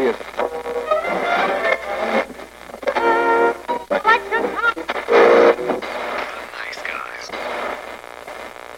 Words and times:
serious. 0.00 0.16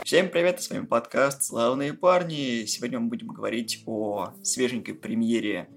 Всем 0.05 0.29
привет, 0.29 0.61
с 0.61 0.69
вами 0.69 0.85
подкаст 0.85 1.43
«Славные 1.43 1.95
парни». 1.95 2.67
Сегодня 2.67 3.01
мы 3.01 3.09
будем 3.09 3.29
говорить 3.29 3.83
о 3.87 4.35
свеженькой 4.43 4.95
премьере 4.95 5.71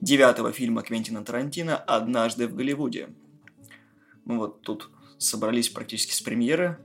девятого 0.00 0.52
фильма 0.52 0.82
Квентина 0.82 1.24
Тарантино 1.24 1.76
«Однажды 1.76 2.48
в 2.48 2.54
Голливуде». 2.54 3.08
Мы 4.26 4.36
вот 4.36 4.60
тут 4.60 4.90
собрались 5.16 5.70
практически 5.70 6.12
с 6.12 6.20
премьеры, 6.20 6.78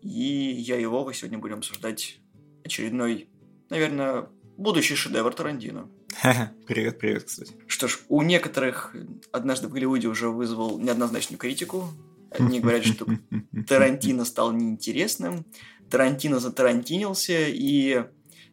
и 0.00 0.08
я 0.10 0.78
и 0.78 0.86
Вова 0.86 1.12
сегодня 1.12 1.38
будем 1.38 1.58
обсуждать 1.58 2.18
очередной, 2.64 3.28
наверное, 3.68 4.28
будущий 4.56 4.94
шедевр 4.94 5.34
Тарантино. 5.34 5.90
Привет, 6.66 6.98
привет, 6.98 7.24
кстати. 7.24 7.52
Что 7.66 7.88
ж, 7.88 7.98
у 8.08 8.22
некоторых 8.22 8.94
«Однажды 9.32 9.66
в 9.66 9.72
Голливуде» 9.72 10.08
уже 10.08 10.28
вызвал 10.28 10.78
неоднозначную 10.78 11.38
критику. 11.38 11.88
Одни 12.30 12.60
говорят, 12.60 12.84
что 12.84 13.06
Тарантино 13.68 14.24
стал 14.24 14.52
неинтересным, 14.52 15.44
Тарантино 15.90 16.38
затарантинился, 16.38 17.48
и 17.48 18.04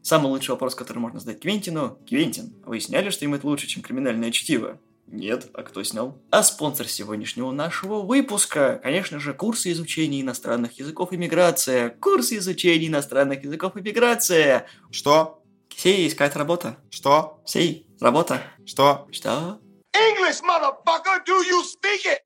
самый 0.01 0.27
лучший 0.27 0.51
вопрос, 0.51 0.75
который 0.75 0.97
можно 0.97 1.19
задать 1.19 1.41
Квентину, 1.41 1.99
Квентин, 2.07 2.55
вы 2.65 2.79
сняли 2.79 3.11
что-нибудь 3.11 3.43
лучше, 3.43 3.67
чем 3.67 3.83
криминальное 3.83 4.31
чтиво? 4.31 4.79
Нет, 5.11 5.49
а 5.53 5.63
кто 5.63 5.83
снял? 5.83 6.21
А 6.29 6.43
спонсор 6.43 6.87
сегодняшнего 6.87 7.51
нашего 7.51 8.01
выпуска, 8.01 8.79
конечно 8.83 9.19
же, 9.19 9.33
курсы 9.33 9.71
изучения 9.71 10.21
иностранных 10.21 10.73
языков 10.77 11.13
иммиграция. 11.13 11.89
Курсы 11.99 12.37
изучения 12.37 12.87
иностранных 12.87 13.43
языков 13.43 13.75
иммиграция. 13.75 14.67
Что? 14.91 15.38
Сей, 15.81 16.09
искать 16.09 16.35
работа. 16.35 16.75
Что? 16.91 17.41
Сей, 17.45 17.87
работа. 18.01 18.43
Что? 18.65 19.07
Что? 19.13 19.61
English, 19.93 20.41
motherfucker, 20.41 21.23
do 21.25 21.41
you 21.45 21.63
speak 21.63 22.05
it? 22.05 22.19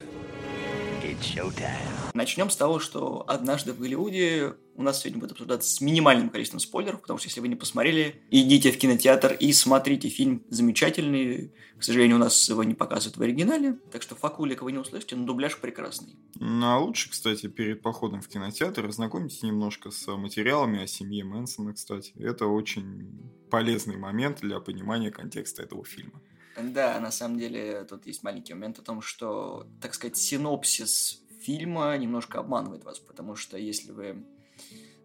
Начнем 2.13 2.51
с 2.51 2.55
того, 2.55 2.79
что 2.79 3.25
однажды 3.27 3.73
в 3.73 3.79
Голливуде 3.79 4.53
у 4.75 4.83
нас 4.83 5.01
сегодня 5.01 5.19
будет 5.19 5.31
обсуждаться 5.31 5.69
с 5.69 5.81
минимальным 5.81 6.29
количеством 6.29 6.59
спойлеров, 6.59 7.01
потому 7.01 7.17
что 7.17 7.27
если 7.27 7.39
вы 7.39 7.47
не 7.47 7.55
посмотрели, 7.55 8.21
идите 8.29 8.71
в 8.71 8.77
кинотеатр 8.77 9.33
и 9.33 9.51
смотрите 9.51 10.09
фильм 10.09 10.43
замечательный. 10.49 11.51
К 11.77 11.83
сожалению, 11.83 12.17
у 12.17 12.19
нас 12.19 12.47
его 12.47 12.63
не 12.63 12.75
показывают 12.75 13.17
в 13.17 13.21
оригинале, 13.21 13.79
так 13.91 14.03
что 14.03 14.15
факулика 14.15 14.63
вы 14.63 14.71
не 14.71 14.77
услышите, 14.77 15.15
но 15.15 15.25
дубляж 15.25 15.57
прекрасный. 15.57 16.15
Ну, 16.35 16.65
а 16.65 16.77
лучше, 16.77 17.09
кстати, 17.09 17.47
перед 17.47 17.81
походом 17.81 18.21
в 18.21 18.27
кинотеатр 18.27 18.85
ознакомьтесь 18.85 19.41
немножко 19.41 19.89
с 19.89 20.07
материалами 20.15 20.83
о 20.83 20.87
семье 20.87 21.23
Мэнсона, 21.23 21.73
кстати. 21.73 22.13
Это 22.19 22.45
очень 22.45 23.09
полезный 23.49 23.97
момент 23.97 24.39
для 24.41 24.59
понимания 24.59 25.09
контекста 25.09 25.63
этого 25.63 25.83
фильма. 25.83 26.21
Да, 26.61 26.99
на 26.99 27.11
самом 27.11 27.39
деле 27.39 27.83
тут 27.89 28.05
есть 28.05 28.21
маленький 28.23 28.53
момент 28.53 28.77
о 28.77 28.83
том, 28.83 29.01
что, 29.01 29.67
так 29.81 29.95
сказать, 29.95 30.17
синопсис 30.17 31.22
фильма 31.43 31.97
немножко 31.97 32.39
обманывает 32.39 32.83
вас, 32.83 32.99
потому 32.99 33.35
что 33.35 33.57
если 33.57 33.91
вы 33.91 34.25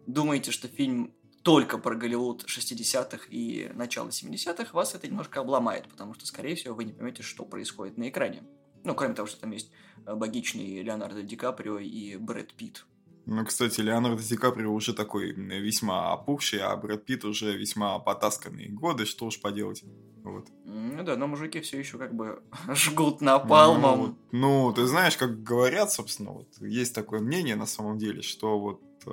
думаете, 0.07 0.51
что 0.51 0.67
фильм 0.67 1.13
только 1.43 1.77
про 1.77 1.95
Голливуд 1.95 2.45
60-х 2.45 3.27
и 3.29 3.69
начало 3.73 4.09
70-х, 4.09 4.73
вас 4.73 4.95
это 4.95 5.07
немножко 5.07 5.39
обломает, 5.39 5.87
потому 5.87 6.13
что, 6.13 6.25
скорее 6.25 6.55
всего, 6.55 6.75
вы 6.75 6.83
не 6.83 6.93
поймете, 6.93 7.23
что 7.23 7.45
происходит 7.45 7.97
на 7.97 8.09
экране. 8.09 8.43
Ну, 8.83 8.95
кроме 8.95 9.13
того, 9.13 9.27
что 9.27 9.39
там 9.41 9.51
есть 9.51 9.71
богичный 10.05 10.81
Леонардо 10.81 11.21
Ди 11.21 11.35
Каприо 11.35 11.79
и 11.79 12.15
Брэд 12.17 12.53
Питт. 12.53 12.85
Ну, 13.25 13.45
кстати, 13.45 13.81
Леонардо 13.81 14.23
Ди 14.23 14.35
Каприо 14.35 14.73
уже 14.73 14.93
такой 14.93 15.33
весьма 15.33 16.13
опухший, 16.13 16.59
а 16.59 16.75
Брэд 16.75 17.05
Питт 17.05 17.25
уже 17.25 17.57
весьма 17.57 17.99
потасканные 17.99 18.69
годы, 18.69 19.05
что 19.05 19.25
уж 19.25 19.39
поделать. 19.39 19.83
Вот. 20.23 20.47
Ну 20.65 21.03
да, 21.03 21.15
но 21.15 21.27
мужики 21.27 21.59
все 21.61 21.79
еще 21.79 21.97
как 21.97 22.13
бы 22.13 22.41
жгут 22.73 23.21
напалмом. 23.21 24.17
Ну, 24.31 24.67
ну, 24.67 24.73
ты 24.73 24.85
знаешь, 24.85 25.17
как 25.17 25.43
говорят, 25.43 25.91
собственно, 25.91 26.31
вот 26.31 26.47
есть 26.59 26.93
такое 26.93 27.19
мнение 27.19 27.55
на 27.55 27.65
самом 27.65 27.97
деле, 27.97 28.21
что 28.21 28.59
вот 28.59 28.81
э, 29.05 29.11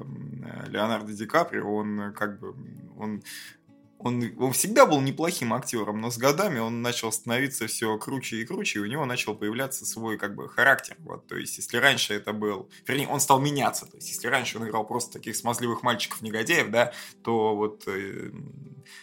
Леонардо 0.68 1.12
Ди 1.12 1.26
Каприо, 1.26 1.74
он 1.74 2.12
как 2.14 2.40
бы, 2.40 2.54
он 2.98 3.22
он, 3.98 4.22
он 4.38 4.52
всегда 4.52 4.86
был 4.86 5.00
неплохим 5.00 5.54
актером, 5.54 6.00
но 6.00 6.10
с 6.10 6.18
годами 6.18 6.58
он 6.58 6.82
начал 6.82 7.10
становиться 7.12 7.66
все 7.66 7.96
круче 7.98 8.36
и 8.36 8.44
круче, 8.44 8.78
и 8.78 8.82
у 8.82 8.86
него 8.86 9.04
начал 9.06 9.34
появляться 9.34 9.86
свой 9.86 10.18
как 10.18 10.34
бы 10.34 10.48
характер. 10.48 10.96
Вот, 11.00 11.26
то 11.26 11.36
есть, 11.36 11.56
если 11.56 11.78
раньше 11.78 12.14
это 12.14 12.32
был... 12.32 12.68
Вернее, 12.86 13.08
он 13.08 13.20
стал 13.20 13.40
меняться. 13.40 13.86
То 13.86 13.96
есть, 13.96 14.10
если 14.10 14.28
раньше 14.28 14.58
он 14.58 14.68
играл 14.68 14.86
просто 14.86 15.14
таких 15.14 15.36
смазливых 15.36 15.82
мальчиков-негодяев, 15.82 16.70
да, 16.70 16.92
то 17.22 17.56
вот 17.56 17.84
э, 17.86 18.30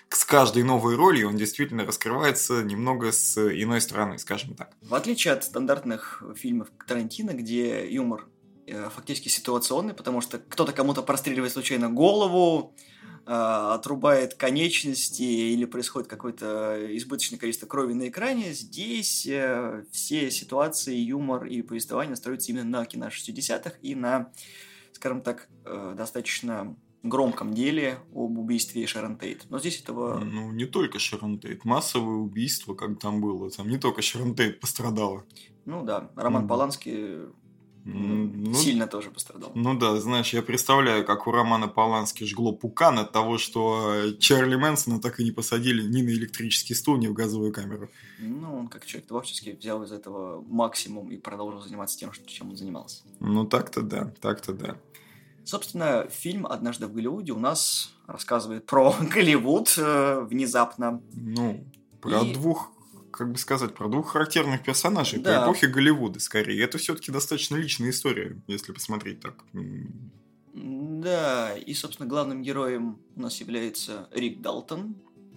с 0.09 0.25
каждой 0.25 0.63
новой 0.63 0.95
ролью 0.95 1.29
он 1.29 1.37
действительно 1.37 1.85
раскрывается 1.85 2.63
немного 2.63 3.11
с 3.11 3.37
иной 3.37 3.81
стороны, 3.81 4.17
скажем 4.17 4.55
так. 4.55 4.71
В 4.81 4.95
отличие 4.95 5.33
от 5.33 5.43
стандартных 5.43 6.23
фильмов 6.35 6.69
Тарантино, 6.87 7.31
где 7.31 7.89
юмор 7.89 8.27
э, 8.67 8.89
фактически 8.89 9.29
ситуационный, 9.29 9.93
потому 9.93 10.21
что 10.21 10.39
кто-то 10.39 10.71
кому-то 10.71 11.01
простреливает 11.01 11.51
случайно 11.51 11.89
голову, 11.89 12.73
а, 13.25 13.75
отрубает 13.75 14.33
конечности 14.33 15.21
или 15.21 15.63
происходит 15.63 16.09
какое-то 16.09 16.77
избыточное 16.97 17.39
количество 17.39 17.67
крови 17.67 17.93
на 17.93 18.09
экране, 18.09 18.51
здесь 18.51 19.25
э, 19.25 19.85
все 19.91 20.29
ситуации, 20.29 20.95
юмор 20.95 21.45
и 21.45 21.61
повествование 21.61 22.17
строятся 22.17 22.51
именно 22.51 22.79
на 22.79 22.85
кино 22.85 23.07
60-х 23.07 23.75
и 23.81 23.95
на, 23.95 24.33
скажем 24.91 25.21
так, 25.21 25.47
э, 25.63 25.93
достаточно 25.95 26.75
громком 27.03 27.53
деле 27.53 27.99
об 28.13 28.37
убийстве 28.37 28.87
Шерон 28.87 29.17
Тейт. 29.17 29.45
Но 29.49 29.59
здесь 29.59 29.79
этого... 29.81 30.19
Ну, 30.19 30.51
не 30.51 30.65
только 30.65 30.99
Шерон 30.99 31.37
Тейт. 31.37 31.65
Массовое 31.65 32.15
убийство, 32.15 32.73
как 32.73 32.99
там 32.99 33.21
было. 33.21 33.51
Там 33.51 33.69
не 33.69 33.77
только 33.77 34.01
Шерон 34.01 34.35
Тейт 34.35 34.59
пострадала. 34.59 35.23
Ну 35.65 35.83
да, 35.83 36.09
Роман 36.15 36.45
mm. 36.45 36.47
Поланский 36.47 37.17
ну, 37.85 38.53
сильно 38.53 38.87
тоже 38.87 39.11
пострадал. 39.11 39.51
Ну 39.55 39.77
да, 39.77 39.99
знаешь, 39.99 40.31
я 40.33 40.41
представляю, 40.41 41.05
как 41.05 41.27
у 41.27 41.31
Романа 41.31 41.67
Полански 41.67 42.23
жгло 42.23 42.53
пукан 42.53 42.97
от 42.99 43.11
того, 43.11 43.37
что 43.37 44.13
Чарли 44.19 44.55
Мэнсона 44.55 45.01
так 45.01 45.19
и 45.19 45.23
не 45.23 45.31
посадили 45.31 45.83
ни 45.83 46.01
на 46.01 46.09
электрический 46.09 46.75
стул, 46.75 46.97
ни 46.97 47.07
в 47.07 47.13
газовую 47.13 47.51
камеру. 47.51 47.89
Ну, 48.19 48.57
он 48.57 48.67
как 48.69 48.85
человек 48.85 49.07
творческий 49.07 49.51
взял 49.51 49.83
из 49.83 49.91
этого 49.91 50.41
максимум 50.47 51.11
и 51.11 51.17
продолжил 51.17 51.61
заниматься 51.61 51.99
тем, 51.99 52.11
чем 52.25 52.51
он 52.51 52.55
занимался. 52.55 53.03
Ну 53.19 53.45
так-то 53.45 53.81
да, 53.81 54.13
так-то 54.21 54.53
да. 54.53 54.77
Собственно, 55.45 56.07
фильм 56.09 56.45
«Однажды 56.45 56.87
в 56.87 56.93
Голливуде» 56.93 57.33
у 57.33 57.39
нас 57.39 57.93
рассказывает 58.07 58.65
про 58.65 58.95
Голливуд 59.13 59.73
э, 59.77 60.21
внезапно. 60.21 61.01
Ну, 61.13 61.65
про 62.01 62.21
и... 62.21 62.33
двух 62.33 62.73
как 63.11 63.31
бы 63.31 63.37
сказать, 63.37 63.75
про 63.75 63.87
двух 63.87 64.13
характерных 64.13 64.63
персонажей 64.63 65.19
да. 65.19 65.41
по 65.41 65.45
эпохе 65.45 65.67
Голливуда, 65.67 66.19
скорее. 66.19 66.63
Это 66.63 66.79
все-таки 66.79 67.11
достаточно 67.11 67.55
личная 67.55 67.91
история, 67.91 68.41
если 68.47 68.71
посмотреть 68.71 69.19
так. 69.19 69.35
Да, 70.53 71.55
и, 71.55 71.73
собственно, 71.75 72.09
главным 72.09 72.41
героем 72.41 72.99
у 73.15 73.21
нас 73.21 73.39
является 73.39 74.09
Рик 74.11 74.41
Далтон 74.41 74.95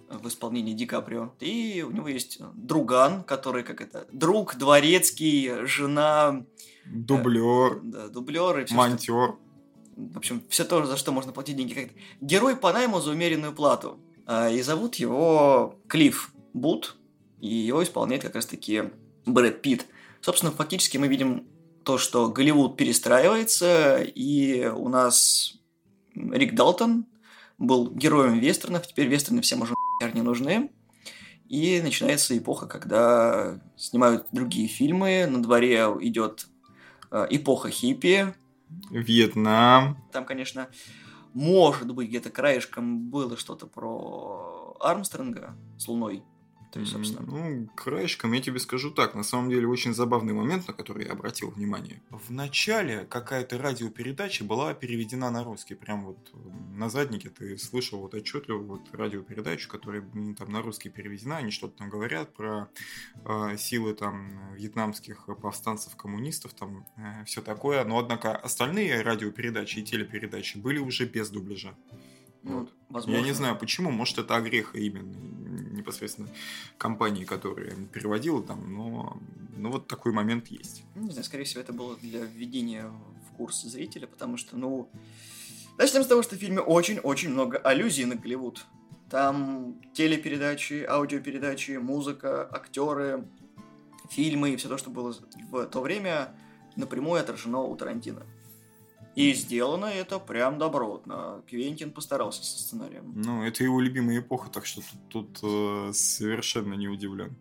в 0.09 0.27
исполнении 0.27 0.73
Ди 0.73 0.85
Каприо. 0.85 1.33
И 1.39 1.83
у 1.87 1.91
него 1.91 2.07
есть 2.07 2.39
друган, 2.55 3.23
который, 3.23 3.63
как 3.63 3.81
это, 3.81 4.07
друг, 4.11 4.55
дворецкий, 4.55 5.65
жена... 5.65 6.45
Дублер. 6.85 7.77
Э, 7.77 7.79
да, 7.83 8.07
дублер. 8.07 8.59
И 8.59 8.73
монтер. 8.73 9.33
Что, 9.33 9.39
в 9.97 10.17
общем, 10.17 10.43
все 10.47 10.63
то, 10.63 10.85
за 10.85 10.95
что 10.95 11.11
можно 11.11 11.33
платить 11.33 11.57
деньги. 11.57 11.73
Как 11.73 11.89
Герой 12.21 12.55
по 12.55 12.71
найму 12.71 13.01
за 13.01 13.11
умеренную 13.11 13.53
плату. 13.53 13.99
А, 14.25 14.49
и 14.49 14.61
зовут 14.61 14.95
его 14.95 15.75
Клифф 15.87 16.31
Бут 16.53 16.95
и 17.41 17.47
его 17.47 17.83
исполняет 17.83 18.23
как 18.23 18.35
раз-таки 18.35 18.83
Брэд 19.25 19.61
Питт. 19.61 19.85
Собственно, 20.21 20.51
фактически 20.51 20.97
мы 20.97 21.07
видим 21.07 21.47
то, 21.83 21.97
что 21.97 22.29
Голливуд 22.29 22.75
перестраивается, 22.77 24.01
и 24.03 24.65
у 24.65 24.89
нас 24.89 25.59
Рик 26.15 26.55
Далтон 26.55 27.05
был 27.57 27.89
героем 27.89 28.39
вестернов, 28.39 28.87
теперь 28.87 29.07
вестерны 29.07 29.41
всем 29.41 29.61
уже 29.61 29.73
не 30.13 30.21
нужны. 30.21 30.71
И 31.47 31.79
начинается 31.81 32.37
эпоха, 32.37 32.67
когда 32.67 33.61
снимают 33.77 34.27
другие 34.31 34.67
фильмы, 34.67 35.25
на 35.27 35.41
дворе 35.41 35.87
идет 36.01 36.47
э, 37.09 37.27
эпоха 37.29 37.69
хиппи. 37.69 38.33
Вьетнам. 38.89 39.97
Там, 40.11 40.25
конечно, 40.25 40.69
может 41.33 41.93
быть, 41.93 42.09
где-то 42.09 42.29
краешком 42.29 43.09
было 43.09 43.37
что-то 43.37 43.67
про 43.67 44.75
Армстронга 44.79 45.55
с 45.77 45.87
Луной. 45.87 46.23
Есть, 46.75 46.91
собственно... 46.91 47.25
Ну, 47.25 47.67
краешком 47.75 48.33
я 48.33 48.41
тебе 48.41 48.59
скажу 48.59 48.91
так. 48.91 49.15
На 49.15 49.23
самом 49.23 49.49
деле, 49.49 49.67
очень 49.67 49.93
забавный 49.93 50.33
момент, 50.33 50.67
на 50.67 50.73
который 50.73 51.05
я 51.05 51.13
обратил 51.13 51.49
внимание. 51.49 52.01
В 52.09 52.31
начале 52.31 53.05
какая-то 53.05 53.57
радиопередача 53.57 54.43
была 54.43 54.73
переведена 54.73 55.31
на 55.31 55.43
русский. 55.43 55.75
Прям 55.75 56.05
вот 56.05 56.17
на 56.73 56.89
заднике 56.89 57.29
ты 57.29 57.57
слышал 57.57 57.99
вот 57.99 58.13
отчетливо 58.13 58.59
вот 58.59 58.81
радиопередачу, 58.93 59.69
которая 59.69 60.03
там 60.37 60.51
на 60.51 60.61
русский 60.61 60.89
переведена. 60.89 61.37
Они 61.37 61.51
что-то 61.51 61.77
там 61.77 61.89
говорят 61.89 62.33
про 62.33 62.69
э, 63.25 63.57
силы 63.57 63.93
там 63.93 64.53
вьетнамских 64.55 65.27
повстанцев, 65.41 65.95
коммунистов, 65.95 66.53
там 66.53 66.85
э, 66.97 67.23
все 67.25 67.41
такое. 67.41 67.83
Но, 67.85 67.97
однако, 67.99 68.35
остальные 68.35 69.01
радиопередачи 69.01 69.79
и 69.79 69.83
телепередачи 69.83 70.57
были 70.57 70.79
уже 70.79 71.05
без 71.05 71.29
дубляжа. 71.29 71.75
Ну, 72.47 72.59
Вот. 72.59 72.73
возможно. 72.89 73.19
Я 73.19 73.25
не 73.25 73.33
знаю 73.33 73.57
почему, 73.57 73.91
может 73.91 74.17
это 74.17 74.35
огреха 74.35 74.77
именно 74.77 75.15
непосредственно 75.73 76.29
компании, 76.77 77.23
которая 77.23 77.71
переводила 77.93 78.41
там, 78.43 78.73
но 78.73 79.17
ну, 79.55 79.71
вот 79.71 79.87
такой 79.87 80.11
момент 80.11 80.47
есть. 80.47 80.83
Ну, 80.95 81.03
Не 81.03 81.11
знаю, 81.11 81.25
скорее 81.25 81.43
всего, 81.43 81.61
это 81.61 81.73
было 81.73 81.95
для 81.97 82.21
введения 82.21 82.91
в 83.29 83.35
курс 83.37 83.63
зрителя, 83.63 84.07
потому 84.07 84.37
что, 84.37 84.57
ну... 84.57 84.89
Начнем 85.77 86.03
с 86.03 86.07
того, 86.07 86.23
что 86.23 86.35
в 86.35 86.39
фильме 86.39 86.59
очень-очень 86.59 87.29
много 87.29 87.59
аллюзий 87.59 88.05
на 88.05 88.15
Голливуд. 88.15 88.65
Там 89.11 89.79
телепередачи, 89.93 90.83
аудиопередачи, 90.83 91.77
музыка, 91.77 92.49
актеры, 92.51 93.27
фильмы 94.09 94.51
и 94.51 94.55
все 94.57 94.69
то, 94.69 94.77
что 94.77 94.89
было 94.89 95.15
в 95.51 95.65
то 95.65 95.81
время, 95.81 96.35
напрямую 96.75 97.21
отражено 97.21 97.59
у 97.59 97.75
Тарантино. 97.75 98.25
И 99.17 99.33
сделано 99.33 99.85
это 99.85 100.19
прям 100.19 100.59
добротно. 100.59 101.41
Квентин 101.49 101.91
постарался 101.91 102.43
со 102.43 102.59
сценарием. 102.59 103.13
Ну, 103.15 103.43
это 103.43 103.63
его 103.63 103.81
любимая 103.81 104.19
эпоха, 104.19 104.51
так 104.51 104.67
что 104.67 104.81
тут, 105.09 105.09
тут, 105.09 105.39
э, 105.41 105.91
совершенно 105.91 106.75
не 106.75 106.87
удивлен. 106.87 107.35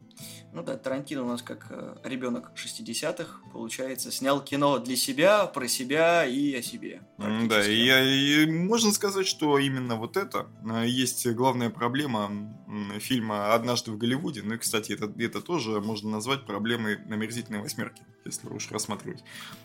Ну 0.54 0.62
да, 0.62 0.78
Тарантино 0.78 1.24
у 1.24 1.26
нас 1.26 1.42
как 1.42 1.66
э, 1.68 1.96
ребенок 2.04 2.52
60-х, 2.56 3.40
получается, 3.52 4.10
снял 4.10 4.42
кино 4.42 4.78
для 4.78 4.96
себя, 4.96 5.44
про 5.44 5.68
себя 5.68 6.24
и 6.24 6.54
о 6.54 6.62
себе. 6.62 7.02
Да, 7.18 7.62
и, 7.66 8.44
и 8.44 8.50
можно 8.50 8.90
сказать, 8.92 9.26
что 9.26 9.58
именно 9.58 9.96
вот 9.96 10.16
это 10.16 10.46
э, 10.64 10.86
есть 10.86 11.26
главная 11.32 11.68
проблема 11.68 12.56
фильма 13.00 13.52
«Однажды 13.52 13.90
в 13.90 13.98
Голливуде». 13.98 14.40
Ну 14.42 14.54
и, 14.54 14.58
кстати, 14.58 14.92
это, 14.92 15.12
это 15.18 15.42
тоже 15.42 15.82
можно 15.82 16.08
назвать 16.08 16.46
проблемой 16.46 16.96
«Омерзительной 17.10 17.60
восьмерки», 17.60 18.02
если 18.24 18.48
уж 18.48 18.70
рассматривать 18.70 19.22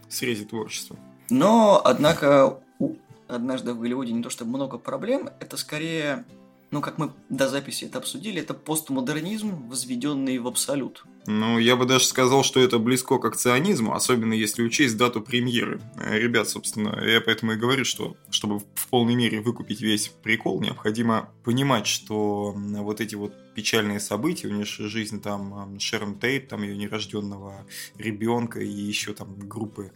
в 0.09 0.13
срезе 0.13 0.43
творчества. 0.43 0.99
Но, 1.31 1.81
однако, 1.83 2.59
у 2.79 2.95
однажды 3.27 3.73
в 3.73 3.79
Голливуде 3.79 4.11
не 4.11 4.21
то 4.21 4.29
чтобы 4.29 4.51
много 4.51 4.77
проблем, 4.77 5.29
это 5.39 5.55
скорее, 5.55 6.25
ну, 6.71 6.81
как 6.81 6.97
мы 6.97 7.13
до 7.29 7.47
записи 7.47 7.85
это 7.85 7.99
обсудили, 7.99 8.41
это 8.41 8.53
постмодернизм, 8.53 9.69
возведенный 9.69 10.37
в 10.39 10.47
абсолют. 10.47 11.05
Ну, 11.27 11.57
я 11.57 11.77
бы 11.77 11.85
даже 11.85 12.05
сказал, 12.05 12.43
что 12.43 12.59
это 12.59 12.79
близко 12.79 13.17
к 13.17 13.25
акционизму, 13.25 13.93
особенно 13.93 14.33
если 14.33 14.61
учесть 14.61 14.97
дату 14.97 15.21
премьеры. 15.21 15.79
Э, 15.95 16.19
Ребят, 16.19 16.49
собственно, 16.49 16.99
я 17.01 17.21
поэтому 17.21 17.53
и 17.53 17.55
говорю, 17.55 17.85
что 17.85 18.17
чтобы 18.29 18.59
в 18.59 18.87
полной 18.89 19.15
мере 19.15 19.39
выкупить 19.39 19.79
весь 19.79 20.09
прикол, 20.09 20.59
необходимо 20.59 21.29
понимать, 21.45 21.87
что 21.87 22.53
вот 22.55 22.99
эти 22.99 23.15
вот 23.15 23.33
печальные 23.53 24.01
события, 24.01 24.47
унесшие 24.47 24.89
жизнь 24.89 25.21
там 25.21 25.79
Шерон 25.79 26.19
Тейт, 26.19 26.49
там 26.49 26.63
ее 26.63 26.75
нерожденного 26.75 27.65
ребенка 27.97 28.59
и 28.59 28.69
еще 28.69 29.13
там 29.13 29.35
группы 29.47 29.91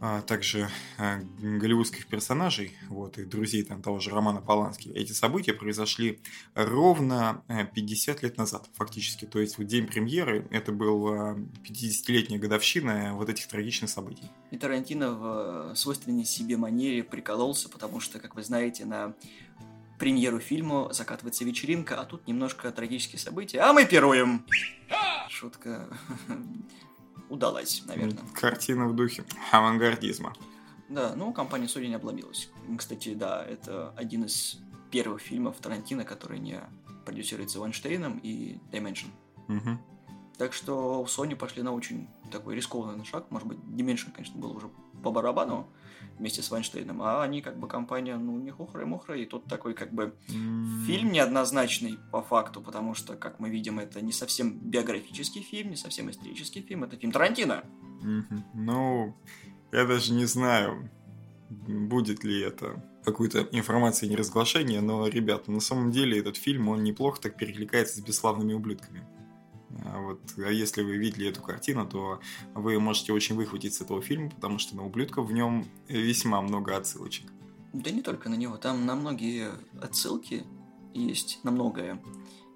а, 0.00 0.20
также 0.22 0.68
а, 0.98 1.20
голливудских 1.38 2.06
персонажей, 2.06 2.76
вот, 2.88 3.18
и 3.18 3.24
друзей 3.24 3.62
там 3.64 3.82
того 3.82 3.98
же 3.98 4.10
Романа 4.10 4.40
Полански. 4.40 4.88
Эти 4.90 5.12
события 5.12 5.54
произошли 5.54 6.20
ровно 6.54 7.42
э, 7.48 7.64
50 7.64 8.22
лет 8.22 8.36
назад, 8.36 8.68
фактически. 8.74 9.24
То 9.24 9.40
есть 9.40 9.58
в 9.58 9.64
день 9.64 9.86
премьеры 9.86 10.46
это 10.50 10.72
была 10.72 11.36
50-летняя 11.64 12.38
годовщина 12.38 13.14
вот 13.14 13.30
этих 13.30 13.48
трагичных 13.48 13.88
событий. 13.88 14.30
И 14.50 14.58
Тарантино 14.58 15.12
в 15.12 15.72
э, 15.72 15.74
свойственной 15.76 16.24
себе 16.24 16.56
манере 16.56 17.02
прикололся, 17.02 17.68
потому 17.68 18.00
что, 18.00 18.18
как 18.18 18.34
вы 18.34 18.42
знаете, 18.42 18.84
на 18.84 19.14
премьеру 19.98 20.40
фильма 20.40 20.92
закатывается 20.92 21.44
вечеринка, 21.44 21.98
а 21.98 22.04
тут 22.04 22.26
немножко 22.26 22.70
трагические 22.70 23.18
события, 23.18 23.60
а 23.60 23.72
мы 23.72 23.86
пируем! 23.86 24.44
Шутка 25.28 25.88
удалась, 27.28 27.82
наверное. 27.86 28.22
Картина 28.34 28.88
в 28.88 28.94
духе 28.94 29.24
авангардизма. 29.52 30.34
Да, 30.88 31.14
ну, 31.16 31.32
компания 31.32 31.66
Sony 31.66 31.88
не 31.88 31.94
обломилась. 31.94 32.48
Кстати, 32.78 33.14
да, 33.14 33.44
это 33.44 33.92
один 33.96 34.24
из 34.24 34.58
первых 34.90 35.20
фильмов 35.20 35.56
Тарантино, 35.60 36.04
который 36.04 36.38
не 36.38 36.60
продюсируется 37.04 37.58
Вайнштейном 37.58 38.18
и 38.22 38.58
Dimension. 38.70 39.08
Мгм. 39.48 39.80
Так 40.38 40.52
что 40.52 41.04
Sony 41.08 41.34
пошли 41.34 41.62
на 41.62 41.72
очень 41.72 42.08
такой 42.30 42.54
рискованный 42.54 43.04
шаг. 43.04 43.30
Может 43.30 43.48
быть, 43.48 43.58
Dimension, 43.58 44.12
конечно, 44.12 44.38
был 44.38 44.56
уже 44.56 44.68
по 45.02 45.10
барабану 45.10 45.68
вместе 46.18 46.42
с 46.42 46.50
Вайнштейном, 46.50 47.02
а 47.02 47.22
они 47.22 47.42
как 47.42 47.58
бы 47.58 47.68
компания, 47.68 48.16
ну, 48.16 48.38
не 48.38 48.50
хухры-мухры, 48.50 49.22
и 49.22 49.26
тут 49.26 49.44
такой 49.44 49.74
как 49.74 49.92
бы 49.92 50.14
фильм 50.86 51.12
неоднозначный 51.12 51.98
по 52.12 52.22
факту, 52.22 52.60
потому 52.60 52.94
что, 52.94 53.16
как 53.16 53.38
мы 53.40 53.50
видим, 53.50 53.78
это 53.78 54.00
не 54.00 54.12
совсем 54.12 54.58
биографический 54.58 55.42
фильм, 55.42 55.70
не 55.70 55.76
совсем 55.76 56.10
исторический 56.10 56.62
фильм, 56.62 56.84
это 56.84 56.96
фильм 56.96 57.12
Тарантино. 57.12 57.64
Ну, 58.54 59.16
я 59.72 59.84
даже 59.84 60.12
не 60.12 60.26
знаю, 60.26 60.90
будет 61.50 62.24
ли 62.24 62.40
это 62.40 62.82
какой-то 63.04 63.48
информации 63.52 64.08
неразглашения, 64.08 64.80
но, 64.80 65.06
ребята, 65.06 65.50
на 65.52 65.60
самом 65.60 65.90
деле 65.92 66.18
этот 66.18 66.36
фильм, 66.36 66.68
он 66.68 66.82
неплохо 66.82 67.20
так 67.20 67.36
перекликается 67.36 67.96
с 67.96 68.00
«Бесславными 68.00 68.52
ублюдками». 68.52 69.06
А 69.84 70.00
Вот, 70.00 70.20
а 70.38 70.50
если 70.50 70.82
вы 70.82 70.96
видели 70.96 71.28
эту 71.28 71.42
картину, 71.42 71.86
то 71.86 72.20
вы 72.54 72.78
можете 72.80 73.12
очень 73.12 73.34
выхватить 73.36 73.74
с 73.74 73.80
этого 73.80 74.00
фильма, 74.00 74.30
потому 74.30 74.58
что 74.58 74.76
на 74.76 74.84
ублюдков 74.86 75.28
в 75.28 75.32
нем 75.32 75.66
весьма 75.88 76.40
много 76.40 76.76
отсылочек. 76.76 77.26
Да 77.72 77.90
не 77.90 78.00
только 78.02 78.28
на 78.28 78.34
него, 78.36 78.56
там 78.56 78.86
на 78.86 78.94
многие 78.94 79.50
отсылки 79.82 80.44
есть, 80.94 81.40
на 81.42 81.50
многое. 81.50 82.00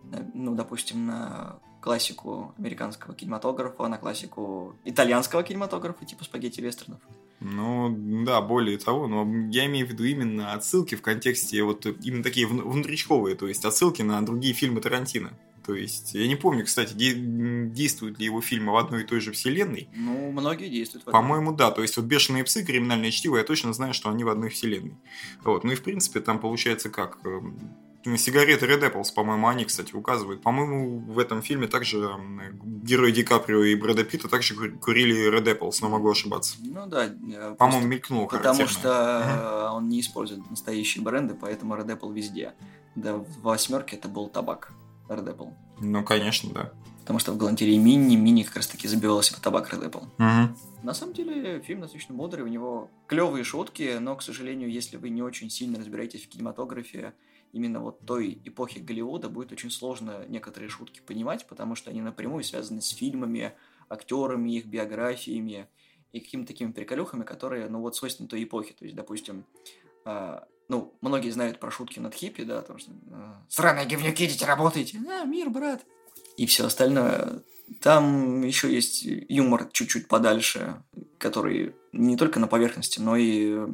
На- 0.05 0.31
Ну, 0.35 0.55
допустим, 0.55 1.07
на 1.07 1.59
классику 1.83 2.55
американского 2.59 3.15
кинематографа, 3.15 3.89
на 3.89 3.99
классику 3.99 4.77
итальянского 4.85 5.43
кинематографа, 5.43 6.05
типа 6.05 6.25
спагетти-вестернов. 6.25 7.01
Ну, 7.41 7.95
да, 8.27 8.43
более 8.43 8.77
того, 8.77 9.09
но 9.09 9.27
я 9.51 9.65
имею 9.67 9.87
в 9.87 9.91
виду 9.91 10.05
именно 10.05 10.53
отсылки 10.53 10.95
в 10.95 11.01
контексте 11.03 11.63
вот 11.63 11.87
именно 11.87 12.23
такие 12.23 12.47
вну- 12.47 12.69
внутричковые, 12.69 13.35
то 13.35 13.49
есть 13.49 13.65
отсылки 13.65 14.03
на 14.03 14.25
другие 14.25 14.53
фильмы 14.53 14.81
Тарантино. 14.83 15.33
То 15.67 15.75
есть, 15.75 16.15
я 16.15 16.27
не 16.27 16.37
помню, 16.37 16.65
кстати, 16.65 16.95
де- 16.95 17.15
действуют 17.15 18.19
ли 18.19 18.25
его 18.25 18.41
фильмы 18.41 18.73
в 18.73 18.77
одной 18.77 19.03
и 19.03 19.07
той 19.07 19.21
же 19.21 19.33
вселенной. 19.33 19.89
Ну, 19.95 20.33
многие 20.33 20.69
действуют. 20.69 21.05
По-моему, 21.05 21.53
да. 21.53 21.71
То 21.71 21.83
есть, 21.83 21.97
вот 21.97 22.07
«Бешеные 22.07 22.45
псы», 22.45 22.65
«Криминальное 22.65 23.11
чтиво», 23.11 23.37
я 23.37 23.45
точно 23.45 23.73
знаю, 23.73 23.93
что 23.95 24.11
они 24.11 24.25
в 24.25 24.29
одной 24.29 24.49
вселенной. 24.49 24.97
Вот. 25.45 25.65
Ну 25.65 25.73
и, 25.73 25.75
в 25.75 25.83
принципе, 25.83 26.21
там 26.21 26.39
получается 26.39 26.89
как... 26.91 27.19
эм, 27.25 27.59
Сигареты 28.17 28.65
Red 28.65 28.91
Apples, 28.91 29.13
по-моему, 29.15 29.47
они, 29.49 29.67
кстати, 29.67 29.95
указывают. 29.95 30.41
По-моему, 30.43 31.01
в 31.01 31.19
этом 31.19 31.43
фильме 31.43 31.67
также 31.67 31.99
м, 31.99 32.41
герои 32.83 33.11
Ди 33.13 33.23
Каприо 33.23 33.63
и 33.63 33.75
Брэда 33.75 34.05
Питта 34.05 34.27
также 34.27 34.55
ку- 34.55 34.79
курили 34.79 35.31
Red 35.31 35.45
Apples, 35.59 35.77
но 35.83 35.91
могу 35.91 36.11
ошибаться. 36.11 36.57
Ну 36.65 36.87
да. 36.87 37.05
э, 37.05 37.11
По-моему, 37.11 37.57
просто 37.59 37.81
мелькнуло 37.87 38.27
Потому 38.27 38.67
что 38.67 39.73
он 39.75 39.91
не 39.91 40.01
использует 40.01 40.49
настоящие 40.51 41.05
бренды, 41.05 41.35
поэтому 41.39 41.75
Red 41.75 41.89
Apple 42.01 42.15
везде. 42.15 42.55
Да, 42.97 43.17
в 43.17 43.27
восьмерке 43.43 43.97
это 43.97 44.09
был 44.09 44.29
табак 44.29 44.73
Red. 45.11 45.55
Ну, 45.81 46.05
конечно, 46.05 46.51
да. 46.53 46.73
Потому 47.01 47.19
что 47.19 47.33
в 47.33 47.37
галантерее 47.37 47.79
Мини, 47.79 48.17
Мини 48.17 48.43
как 48.43 48.57
раз 48.57 48.69
таки 48.69 48.87
забивался 48.87 49.35
под 49.35 49.43
табак 49.43 49.73
Red. 49.73 50.03
Мгм. 50.19 50.57
На 50.83 50.95
самом 50.95 51.13
деле, 51.13 51.61
фильм 51.61 51.81
достаточно 51.81 52.15
бодрый, 52.15 52.45
у 52.45 52.49
него 52.49 52.89
клевые 53.07 53.45
шутки, 53.45 53.99
но, 53.99 54.17
к 54.17 54.23
сожалению, 54.23 54.71
если 54.71 54.97
вы 54.97 55.11
не 55.11 55.23
очень 55.23 55.51
сильно 55.51 55.79
разбираетесь 55.79 56.25
в 56.25 56.29
кинематографе, 56.29 57.15
именно 57.53 57.81
вот 57.81 58.01
той 58.07 58.41
эпохи 58.45 58.79
Голливуда, 58.79 59.29
будет 59.29 59.53
очень 59.53 59.71
сложно 59.71 60.25
некоторые 60.29 60.69
шутки 60.69 61.01
понимать, 61.01 61.47
потому 61.47 61.75
что 61.75 61.91
они 61.91 62.01
напрямую 62.01 62.45
связаны 62.45 62.81
с 62.81 62.91
фильмами, 62.91 63.53
актерами, 63.89 64.53
их 64.53 64.67
биографиями 64.67 65.67
и 66.13 66.21
какими-то 66.21 66.49
такими 66.49 66.73
приколюхами, 66.73 67.25
которые, 67.25 67.69
ну, 67.69 67.81
вот 67.81 67.97
свойственны 67.97 68.29
той 68.29 68.45
эпохе. 68.45 68.75
То 68.79 68.85
есть, 68.85 68.97
допустим, 68.97 69.45
а, 70.05 70.47
ну, 70.71 70.95
многие 71.01 71.31
знают 71.31 71.59
про 71.59 71.71
шутки 71.71 71.99
над 71.99 72.15
хиппи, 72.15 72.45
да, 72.45 72.61
потому 72.61 72.79
что 72.79 72.93
а, 73.11 73.43
«Сраные 73.49 73.87
говнюки, 73.87 74.25
идите 74.25 74.47
работайте!» 74.47 74.99
«А, 75.11 75.25
мир, 75.25 75.51
брат!» 75.51 75.83
И 76.37 76.47
все 76.47 76.65
остальное. 76.65 77.43
Там 77.83 78.43
еще 78.43 78.73
есть 78.73 79.03
юмор 79.03 79.69
чуть-чуть 79.73 80.07
подальше, 80.07 80.83
который 81.19 81.75
не 81.93 82.17
только 82.17 82.39
на 82.39 82.47
поверхности, 82.47 83.01
но 83.01 83.17
и 83.17 83.53
э, 83.53 83.69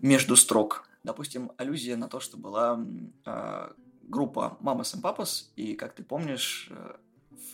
между 0.00 0.36
строк. 0.36 0.88
Допустим, 1.02 1.50
аллюзия 1.56 1.96
на 1.96 2.08
то, 2.08 2.20
что 2.20 2.36
была 2.36 2.80
а, 3.24 3.72
группа 4.02 4.56
Mamas 4.60 4.94
and 4.94 5.02
Papas, 5.02 5.46
и, 5.56 5.74
как 5.74 5.94
ты 5.94 6.04
помнишь, 6.04 6.68
э, 6.70 6.94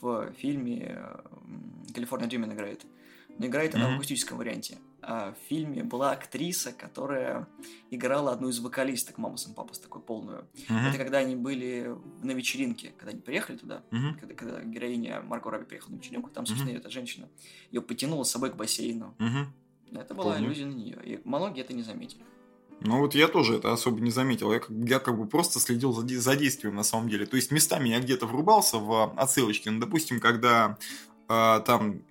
в 0.01 0.31
фильме 0.33 0.95
э, 0.99 1.21
«Калифорния 1.95 2.29
Дюмин» 2.29 2.53
играет. 2.53 2.85
Но 3.39 3.47
играет 3.47 3.75
она 3.75 3.85
в 3.87 3.89
Мгм. 3.89 3.97
акустическом 3.99 4.39
варианте. 4.39 4.79
А 5.01 5.33
в 5.33 5.49
фильме 5.49 5.85
была 5.85 6.11
актриса, 6.11 6.73
которая 6.73 7.47
играла 7.91 8.33
одну 8.33 8.49
из 8.49 8.59
вокалисток 8.59 9.17
Mamas 9.19 9.47
and 9.49 9.55
Papas, 9.55 9.81
такую 9.81 10.03
полную. 10.03 10.47
Мгм. 10.69 10.87
Это 10.89 10.99
когда 10.99 11.19
они 11.19 11.37
были 11.37 11.97
на 12.23 12.33
вечеринке, 12.33 12.93
когда 12.99 13.13
они 13.13 13.21
приехали 13.21 13.57
туда, 13.57 13.83
Мгм. 13.93 14.19
когда, 14.19 14.35
когда 14.35 14.61
героиня 14.63 15.23
Марго 15.23 15.51
Робби 15.51 15.65
приехала 15.65 15.93
на 15.93 15.99
вечеринку, 15.99 16.31
там, 16.31 16.47
собственно, 16.47 16.73
Мгм. 16.73 16.81
эта 16.81 16.91
женщина 16.91 17.29
ее 17.71 17.81
потянула 17.81 18.25
с 18.25 18.31
собой 18.31 18.51
к 18.51 18.57
бассейну. 18.57 19.15
Мгм. 19.19 19.53
Это 19.93 20.15
была 20.15 20.33
Помню. 20.33 20.47
аллюзия 20.49 20.67
на 20.67 20.73
нее, 20.75 20.99
и 21.05 21.21
многие 21.25 21.61
это 21.63 21.73
не 21.73 21.83
заметили. 21.83 22.23
Ну 22.81 22.99
вот 22.99 23.15
я 23.15 23.27
тоже 23.29 23.55
это 23.57 23.73
особо 23.73 24.01
не 24.01 24.11
заметил. 24.11 24.53
Я 24.53 24.59
как, 24.61 24.71
я 24.71 24.99
как 25.01 25.17
бы 25.19 25.27
просто 25.27 25.59
следил 25.59 25.93
за, 25.93 26.07
за 26.21 26.37
действием 26.37 26.75
на 26.77 26.85
самом 26.85 27.09
деле. 27.09 27.27
То 27.27 27.37
есть 27.37 27.51
местами 27.51 27.89
я 27.89 28.01
где-то 28.01 28.27
врубался 28.27 28.79
в 28.79 29.15
отсылочки. 29.17 29.69
Ну, 29.69 29.81
допустим, 29.81 30.21
когда 30.21 30.77
а, 31.29 31.59
там 31.61 32.03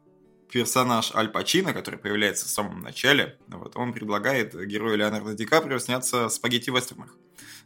персонаж 0.51 1.11
Аль 1.13 1.29
Пачино, 1.29 1.73
который 1.73 1.99
появляется 1.99 2.45
в 2.45 2.49
самом 2.49 2.81
начале, 2.81 3.37
вот, 3.47 3.75
он 3.75 3.93
предлагает 3.93 4.53
герою 4.65 4.97
Леонардо 4.97 5.33
Ди 5.33 5.45
Каприо 5.45 5.79
сняться 5.79 6.27
в 6.27 6.33
спагетти-вестернах. 6.33 7.15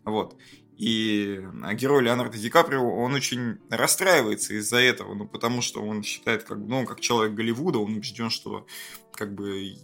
Вот. 0.03 0.35
И 0.77 1.39
герой 1.73 2.01
Леонардо 2.01 2.39
Ди 2.39 2.49
Каприо, 2.49 2.81
он 2.81 3.13
очень 3.13 3.59
расстраивается 3.69 4.55
из-за 4.55 4.77
этого, 4.77 5.13
ну, 5.13 5.27
потому 5.27 5.61
что 5.61 5.83
он 5.83 6.01
считает, 6.01 6.43
как, 6.43 6.57
ну, 6.57 6.85
как 6.85 7.01
человек 7.01 7.35
Голливуда, 7.35 7.77
он 7.77 7.97
убежден, 7.97 8.31
что 8.31 8.65
как 9.15 9.33
бы 9.33 9.75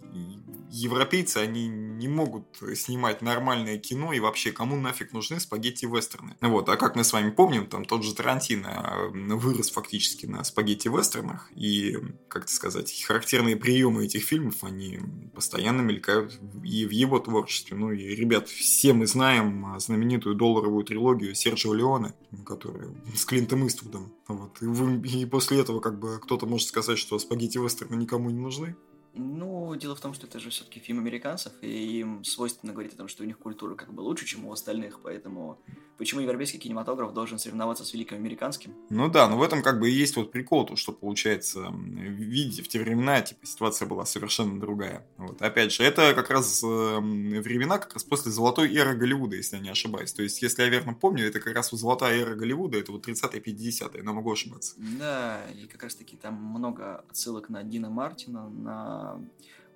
европейцы, 0.71 1.37
они 1.37 1.67
не 1.67 2.07
могут 2.07 2.45
снимать 2.75 3.21
нормальное 3.21 3.77
кино, 3.77 4.13
и 4.13 4.19
вообще 4.19 4.51
кому 4.51 4.75
нафиг 4.75 5.13
нужны 5.13 5.39
спагетти-вестерны. 5.39 6.35
Вот, 6.41 6.69
а 6.69 6.77
как 6.77 6.95
мы 6.95 7.03
с 7.03 7.13
вами 7.13 7.31
помним, 7.31 7.67
там 7.67 7.85
тот 7.85 8.03
же 8.03 8.13
Тарантино 8.13 9.09
вырос 9.11 9.71
фактически 9.71 10.25
на 10.25 10.43
спагетти-вестернах, 10.43 11.49
и, 11.55 11.97
как 12.27 12.49
сказать, 12.49 13.03
характерные 13.07 13.55
приемы 13.55 14.05
этих 14.05 14.23
фильмов, 14.23 14.63
они 14.63 14.99
постоянно 15.33 15.81
мелькают 15.81 16.39
и 16.63 16.85
в 16.85 16.91
его 16.91 17.19
творчестве. 17.19 17.77
Ну 17.77 17.91
и, 17.91 18.15
ребят, 18.15 18.47
все 18.49 18.93
мы 18.93 19.07
знаем 19.07 19.75
знаменитую 19.79 20.35
долларовую 20.35 20.83
трилогию 20.83 21.35
Серджио 21.35 21.73
Леоне, 21.73 22.13
которая 22.45 22.93
с 23.15 23.25
Клинтом 23.25 23.65
Иствудом. 23.67 24.13
Вот. 24.27 24.61
И, 24.61 24.65
вы, 24.65 24.99
и 25.07 25.25
после 25.25 25.59
этого 25.59 25.79
как 25.79 25.99
бы 25.99 26.19
кто-то 26.19 26.45
может 26.45 26.67
сказать, 26.67 26.97
что 26.97 27.17
спагетти-вестерны 27.17 27.95
никому 27.95 28.29
не 28.29 28.39
нужны. 28.39 28.75
Ну, 29.17 29.75
дело 29.75 29.95
в 29.95 29.99
том, 29.99 30.13
что 30.13 30.27
это 30.27 30.39
же 30.39 30.49
все-таки 30.49 30.79
фильм 30.79 30.99
американцев, 30.99 31.51
и 31.61 31.99
им 31.99 32.23
свойственно 32.23 32.71
говорить 32.71 32.93
о 32.93 32.97
том, 32.97 33.07
что 33.07 33.23
у 33.23 33.25
них 33.25 33.39
культура 33.39 33.75
как 33.75 33.93
бы 33.93 34.01
лучше, 34.01 34.25
чем 34.25 34.45
у 34.45 34.51
остальных, 34.51 34.99
поэтому 35.01 35.59
почему 35.97 36.21
европейский 36.21 36.57
кинематограф 36.57 37.13
должен 37.13 37.39
соревноваться 37.39 37.83
с 37.83 37.93
великим 37.93 38.17
американским? 38.17 38.73
Ну 38.89 39.09
да, 39.09 39.27
но 39.27 39.37
в 39.37 39.43
этом 39.43 39.61
как 39.61 39.79
бы 39.79 39.89
и 39.89 39.93
есть 39.93 40.15
вот 40.15 40.31
прикол, 40.31 40.65
то, 40.65 40.75
что 40.75 40.91
получается, 40.91 41.71
видите, 41.71 42.63
в 42.63 42.67
те 42.67 42.79
времена, 42.79 43.21
типа, 43.21 43.45
ситуация 43.45 43.87
была 43.87 44.05
совершенно 44.05 44.59
другая. 44.59 45.05
Вот. 45.17 45.41
Опять 45.41 45.73
же, 45.73 45.83
это 45.83 46.13
как 46.13 46.29
раз 46.29 46.63
э, 46.63 46.67
времена 46.67 47.77
как 47.77 47.93
раз 47.93 48.03
после 48.03 48.31
золотой 48.31 48.73
эры 48.75 48.95
Голливуда, 48.95 49.35
если 49.35 49.57
я 49.57 49.61
не 49.61 49.69
ошибаюсь. 49.69 50.13
То 50.13 50.23
есть, 50.23 50.41
если 50.41 50.63
я 50.63 50.69
верно 50.69 50.93
помню, 50.93 51.25
это 51.27 51.39
как 51.39 51.53
раз 51.53 51.71
вот 51.71 51.79
золотая 51.79 52.21
эра 52.21 52.35
Голливуда, 52.35 52.77
это 52.77 52.91
вот 52.91 53.07
30-е, 53.07 53.41
50-е, 53.41 54.03
но 54.03 54.13
могу 54.13 54.31
ошибаться. 54.31 54.75
Да, 54.77 55.41
и 55.53 55.67
как 55.67 55.83
раз 55.83 55.95
таки 55.95 56.15
там 56.15 56.35
много 56.35 57.03
отсылок 57.09 57.49
на 57.49 57.63
Дина 57.63 57.89
Мартина, 57.89 58.49
на 58.49 59.19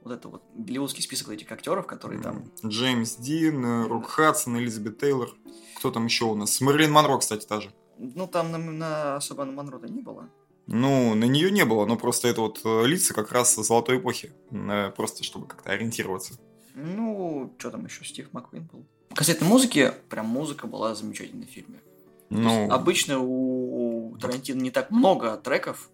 вот 0.04 0.14
это 0.14 0.28
вот 0.28 0.44
голливудский 0.56 1.04
список 1.04 1.30
этих 1.30 1.52
актеров, 1.52 1.86
которые 1.86 2.22
там... 2.22 2.52
Джеймс 2.66 3.16
Дин, 3.16 3.66
э, 3.66 3.88
Рок 3.88 4.08
Хадсон, 4.08 4.58
Элизабет 4.58 5.00
Тейлор. 5.00 5.30
Кто 5.78 5.92
там 5.92 6.06
еще 6.06 6.26
у 6.26 6.36
нас? 6.36 6.60
Мерлин 6.62 6.92
Монро, 6.92 7.18
кстати, 7.18 7.46
та 7.46 7.62
же. 7.62 7.72
Ну, 7.98 8.28
там 8.28 8.52
на, 8.52 8.58
на 8.58 9.16
особо 9.16 9.46
на 9.46 9.52
Монро-то 9.52 9.88
не 9.88 10.02
было. 10.02 10.30
Ну, 10.68 11.16
на 11.16 11.26
нее 11.26 11.52
не 11.52 11.66
было, 11.66 11.86
но 11.86 11.98
просто 11.98 12.28
это 12.28 12.42
вот 12.42 12.62
э, 12.64 12.86
лица 12.86 13.14
как 13.14 13.32
раз 13.32 13.56
золотой 13.56 13.98
эпохи. 13.98 14.32
Э, 14.52 14.92
просто 14.96 15.24
чтобы 15.24 15.48
как-то 15.48 15.72
ориентироваться. 15.72 16.40
Ну, 16.74 17.54
что 17.58 17.72
там 17.72 17.86
еще, 17.86 18.04
Стив 18.06 18.32
Маквин 18.32 18.70
был. 18.72 18.86
Кассетной 19.14 19.48
музыке, 19.48 19.94
прям 20.10 20.28
музыка 20.28 20.68
была 20.68 20.96
замечательной 20.96 21.46
в 21.46 21.50
фильме. 21.50 21.82
Ну... 22.30 22.72
Обычно 22.72 23.20
у 23.20 24.16
Тарантино 24.22 24.62
не 24.62 24.72
так 24.72 24.90
много 24.90 25.36
треков, 25.36 25.90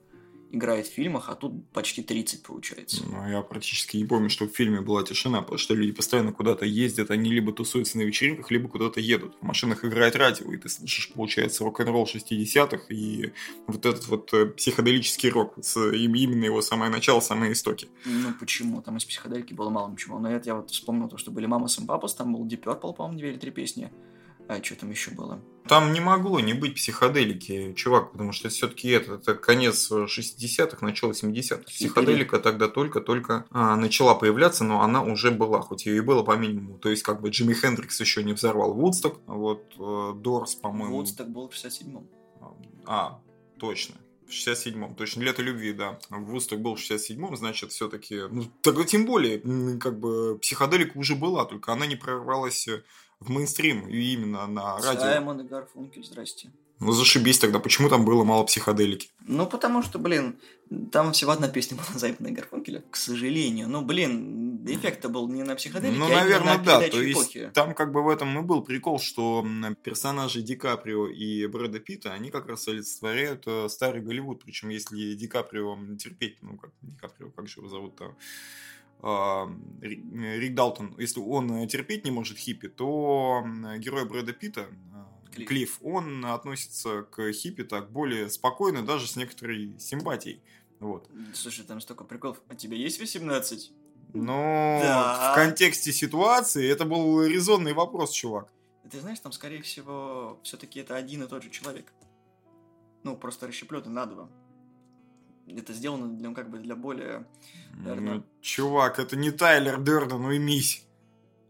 играет 0.51 0.87
в 0.87 0.93
фильмах, 0.93 1.29
а 1.29 1.35
тут 1.35 1.69
почти 1.71 2.01
30 2.01 2.43
получается. 2.43 3.03
Ну, 3.05 3.29
я 3.29 3.41
практически 3.41 3.97
не 3.97 4.05
помню, 4.05 4.29
что 4.29 4.45
в 4.45 4.51
фильме 4.51 4.81
была 4.81 5.03
тишина, 5.03 5.41
потому 5.41 5.57
что 5.57 5.73
люди 5.73 5.91
постоянно 5.91 6.31
куда-то 6.31 6.65
ездят, 6.65 7.11
они 7.11 7.31
либо 7.31 7.51
тусуются 7.51 7.97
на 7.97 8.03
вечеринках, 8.03 8.51
либо 8.51 8.69
куда-то 8.69 8.99
едут. 8.99 9.35
В 9.41 9.45
машинах 9.45 9.83
играет 9.85 10.15
радио, 10.15 10.51
и 10.51 10.57
ты 10.57 10.69
слышишь, 10.69 11.11
получается, 11.13 11.63
рок-н-ролл 11.63 12.05
60-х 12.05 12.85
и 12.89 13.33
вот 13.67 13.85
этот 13.85 14.07
вот 14.07 14.33
э, 14.33 14.45
психоделический 14.47 15.29
рок, 15.29 15.55
с, 15.61 15.77
именно 15.77 16.45
его 16.45 16.61
самое 16.61 16.91
начало, 16.91 17.19
самые 17.19 17.53
истоки. 17.53 17.87
Ну 18.05 18.33
почему? 18.39 18.81
Там 18.81 18.97
из 18.97 19.05
психоделики 19.05 19.53
было 19.53 19.69
мало 19.69 19.95
чего. 19.97 20.19
Но 20.19 20.31
это 20.31 20.47
я 20.47 20.55
вот 20.55 20.71
вспомнил 20.71 21.07
то, 21.07 21.17
что 21.17 21.31
были 21.31 21.45
«Мама 21.45 21.67
с 21.67 21.77
Папас», 21.77 22.13
там 22.15 22.33
был 22.33 22.45
Deep 22.45 22.63
Purple, 22.63 22.93
по-моему, 22.93 23.17
две 23.17 23.31
или 23.31 23.37
три 23.37 23.51
песни. 23.51 23.91
А 24.47 24.63
что 24.63 24.75
там 24.75 24.91
еще 24.91 25.11
было? 25.11 25.41
Там 25.67 25.91
не 25.91 25.99
могло 25.99 26.39
не 26.39 26.53
быть 26.53 26.75
психоделики, 26.75 27.73
чувак, 27.73 28.13
потому 28.13 28.31
что 28.31 28.47
все-таки 28.47 28.89
это, 28.89 29.15
это 29.15 29.35
конец 29.35 29.91
60-х, 29.91 30.77
начало 30.85 31.11
70-х. 31.11 31.63
Психоделика 31.63 32.39
тогда 32.39 32.69
только-только 32.69 33.45
а, 33.51 33.75
начала 33.75 34.15
появляться, 34.15 34.63
но 34.63 34.81
она 34.81 35.03
уже 35.03 35.31
была, 35.31 35.59
хоть 35.59 35.85
ее 35.85 35.97
и 35.97 36.01
было 36.01 36.23
по 36.23 36.37
минимуму. 36.37 36.77
То 36.77 36.89
есть, 36.89 37.03
как 37.03 37.21
бы 37.21 37.29
Джимми 37.29 37.53
Хендрикс 37.53 37.99
еще 37.99 38.23
не 38.23 38.31
взорвал 38.31 38.73
Вудсток, 38.73 39.19
вот 39.27 39.73
э, 39.77 40.13
Дорс, 40.15 40.55
по-моему... 40.55 40.95
Вудсток 40.95 41.29
был 41.29 41.49
в 41.49 41.53
67-м. 41.53 42.07
А, 42.85 43.19
точно. 43.59 43.95
В 44.27 44.31
67-м, 44.31 44.95
точно, 44.95 45.23
лето 45.23 45.41
любви, 45.41 45.73
да. 45.73 45.97
Вудсток 46.09 46.59
был 46.59 46.75
в 46.75 46.79
67-м, 46.79 47.35
значит, 47.37 47.71
все-таки, 47.71 48.23
ну, 48.29 48.43
тогда 48.61 48.83
тем 48.83 49.05
более, 49.05 49.39
как 49.79 49.99
бы, 49.99 50.37
психоделика 50.39 50.97
уже 50.97 51.15
была, 51.15 51.45
только 51.45 51.71
она 51.71 51.85
не 51.85 51.95
прорвалась 51.95 52.67
в 53.19 53.29
мейнстрим, 53.29 53.87
и 53.87 54.13
именно 54.13 54.45
на 54.47 54.77
радио. 54.79 54.99
Саймон 54.99 55.41
и 55.41 55.43
Гарфункель, 55.47 56.03
здрасте. 56.03 56.51
Ну, 56.79 56.91
зашибись 56.91 57.39
тогда. 57.39 57.59
Почему 57.59 57.89
там 57.89 58.05
было 58.05 58.23
мало 58.23 58.43
психоделики? 58.43 59.09
Ну, 59.25 59.47
потому 59.47 59.81
что, 59.81 59.97
блин, 59.97 60.39
там 60.91 61.11
всего 61.11 61.31
одна 61.31 61.47
песня 61.47 61.75
была 61.75 61.87
Зайпана 61.99 62.27
и 62.27 62.31
Гарфункеля, 62.31 62.83
к 62.91 62.95
сожалению. 62.95 63.67
Ну, 63.67 63.81
блин, 63.81 64.63
эффект-то 64.65 65.09
был 65.09 65.27
не 65.27 65.43
на 65.43 65.55
психоделике, 65.55 65.97
ну, 65.97 66.05
а 66.05 66.09
наверное, 66.09 66.57
на 66.57 66.63
да. 66.63 66.79
То 66.87 67.01
есть, 67.01 67.19
эпохи. 67.19 67.51
там 67.53 67.73
как 67.73 67.91
бы 67.91 68.03
в 68.03 68.09
этом 68.09 68.37
и 68.37 68.41
был 68.43 68.61
прикол, 68.61 68.99
что 68.99 69.45
персонажи 69.81 70.41
Ди 70.41 70.55
Каприо 70.55 71.07
и 71.07 71.47
Брэда 71.47 71.79
Питта, 71.79 72.13
они 72.13 72.29
как 72.29 72.47
раз 72.47 72.67
олицетворяют 72.67 73.43
э, 73.47 73.69
старый 73.69 74.01
Голливуд. 74.01 74.43
Причем, 74.43 74.69
если 74.69 75.15
Ди 75.15 75.27
Каприо 75.27 75.77
терпеть, 75.97 76.37
ну, 76.41 76.57
как 76.57 76.71
Ди 76.81 76.95
Каприо, 76.95 77.31
как 77.31 77.47
же 77.47 77.59
его 77.59 77.69
зовут-то? 77.69 78.15
А, 78.99 79.49
Рик 79.81 80.53
Далтон, 80.53 80.95
если 80.97 81.19
он 81.19 81.67
терпеть 81.67 82.05
не 82.05 82.11
может 82.11 82.37
хиппи, 82.37 82.67
то 82.67 83.43
герой 83.77 84.05
Брэда 84.05 84.33
Питта, 84.33 84.67
Клифф. 85.37 85.47
Клифф, 85.47 85.79
он 85.81 86.25
относится 86.25 87.03
к 87.03 87.31
хиппи 87.31 87.63
так 87.63 87.91
более 87.91 88.29
спокойно, 88.29 88.85
даже 88.85 89.07
с 89.07 89.15
некоторой 89.15 89.73
симпатией. 89.79 90.41
Вот. 90.79 91.09
Слушай, 91.33 91.65
там 91.65 91.81
столько 91.81 92.03
приколов. 92.03 92.41
А 92.49 92.55
тебе 92.55 92.77
есть 92.77 92.99
18? 92.99 93.71
Ну, 94.13 94.79
да. 94.81 95.31
в 95.31 95.35
контексте 95.35 95.91
ситуации 95.91 96.69
это 96.69 96.85
был 96.85 97.23
резонный 97.23 97.73
вопрос, 97.73 98.11
чувак. 98.11 98.51
Ты 98.89 99.01
знаешь, 99.01 99.19
там, 99.19 99.31
скорее 99.31 99.61
всего, 99.61 100.39
все-таки 100.43 100.79
это 100.79 100.95
один 100.95 101.23
и 101.23 101.27
тот 101.27 101.43
же 101.43 101.49
человек. 101.49 101.91
Ну, 103.03 103.17
просто 103.17 103.47
расщепленный 103.47 103.89
на 103.89 104.05
два 104.05 104.29
это 105.55 105.73
сделано 105.73 106.07
для, 106.07 106.33
как 106.33 106.49
бы 106.49 106.59
для 106.59 106.75
более... 106.75 107.25
Наверное... 107.77 108.15
Ну, 108.15 108.23
чувак, 108.41 108.99
это 108.99 109.15
не 109.15 109.31
Тайлер 109.31 109.79
Дерден, 109.79 110.21
ну 110.21 110.37
мись. 110.39 110.83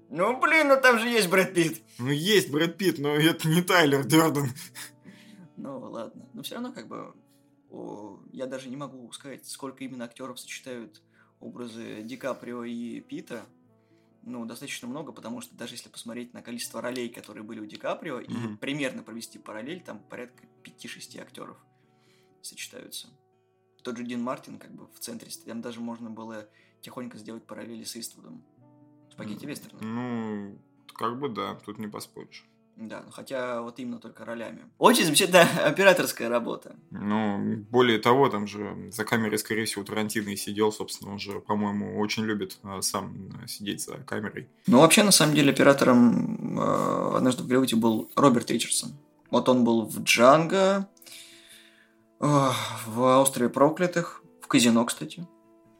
Ну, 0.10 0.40
блин, 0.40 0.70
ну 0.70 0.80
там 0.82 1.00
же 1.00 1.08
есть 1.08 1.30
Брэд 1.30 1.54
Питт. 1.54 1.82
Ну, 2.00 2.10
есть 2.10 2.50
Брэд 2.50 2.78
Питт, 2.78 3.00
но 3.00 3.10
это 3.10 3.48
не 3.48 3.62
Тайлер 3.62 4.06
Дерден. 4.06 4.50
Ну, 5.58 5.80
ладно. 5.80 6.28
Но 6.34 6.44
все 6.44 6.56
равно, 6.56 6.72
как 6.72 6.88
бы, 6.88 7.14
о, 7.70 8.20
я 8.32 8.46
даже 8.46 8.70
не 8.70 8.78
могу 8.78 9.12
сказать, 9.12 9.46
сколько 9.46 9.84
именно 9.84 10.06
актеров 10.06 10.40
сочетают 10.40 11.02
образы 11.40 12.04
Ди 12.04 12.16
Каприо 12.16 12.64
и 12.64 13.02
Питта. 13.02 13.46
Ну, 14.24 14.46
достаточно 14.46 14.88
много, 14.88 15.12
потому 15.12 15.42
что 15.42 15.56
даже 15.56 15.74
если 15.76 15.90
посмотреть 15.90 16.34
на 16.34 16.42
количество 16.42 16.82
ролей, 16.82 17.10
которые 17.10 17.44
были 17.44 17.60
у 17.60 17.66
Ди 17.66 17.76
Каприо, 17.76 18.20
mm-hmm. 18.20 18.54
и 18.54 18.58
примерно 18.58 19.04
провести 19.04 19.40
параллель, 19.40 19.82
там 19.82 20.00
порядка 20.00 20.44
5-6 20.64 21.20
актеров 21.20 21.58
сочетаются 22.42 23.08
тот 23.88 23.96
же 23.96 24.04
Дин 24.04 24.22
Мартин 24.22 24.60
как 24.60 24.76
бы 24.76 24.86
в 24.88 25.00
центре, 25.00 25.32
там 25.46 25.62
даже 25.62 25.80
можно 25.80 26.10
было 26.10 26.50
тихонько 26.82 27.18
сделать 27.18 27.48
параллели 27.48 27.86
с 27.86 27.96
Иствудом. 27.96 28.44
Спагетти 29.18 29.48
вестерна. 29.48 29.80
Ну, 29.82 30.58
как 30.94 31.20
бы 31.20 31.30
да, 31.30 31.56
тут 31.66 31.80
не 31.80 31.88
поспоришь. 31.88 32.46
Да, 32.76 33.02
ну 33.04 33.12
хотя 33.12 33.64
вот 33.64 33.80
именно 33.80 33.98
только 34.00 34.24
ролями. 34.24 34.60
Очень 34.78 35.06
замечательная 35.06 35.48
операторская 35.66 36.30
работа. 36.30 36.76
Ну, 36.92 37.66
более 37.72 37.98
того, 37.98 38.30
там 38.30 38.46
же 38.46 38.92
за 38.92 39.04
камерой, 39.04 39.40
скорее 39.40 39.66
всего, 39.66 39.84
Тарантино 39.84 40.30
и 40.30 40.36
сидел, 40.36 40.72
собственно, 40.72 41.12
он 41.12 41.18
же, 41.18 41.40
по-моему, 41.40 42.00
очень 42.00 42.26
любит 42.26 42.60
а, 42.62 42.84
сам 42.84 43.32
а, 43.44 43.48
сидеть 43.48 43.82
за 43.82 43.96
камерой. 43.98 44.48
Ну, 44.68 44.82
вообще, 44.82 45.02
на 45.02 45.12
самом 45.12 45.34
деле, 45.34 45.52
оператором 45.52 46.60
э, 46.60 47.16
«Однажды 47.16 47.42
в 47.42 47.48
Голливуде» 47.48 47.76
был 47.76 48.12
Роберт 48.16 48.52
Ричардсон. 48.52 48.92
Вот 49.32 49.50
он 49.50 49.64
был 49.64 49.88
в 49.88 50.04
«Джанго», 50.04 50.88
в 52.20 53.20
острове 53.20 53.50
проклятых, 53.50 54.24
в 54.42 54.48
казино, 54.48 54.86
кстати. 54.86 55.28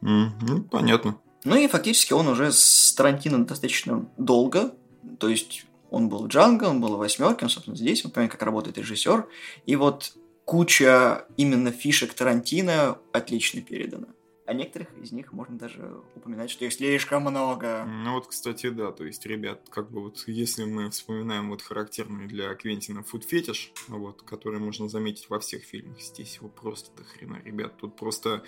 Mm, 0.02 0.30
ну, 0.42 0.62
понятно. 0.62 1.18
Ну 1.48 1.56
и 1.56 1.66
фактически 1.66 2.12
он 2.12 2.28
уже 2.28 2.52
с 2.52 2.92
Тарантино 2.94 3.44
достаточно 3.46 4.06
долго, 4.18 4.74
то 5.18 5.28
есть 5.28 5.64
он 5.90 6.10
был 6.10 6.26
Джанго, 6.26 6.64
он 6.64 6.80
был 6.80 6.96
в 6.96 7.00
он, 7.00 7.48
собственно, 7.48 7.76
здесь, 7.76 8.04
он 8.04 8.10
понимает, 8.10 8.32
как 8.32 8.42
работает 8.42 8.76
режиссер, 8.76 9.26
и 9.64 9.76
вот 9.76 10.12
куча 10.44 11.24
именно 11.38 11.72
фишек 11.72 12.12
Тарантино 12.12 12.98
отлично 13.12 13.62
передана 13.62 14.08
а 14.48 14.54
некоторых 14.54 14.88
из 14.96 15.12
них 15.12 15.34
можно 15.34 15.58
даже 15.58 16.00
упоминать, 16.14 16.48
что 16.48 16.64
их 16.64 16.72
слишком 16.72 17.24
много. 17.24 17.84
Ну 17.84 18.14
вот, 18.14 18.28
кстати, 18.28 18.70
да, 18.70 18.92
то 18.92 19.04
есть, 19.04 19.26
ребят, 19.26 19.60
как 19.68 19.90
бы 19.90 20.00
вот 20.00 20.24
если 20.26 20.64
мы 20.64 20.88
вспоминаем 20.88 21.50
вот 21.50 21.60
характерный 21.60 22.26
для 22.26 22.54
Квентина 22.54 23.02
фуд-фетиш, 23.02 23.72
вот, 23.88 24.22
который 24.22 24.58
можно 24.58 24.88
заметить 24.88 25.28
во 25.28 25.38
всех 25.38 25.64
фильмах, 25.64 26.00
здесь 26.00 26.36
его 26.36 26.48
просто 26.48 26.90
до 26.96 27.04
хрена, 27.04 27.42
ребят, 27.44 27.76
тут 27.76 27.94
просто 27.96 28.42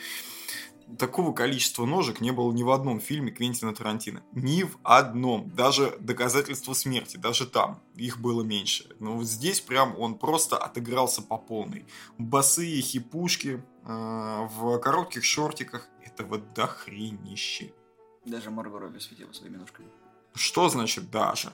такого 0.99 1.33
количества 1.33 1.85
ножек 1.85 2.21
не 2.21 2.31
было 2.31 2.53
ни 2.53 2.63
в 2.63 2.71
одном 2.71 3.01
фильме 3.01 3.31
Квентина 3.31 3.75
Тарантино. 3.75 4.23
Ни 4.33 4.63
в 4.63 4.79
одном. 4.83 5.51
Даже 5.51 5.97
доказательства 6.01 6.73
смерти, 6.75 7.17
даже 7.17 7.47
там 7.47 7.81
их 7.95 8.21
было 8.21 8.43
меньше. 8.43 8.87
Но 8.99 9.17
вот 9.17 9.27
здесь 9.27 9.61
прям 9.61 9.99
он 9.99 10.15
просто 10.15 10.57
отыгрался 10.57 11.23
по 11.23 11.37
полной. 11.39 11.87
Босые 12.19 12.81
хипушки 12.83 13.63
э, 13.85 14.49
в 14.51 14.79
коротких 14.79 15.25
шортиках. 15.25 15.89
Это 16.05 16.25
вот 16.25 16.55
дохренище. 16.55 17.73
Даже 18.25 18.51
Марго 18.51 18.79
Робби 18.79 18.99
светила 18.99 19.33
своими 19.33 19.57
ножками. 19.57 19.89
Что 20.35 20.69
значит 20.69 21.11
даже? 21.11 21.53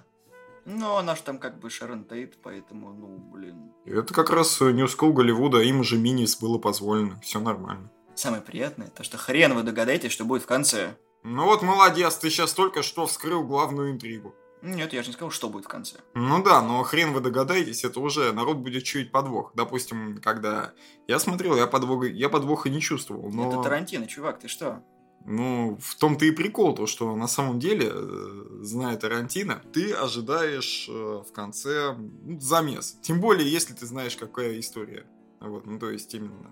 Ну, 0.64 0.96
она 0.96 1.14
же 1.14 1.22
там 1.22 1.38
как 1.38 1.60
бы 1.60 1.70
Шерон 1.70 2.04
Тейт, 2.04 2.38
поэтому, 2.42 2.92
ну, 2.92 3.18
блин. 3.18 3.70
Это 3.84 4.12
как 4.12 4.30
раз 4.30 4.60
New 4.60 4.86
School 4.86 5.12
Голливуда, 5.12 5.60
им 5.60 5.84
же 5.84 5.96
Минис 5.96 6.36
было 6.36 6.58
позволено. 6.58 7.20
Все 7.20 7.38
нормально. 7.38 7.88
Самое 8.16 8.42
приятное, 8.42 8.88
то 8.88 9.04
что 9.04 9.18
хрен 9.18 9.54
вы 9.54 9.62
догадаетесь, 9.62 10.10
что 10.10 10.24
будет 10.24 10.42
в 10.42 10.46
конце. 10.46 10.96
Ну 11.22 11.44
вот 11.44 11.60
молодец, 11.60 12.16
ты 12.16 12.30
сейчас 12.30 12.54
только 12.54 12.82
что 12.82 13.06
вскрыл 13.06 13.44
главную 13.44 13.92
интригу. 13.92 14.34
Нет, 14.62 14.94
я 14.94 15.02
же 15.02 15.08
не 15.08 15.12
сказал, 15.12 15.30
что 15.30 15.50
будет 15.50 15.66
в 15.66 15.68
конце. 15.68 15.98
Ну 16.14 16.42
да, 16.42 16.62
но 16.62 16.82
хрен 16.82 17.12
вы 17.12 17.20
догадаетесь, 17.20 17.84
это 17.84 18.00
уже 18.00 18.32
народ 18.32 18.56
будет 18.56 18.84
чуять 18.84 19.12
подвох. 19.12 19.52
Допустим, 19.54 20.18
когда 20.22 20.72
я 21.06 21.18
смотрел, 21.18 21.56
я 21.56 21.66
подвоха, 21.66 22.06
я 22.06 22.30
подвоха 22.30 22.70
не 22.70 22.80
чувствовал. 22.80 23.30
Но... 23.30 23.50
Это 23.50 23.62
Тарантино, 23.62 24.06
чувак, 24.06 24.38
ты 24.38 24.48
что? 24.48 24.82
Ну, 25.26 25.76
в 25.82 25.96
том-то 25.96 26.24
и 26.24 26.30
прикол, 26.30 26.74
то, 26.74 26.86
что 26.86 27.14
на 27.16 27.28
самом 27.28 27.58
деле, 27.58 27.90
э, 27.92 28.44
зная 28.62 28.96
Тарантино, 28.96 29.60
ты 29.74 29.92
ожидаешь 29.92 30.86
э, 30.88 30.92
в 30.92 31.32
конце 31.32 31.94
ну, 31.94 32.40
замес. 32.40 32.96
Тем 33.02 33.20
более, 33.20 33.50
если 33.50 33.74
ты 33.74 33.84
знаешь, 33.86 34.16
какая 34.16 34.58
история. 34.58 35.04
Вот, 35.40 35.66
ну, 35.66 35.78
то 35.78 35.90
есть, 35.90 36.14
именно 36.14 36.50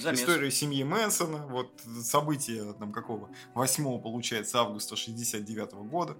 Замес. 0.00 0.20
историю 0.20 0.50
семьи 0.50 0.82
Мэнсона, 0.84 1.46
вот 1.46 1.80
события 2.02 2.72
там 2.74 2.92
какого, 2.92 3.30
8 3.54 4.00
получается 4.00 4.60
августа 4.60 4.96
69 4.96 5.72
-го 5.72 5.84
года. 5.84 6.16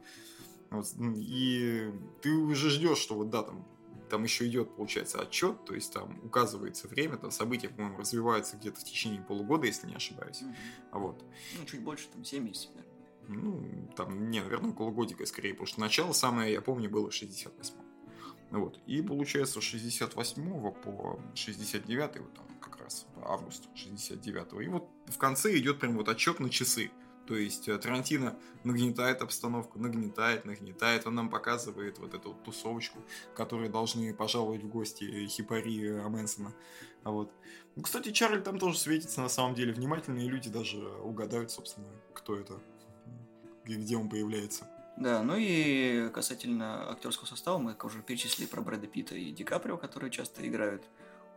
Вот, 0.71 0.87
и 0.99 1.93
ты 2.23 2.31
уже 2.31 2.71
ждешь, 2.71 2.99
что 2.99 3.15
вот 3.15 3.31
да, 3.31 3.43
там 3.43 3.67
там 4.11 4.23
еще 4.23 4.47
идет, 4.47 4.77
получается, 4.77 5.21
отчет, 5.21 5.65
то 5.65 5.75
есть 5.75 5.93
там 5.93 6.21
указывается 6.23 6.87
время, 6.89 7.17
там 7.17 7.31
события, 7.31 7.69
по-моему, 7.69 7.99
развиваются 7.99 8.57
где-то 8.57 8.81
в 8.81 8.85
течение 8.85 9.21
полугода, 9.21 9.67
если 9.67 9.89
не 9.89 9.95
ошибаюсь. 9.95 10.43
Mm-hmm. 10.43 10.99
Вот. 11.01 11.25
Ну, 11.59 11.65
чуть 11.65 11.81
больше, 11.81 12.09
там, 12.13 12.25
7 12.25 12.45
месяцев, 12.45 12.71
наверное. 12.75 12.95
Ну, 13.27 13.91
там, 13.97 14.31
не, 14.31 14.41
наверное, 14.41 14.71
около 14.71 14.91
годика 14.91 15.25
скорее, 15.27 15.55
потому 15.55 15.67
что 15.67 15.81
начало 15.81 16.13
самое, 16.13 16.53
я 16.53 16.61
помню, 16.61 16.91
было 16.91 17.11
68 17.11 17.84
Вот. 18.55 18.79
И 18.87 19.03
получается, 19.03 19.61
с 19.61 19.65
68 19.65 20.71
по 20.73 21.21
69 21.35 22.19
вот 22.21 22.35
там 22.35 22.47
как 22.61 22.81
раз 22.81 23.07
август 23.23 23.65
69 23.75 24.65
И 24.65 24.69
вот 24.69 24.89
в 25.07 25.19
конце 25.19 25.57
идет 25.59 25.81
прям 25.81 25.97
вот 25.97 26.09
отчет 26.09 26.39
на 26.39 26.49
часы. 26.49 26.93
То 27.27 27.35
есть 27.35 27.69
э, 27.69 27.77
Тарантино 27.79 28.39
нагнетает 28.63 29.23
обстановку, 29.23 29.81
нагнетает, 29.81 30.45
нагнетает. 30.45 31.07
Он 31.07 31.17
нам 31.17 31.31
показывает 31.31 31.99
вот 31.99 32.15
эту 32.15 32.29
вот 32.29 32.45
тусовочку, 32.45 33.01
которые 33.35 33.71
должны 33.71 34.15
пожаловать 34.15 34.63
в 34.63 34.69
гости 34.69 35.27
Хипари 35.27 36.01
Мэнсона. 36.09 36.55
А 37.03 37.11
вот. 37.11 37.33
Ну, 37.75 37.83
кстати, 37.83 38.13
Чарль 38.13 38.41
там 38.41 38.59
тоже 38.59 38.79
светится 38.79 39.21
на 39.21 39.29
самом 39.29 39.55
деле. 39.55 39.73
Внимательные 39.73 40.29
люди 40.29 40.49
даже 40.49 40.79
угадают, 40.79 41.51
собственно, 41.51 41.89
кто 42.13 42.37
это 42.37 42.61
и 43.67 43.75
где 43.75 43.97
он 43.97 44.09
появляется. 44.09 44.69
Да, 44.97 45.23
ну 45.23 45.35
и 45.37 46.09
касательно 46.11 46.91
актерского 46.91 47.27
состава, 47.27 47.59
мы 47.59 47.77
уже 47.83 48.01
перечислили 48.03 48.47
про 48.47 48.61
Брэда 48.61 48.87
Питта 48.87 49.17
и 49.17 49.33
Ди 49.33 49.43
Каприо, 49.43 49.77
которые 49.77 50.11
часто 50.11 50.47
играют 50.47 50.85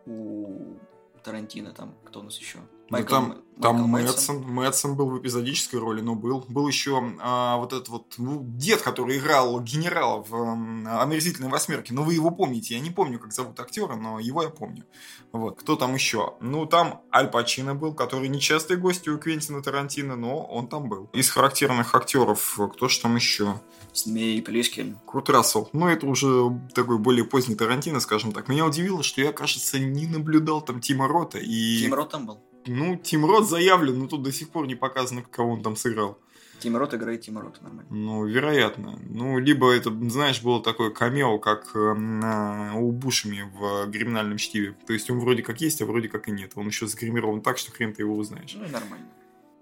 у 0.05 0.77
Тарантино, 1.23 1.73
там, 1.73 1.95
кто 2.05 2.19
у 2.19 2.23
нас 2.23 2.37
еще? 2.37 2.59
Майкл, 2.89 3.15
ну, 3.15 3.19
там 3.19 3.43
там 3.61 3.77
Мэтсон. 3.89 4.43
Мэтсон 4.43 4.95
был 4.95 5.09
в 5.09 5.19
эпизодической 5.19 5.79
роли, 5.79 6.01
но 6.01 6.15
был. 6.15 6.45
Был 6.47 6.67
еще 6.67 7.15
а, 7.19 7.57
вот 7.57 7.73
этот 7.73 7.89
вот 7.89 8.15
ну, 8.17 8.41
дед, 8.43 8.81
который 8.81 9.17
играл 9.17 9.59
генерала 9.61 10.23
в 10.27 10.35
а, 10.35 11.01
«Омерзительной 11.01 11.49
восьмерке». 11.49 11.93
Ну, 11.93 12.03
вы 12.03 12.13
его 12.13 12.29
помните. 12.29 12.75
Я 12.75 12.79
не 12.79 12.91
помню, 12.91 13.19
как 13.19 13.33
зовут 13.33 13.59
актера, 13.59 13.95
но 13.95 14.19
его 14.19 14.43
я 14.43 14.49
помню. 14.49 14.85
Вот. 15.31 15.59
Кто 15.59 15.75
там 15.75 15.95
еще? 15.95 16.35
Ну, 16.39 16.65
там 16.65 17.01
Аль 17.13 17.29
Пачино 17.29 17.73
был, 17.73 17.93
который 17.93 18.27
нечастый 18.27 18.77
гость 18.77 19.07
у 19.07 19.17
Квентина 19.17 19.63
Тарантино, 19.63 20.15
но 20.15 20.43
он 20.43 20.67
там 20.67 20.87
был. 20.87 21.09
Из 21.13 21.29
характерных 21.29 21.95
актеров, 21.95 22.59
кто 22.73 22.87
же 22.87 22.99
там 22.99 23.15
еще? 23.15 23.59
Змей 23.93 24.41
Плескин. 24.43 24.97
Курт 25.05 25.29
Рассел. 25.29 25.69
Ну, 25.73 25.87
это 25.87 26.05
уже 26.05 26.51
такой 26.75 26.99
более 26.99 27.25
поздний 27.25 27.55
Тарантино, 27.55 27.99
скажем 27.99 28.31
так. 28.31 28.47
Меня 28.47 28.65
удивило, 28.65 29.01
что 29.01 29.21
я, 29.21 29.33
кажется, 29.33 29.79
не 29.79 30.05
наблюдал 30.05 30.61
там 30.61 30.79
Тима 30.79 31.07
Рота. 31.07 31.39
И... 31.39 31.79
Тим 31.79 31.95
Рот 31.95 32.11
там 32.11 32.27
был? 32.27 32.39
Ну, 32.67 32.95
Тим 32.97 33.25
Рот 33.25 33.49
заявлен, 33.49 33.99
но 33.99 34.07
тут 34.07 34.23
до 34.23 34.31
сих 34.31 34.49
пор 34.49 34.67
не 34.67 34.75
показано, 34.75 35.23
кого 35.23 35.53
он 35.53 35.63
там 35.63 35.75
сыграл. 35.75 36.19
Тим 36.59 36.75
Рот 36.75 36.93
играет 36.93 37.21
Тим 37.21 37.37
Рот, 37.37 37.61
нормально. 37.61 37.85
Ну, 37.91 38.25
вероятно. 38.25 38.99
Ну, 39.07 39.37
либо 39.37 39.71
это, 39.71 39.91
знаешь, 40.09 40.41
было 40.41 40.61
такое 40.61 40.89
камео, 40.89 41.37
как 41.37 41.75
э, 41.75 42.73
у 42.75 42.91
Бушами 42.91 43.51
в 43.53 43.91
«Криминальном 43.91 44.37
чтиве». 44.37 44.75
То 44.87 44.93
есть 44.93 45.09
он 45.11 45.19
вроде 45.19 45.43
как 45.43 45.61
есть, 45.61 45.81
а 45.81 45.85
вроде 45.85 46.09
как 46.09 46.27
и 46.27 46.31
нет. 46.31 46.53
Он 46.55 46.67
еще 46.67 46.87
загримирован 46.87 47.41
так, 47.41 47.57
что 47.59 47.71
хрен 47.71 47.93
ты 47.93 48.01
его 48.01 48.15
узнаешь. 48.15 48.55
Ну, 48.55 48.67
нормально. 48.67 49.07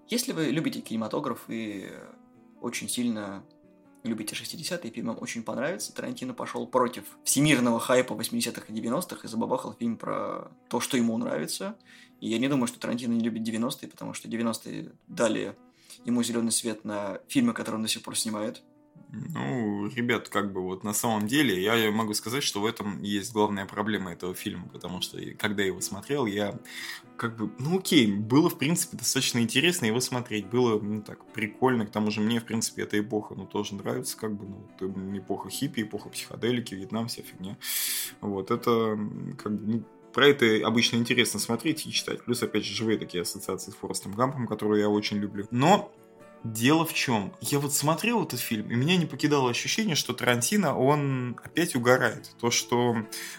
Если 0.08 0.32
вы 0.32 0.46
любите 0.46 0.80
кинематограф 0.80 1.40
и 1.48 1.90
очень 2.62 2.88
сильно 2.88 3.44
любите 4.06 4.34
60-е, 4.34 4.90
фильм 4.90 5.08
вам 5.08 5.18
очень 5.20 5.42
понравится, 5.42 5.94
Тарантино 5.94 6.34
пошел 6.34 6.66
против 6.66 7.04
всемирного 7.24 7.80
хайпа 7.80 8.14
80-х 8.14 8.66
и 8.68 8.72
90-х 8.72 9.20
и 9.24 9.28
забабахал 9.28 9.74
фильм 9.74 9.96
про 9.96 10.50
то, 10.68 10.80
что 10.80 10.96
ему 10.96 11.16
нравится. 11.18 11.76
И 12.20 12.28
я 12.28 12.38
не 12.38 12.48
думаю, 12.48 12.66
что 12.66 12.80
Тарантино 12.80 13.12
не 13.12 13.20
любит 13.20 13.46
90-е, 13.46 13.88
потому 13.88 14.14
что 14.14 14.28
90-е 14.28 14.92
дали 15.06 15.56
ему 16.04 16.22
зеленый 16.22 16.52
свет 16.52 16.84
на 16.84 17.20
фильмы, 17.28 17.52
которые 17.52 17.78
он 17.78 17.82
до 17.82 17.88
сих 17.88 18.02
пор 18.02 18.16
снимает. 18.16 18.62
Ну, 19.34 19.88
ребят, 19.88 20.28
как 20.28 20.52
бы 20.52 20.62
вот 20.62 20.84
на 20.84 20.92
самом 20.92 21.26
деле 21.26 21.60
я 21.62 21.90
могу 21.90 22.14
сказать, 22.14 22.42
что 22.42 22.60
в 22.60 22.66
этом 22.66 23.02
есть 23.02 23.32
главная 23.32 23.66
проблема 23.66 24.12
этого 24.12 24.34
фильма, 24.34 24.68
потому 24.72 25.00
что 25.00 25.18
когда 25.38 25.62
я 25.62 25.68
его 25.68 25.80
смотрел, 25.80 26.26
я 26.26 26.58
как 27.16 27.36
бы, 27.36 27.50
ну 27.58 27.78
окей, 27.78 28.06
было 28.12 28.50
в 28.50 28.58
принципе 28.58 28.96
достаточно 28.96 29.38
интересно 29.38 29.86
его 29.86 30.00
смотреть, 30.00 30.46
было 30.46 30.78
ну 30.80 31.02
так 31.02 31.24
прикольно, 31.32 31.86
к 31.86 31.90
тому 31.90 32.10
же 32.10 32.20
мне 32.20 32.40
в 32.40 32.44
принципе 32.44 32.82
эта 32.82 32.98
эпоха, 32.98 33.34
ну 33.34 33.46
тоже 33.46 33.74
нравится, 33.74 34.16
как 34.16 34.34
бы, 34.34 34.46
ну 34.80 35.18
эпоха 35.18 35.48
хиппи, 35.48 35.82
эпоха 35.82 36.08
психоделики, 36.08 36.74
Вьетнам, 36.74 37.08
вся 37.08 37.22
фигня, 37.22 37.56
вот 38.20 38.50
это 38.50 38.98
как 39.42 39.52
бы, 39.52 39.72
ну, 39.72 39.84
про 40.12 40.28
это 40.28 40.66
обычно 40.66 40.96
интересно 40.96 41.38
смотреть 41.38 41.86
и 41.86 41.92
читать. 41.92 42.24
Плюс, 42.24 42.42
опять 42.42 42.64
же, 42.64 42.74
живые 42.74 42.96
такие 42.96 43.20
ассоциации 43.20 43.70
с 43.70 43.74
Форестом 43.74 44.12
Гампом, 44.12 44.46
которые 44.46 44.80
я 44.80 44.88
очень 44.88 45.18
люблю. 45.18 45.46
Но 45.50 45.92
Дело 46.52 46.86
в 46.86 46.94
чем? 46.94 47.32
Я 47.40 47.58
вот 47.58 47.74
смотрел 47.74 48.22
этот 48.22 48.38
фильм, 48.38 48.70
и 48.70 48.76
меня 48.76 48.96
не 48.96 49.06
покидало 49.06 49.50
ощущение, 49.50 49.96
что 49.96 50.12
Тарантино, 50.12 50.78
он 50.78 51.38
опять 51.42 51.74
угорает. 51.74 52.30
То, 52.38 52.50
что 52.52 52.96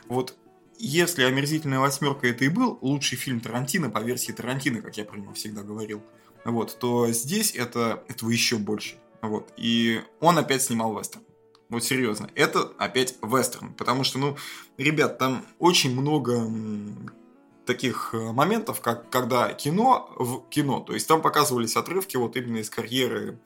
вот 0.07 0.35
если 0.77 1.23
«Омерзительная 1.23 1.79
восьмерка» 1.79 2.27
это 2.27 2.43
и 2.43 2.49
был 2.49 2.77
лучший 2.81 3.17
фильм 3.17 3.39
Тарантино 3.39 3.89
по 3.89 3.99
версии 3.99 4.33
Тарантино, 4.33 4.81
как 4.81 4.97
я 4.97 5.05
про 5.05 5.17
него 5.17 5.33
всегда 5.33 5.63
говорил, 5.63 6.03
вот, 6.43 6.77
то 6.79 7.09
здесь 7.11 7.55
это, 7.55 8.03
этого 8.09 8.29
еще 8.29 8.57
больше. 8.57 8.95
Вот. 9.21 9.53
И 9.55 10.01
он 10.19 10.37
опять 10.37 10.63
снимал 10.63 10.97
вестерн. 10.97 11.23
Вот 11.69 11.83
серьезно. 11.83 12.29
Это 12.35 12.71
опять 12.77 13.15
вестерн. 13.21 13.73
Потому 13.73 14.03
что, 14.03 14.19
ну, 14.19 14.37
ребят, 14.77 15.17
там 15.17 15.45
очень 15.59 15.99
много 15.99 16.45
таких 17.67 18.09
э, 18.13 18.31
моментов, 18.31 18.81
как 18.81 19.09
когда 19.11 19.53
кино 19.53 20.09
в 20.17 20.49
кино. 20.49 20.79
То 20.79 20.93
есть 20.93 21.07
там 21.07 21.21
показывались 21.21 21.75
отрывки 21.75 22.17
вот 22.17 22.35
именно 22.35 22.57
из 22.57 22.69
карьеры 22.69 23.39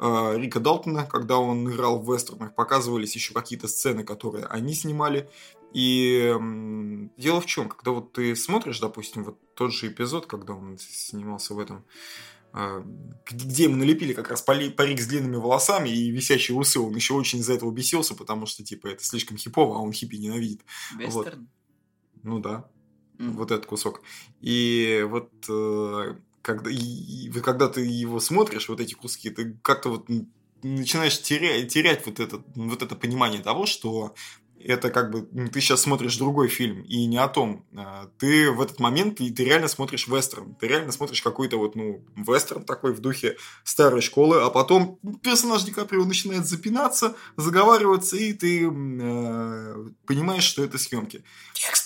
э, 0.00 0.34
Рика 0.36 0.58
Далтона, 0.58 1.06
когда 1.06 1.38
он 1.38 1.70
играл 1.70 2.00
в 2.00 2.12
вестернах, 2.12 2.54
показывались 2.54 3.14
еще 3.14 3.34
какие-то 3.34 3.68
сцены, 3.68 4.02
которые 4.02 4.46
они 4.46 4.74
снимали. 4.74 5.30
И 5.72 6.34
э, 6.34 7.08
дело 7.16 7.40
в 7.40 7.46
чем, 7.46 7.68
когда 7.68 7.92
вот 7.92 8.12
ты 8.12 8.34
смотришь, 8.34 8.80
допустим, 8.80 9.22
вот 9.22 9.38
тот 9.54 9.72
же 9.72 9.88
эпизод, 9.88 10.26
когда 10.26 10.54
он 10.54 10.78
снимался 10.78 11.54
в 11.54 11.58
этом, 11.58 11.84
э, 12.54 12.82
где 13.30 13.64
ему 13.64 13.76
налепили 13.76 14.14
как 14.14 14.30
раз 14.30 14.42
парик 14.42 15.00
с 15.00 15.06
длинными 15.06 15.36
волосами 15.36 15.90
и 15.90 16.10
висящие 16.10 16.56
усы, 16.56 16.80
он 16.80 16.94
еще 16.94 17.14
очень 17.14 17.40
из-за 17.40 17.52
этого 17.52 17.70
бесился, 17.70 18.14
потому 18.14 18.46
что, 18.46 18.64
типа, 18.64 18.88
это 18.88 19.04
слишком 19.04 19.36
хипово, 19.36 19.76
а 19.76 19.80
он 19.80 19.92
хиппи 19.92 20.16
ненавидит. 20.16 20.62
Вестерн? 20.98 21.40
Вот. 21.40 22.22
Ну 22.24 22.38
да 22.40 22.68
вот 23.18 23.50
этот 23.50 23.66
кусок. 23.66 24.02
И 24.40 25.04
вот 25.08 25.30
э, 25.48 26.14
когда, 26.42 26.70
и, 26.70 27.30
когда 27.42 27.68
ты 27.68 27.82
его 27.82 28.20
смотришь, 28.20 28.68
вот 28.68 28.80
эти 28.80 28.94
куски, 28.94 29.30
ты 29.30 29.56
как-то 29.62 29.90
вот 29.90 30.08
начинаешь 30.62 31.20
терять, 31.20 31.72
терять 31.72 32.06
вот, 32.06 32.20
это, 32.20 32.42
вот 32.54 32.82
это 32.82 32.96
понимание 32.96 33.42
того, 33.42 33.66
что 33.66 34.14
это 34.60 34.90
как 34.90 35.10
бы 35.10 35.22
ты 35.48 35.60
сейчас 35.60 35.82
смотришь 35.82 36.16
другой 36.16 36.48
фильм 36.48 36.82
и 36.82 37.06
не 37.06 37.18
о 37.18 37.28
том. 37.28 37.64
А, 37.76 38.10
ты 38.18 38.50
в 38.50 38.60
этот 38.60 38.80
момент 38.80 39.18
ты, 39.18 39.30
ты 39.30 39.44
реально 39.44 39.68
смотришь 39.68 40.08
вестерн, 40.08 40.54
ты 40.56 40.66
реально 40.66 40.92
смотришь 40.92 41.22
какой-то 41.22 41.58
вот 41.58 41.76
ну 41.76 42.04
вестерн 42.16 42.64
такой 42.64 42.92
в 42.92 43.00
духе 43.00 43.36
старой 43.64 44.00
школы, 44.00 44.42
а 44.42 44.50
потом 44.50 44.98
персонаж 45.22 45.62
Ди 45.62 45.70
Каприо 45.70 46.04
начинает 46.04 46.46
запинаться, 46.46 47.14
заговариваться 47.36 48.16
и 48.16 48.32
ты 48.32 48.66
э, 48.66 49.88
понимаешь, 50.06 50.44
что 50.44 50.64
это 50.64 50.78
съемки. 50.78 51.22
Текст. 51.54 51.77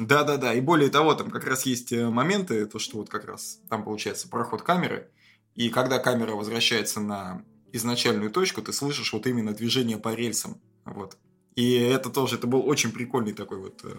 Да-да-да, 0.00 0.54
и 0.54 0.60
более 0.60 0.88
того, 0.88 1.14
там 1.14 1.30
как 1.30 1.44
раз 1.44 1.66
есть 1.66 1.92
э, 1.92 2.08
моменты, 2.08 2.64
то, 2.66 2.78
что 2.78 2.96
вот 2.98 3.10
как 3.10 3.26
раз 3.26 3.60
там 3.68 3.84
получается 3.84 4.28
проход 4.28 4.62
камеры, 4.62 5.10
и 5.54 5.68
когда 5.68 5.98
камера 5.98 6.32
возвращается 6.32 7.00
на 7.00 7.44
изначальную 7.72 8.30
точку, 8.30 8.62
ты 8.62 8.72
слышишь 8.72 9.12
вот 9.12 9.26
именно 9.26 9.52
движение 9.52 9.98
по 9.98 10.14
рельсам, 10.14 10.60
вот. 10.86 11.18
И 11.54 11.74
это 11.74 12.08
тоже, 12.08 12.36
это 12.36 12.46
был 12.46 12.66
очень 12.66 12.92
прикольный 12.92 13.32
такой 13.32 13.58
вот 13.58 13.80
э, 13.84 13.94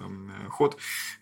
ход. 0.49 0.77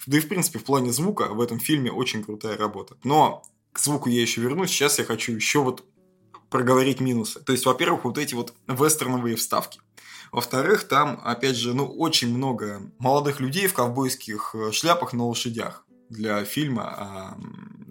Да 0.07 0.17
и, 0.17 0.21
в 0.21 0.29
принципе, 0.29 0.59
в 0.59 0.63
плане 0.63 0.93
звука 0.93 1.25
в 1.25 1.41
этом 1.41 1.59
фильме 1.59 1.91
очень 1.91 2.23
крутая 2.23 2.57
работа. 2.57 2.95
Но 3.03 3.43
к 3.73 3.79
звуку 3.79 4.09
я 4.09 4.21
еще 4.21 4.39
вернусь. 4.39 4.69
Сейчас 4.69 4.99
я 4.99 5.05
хочу 5.05 5.33
еще 5.33 5.59
вот 5.61 5.83
проговорить 6.49 7.01
минусы. 7.01 7.41
То 7.41 7.51
есть, 7.51 7.65
во-первых, 7.65 8.05
вот 8.05 8.17
эти 8.17 8.35
вот 8.35 8.53
вестерновые 8.67 9.35
вставки. 9.35 9.81
Во-вторых, 10.31 10.87
там, 10.87 11.19
опять 11.23 11.55
же, 11.55 11.73
ну, 11.73 11.85
очень 11.85 12.33
много 12.35 12.81
молодых 12.99 13.39
людей 13.39 13.67
в 13.67 13.73
ковбойских 13.73 14.53
э, 14.53 14.71
шляпах 14.71 15.13
на 15.13 15.25
лошадях 15.25 15.85
для 16.09 16.43
фильма 16.43 16.89
о 16.89 17.37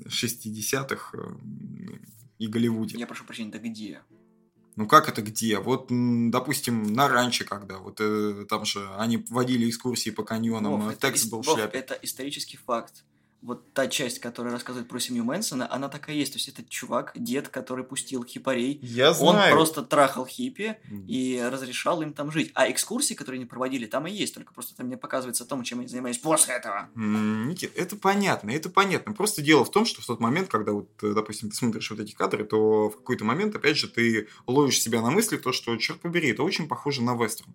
60-х 0.07 1.19
э, 1.19 1.99
и 2.39 2.47
Голливуде. 2.47 2.99
Я 2.99 3.07
прошу 3.07 3.25
прощения, 3.25 3.51
да 3.51 3.59
где? 3.59 4.01
Ну 4.77 4.87
как 4.87 5.09
это 5.09 5.23
где? 5.23 5.59
Вот, 5.59 5.89
допустим, 5.89 6.85
на 6.93 7.09
ранче, 7.09 7.45
когда 7.45 7.79
вот 7.79 8.01
э, 8.01 8.47
там 8.49 8.65
же 8.65 8.89
они 8.97 9.25
водили 9.29 9.69
экскурсии 9.69 10.11
по 10.11 10.23
каньонам, 10.23 10.81
Вов, 10.81 10.99
текст 10.99 11.29
был 11.31 11.43
в 11.43 11.45
шляпе. 11.45 11.79
Это 11.79 11.99
исторический 12.01 12.59
факт 12.59 13.05
вот 13.41 13.73
та 13.73 13.87
часть, 13.87 14.19
которая 14.19 14.53
рассказывает 14.53 14.89
про 14.89 14.99
семью 14.99 15.25
Мэнсона, 15.25 15.73
она 15.73 15.89
такая 15.89 16.17
есть. 16.17 16.33
То 16.33 16.39
есть 16.39 16.49
это 16.49 16.65
чувак, 16.69 17.13
дед, 17.15 17.49
который 17.49 17.85
пустил 17.85 18.25
хипарей. 18.25 18.81
Я 18.83 19.13
знаю. 19.13 19.53
Он 19.53 19.59
просто 19.59 19.83
трахал 19.83 20.27
хиппи 20.27 20.77
и 21.07 21.41
разрешал 21.51 22.03
им 22.03 22.13
там 22.13 22.31
жить. 22.33 22.51
А 22.55 22.71
экскурсии, 22.71 23.15
которые 23.15 23.39
они 23.39 23.47
проводили, 23.47 23.87
там 23.87 24.07
и 24.07 24.13
есть. 24.13 24.35
Только 24.35 24.53
просто 24.53 24.77
там 24.77 24.87
мне 24.87 24.97
показывается 24.97 25.45
о 25.45 25.47
том, 25.47 25.63
чем 25.63 25.81
они 25.81 25.89
занимались 25.89 26.19
после 26.19 26.55
этого. 26.55 26.89
Никит, 26.95 27.73
это 27.77 27.97
понятно, 27.97 28.51
это 28.51 28.71
понятно. 28.71 29.13
Просто 29.13 29.41
дело 29.41 29.65
в 29.65 29.71
том, 29.71 29.85
что 29.85 30.03
в 30.03 30.07
тот 30.07 30.21
момент, 30.21 30.49
когда 30.49 30.73
вот, 30.73 30.89
э, 31.03 31.13
допустим, 31.15 31.51
ты 31.51 31.57
смотришь 31.57 31.91
вот 31.91 32.01
эти 32.01 32.15
кадры, 32.15 32.45
то 32.45 32.91
в 32.91 32.97
какой-то 32.97 33.25
момент, 33.25 33.55
опять 33.55 33.77
же, 33.77 33.89
ты 33.89 34.29
ловишь 34.47 34.81
себя 34.81 35.01
на 35.01 35.11
мысли, 35.11 35.37
то, 35.37 35.53
что, 35.53 35.77
черт 35.77 36.01
побери, 36.01 36.31
это 36.31 36.43
очень 36.43 36.69
похоже 36.69 37.03
на 37.03 37.15
вестерн. 37.15 37.55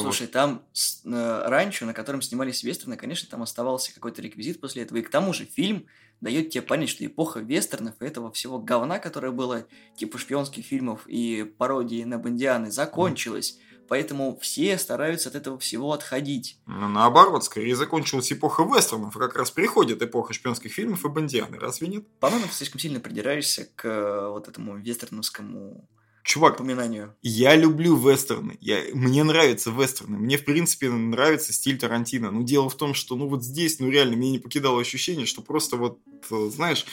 Слушай, 0.00 0.22
вот. 0.22 0.32
там 0.32 0.62
э, 1.04 1.42
ранчо, 1.46 1.86
на 1.86 1.94
котором 1.94 2.22
снимались 2.22 2.62
вестерны, 2.62 2.96
конечно, 2.96 3.28
там 3.28 3.42
оставался 3.42 3.94
какой-то 3.94 4.22
реквизит 4.22 4.60
после 4.60 4.82
этого. 4.82 4.98
И 4.98 5.02
к 5.02 5.10
тому 5.10 5.32
же 5.32 5.44
фильм 5.44 5.86
дает 6.20 6.50
тебе 6.50 6.62
понять, 6.62 6.88
что 6.88 7.04
эпоха 7.04 7.40
вестернов 7.40 7.94
и 8.00 8.04
этого 8.04 8.32
всего 8.32 8.58
говна, 8.58 8.98
которое 8.98 9.32
было 9.32 9.66
типа 9.96 10.18
шпионских 10.18 10.64
фильмов 10.64 11.06
и 11.06 11.44
пародии 11.44 12.04
на 12.04 12.18
бандианы, 12.18 12.70
закончилась. 12.70 13.58
Mm. 13.58 13.74
Поэтому 13.88 14.38
все 14.40 14.78
стараются 14.78 15.28
от 15.28 15.34
этого 15.34 15.58
всего 15.58 15.92
отходить. 15.92 16.58
Ну, 16.66 16.88
наоборот, 16.88 17.44
скорее 17.44 17.76
закончилась 17.76 18.32
эпоха 18.32 18.62
вестернов, 18.62 19.14
как 19.14 19.36
раз 19.36 19.50
приходит 19.50 20.02
эпоха 20.02 20.32
шпионских 20.32 20.72
фильмов 20.72 21.04
и 21.04 21.08
бандианы, 21.08 21.58
разве 21.58 21.88
нет? 21.88 22.04
По-моему, 22.18 22.46
ты 22.46 22.54
слишком 22.54 22.80
сильно 22.80 23.00
придираешься 23.00 23.68
к 23.76 23.84
э, 23.84 24.28
вот 24.30 24.48
этому 24.48 24.76
вестерновскому 24.76 25.86
Чувак, 26.24 26.54
упоминанию. 26.54 27.14
я 27.22 27.54
люблю 27.54 27.96
вестерны. 27.96 28.56
Я, 28.62 28.80
мне 28.94 29.22
нравятся 29.24 29.70
вестерны. 29.70 30.16
Мне, 30.16 30.38
в 30.38 30.44
принципе, 30.46 30.88
нравится 30.88 31.52
стиль 31.52 31.78
Тарантино. 31.78 32.30
Но 32.30 32.42
дело 32.42 32.70
в 32.70 32.76
том, 32.76 32.94
что, 32.94 33.14
ну, 33.14 33.28
вот 33.28 33.44
здесь, 33.44 33.78
ну, 33.78 33.90
реально, 33.90 34.16
мне 34.16 34.30
не 34.30 34.38
покидало 34.38 34.80
ощущение, 34.80 35.26
что 35.26 35.42
просто 35.42 35.76
вот, 35.76 35.98
э, 36.30 36.50
знаешь, 36.50 36.86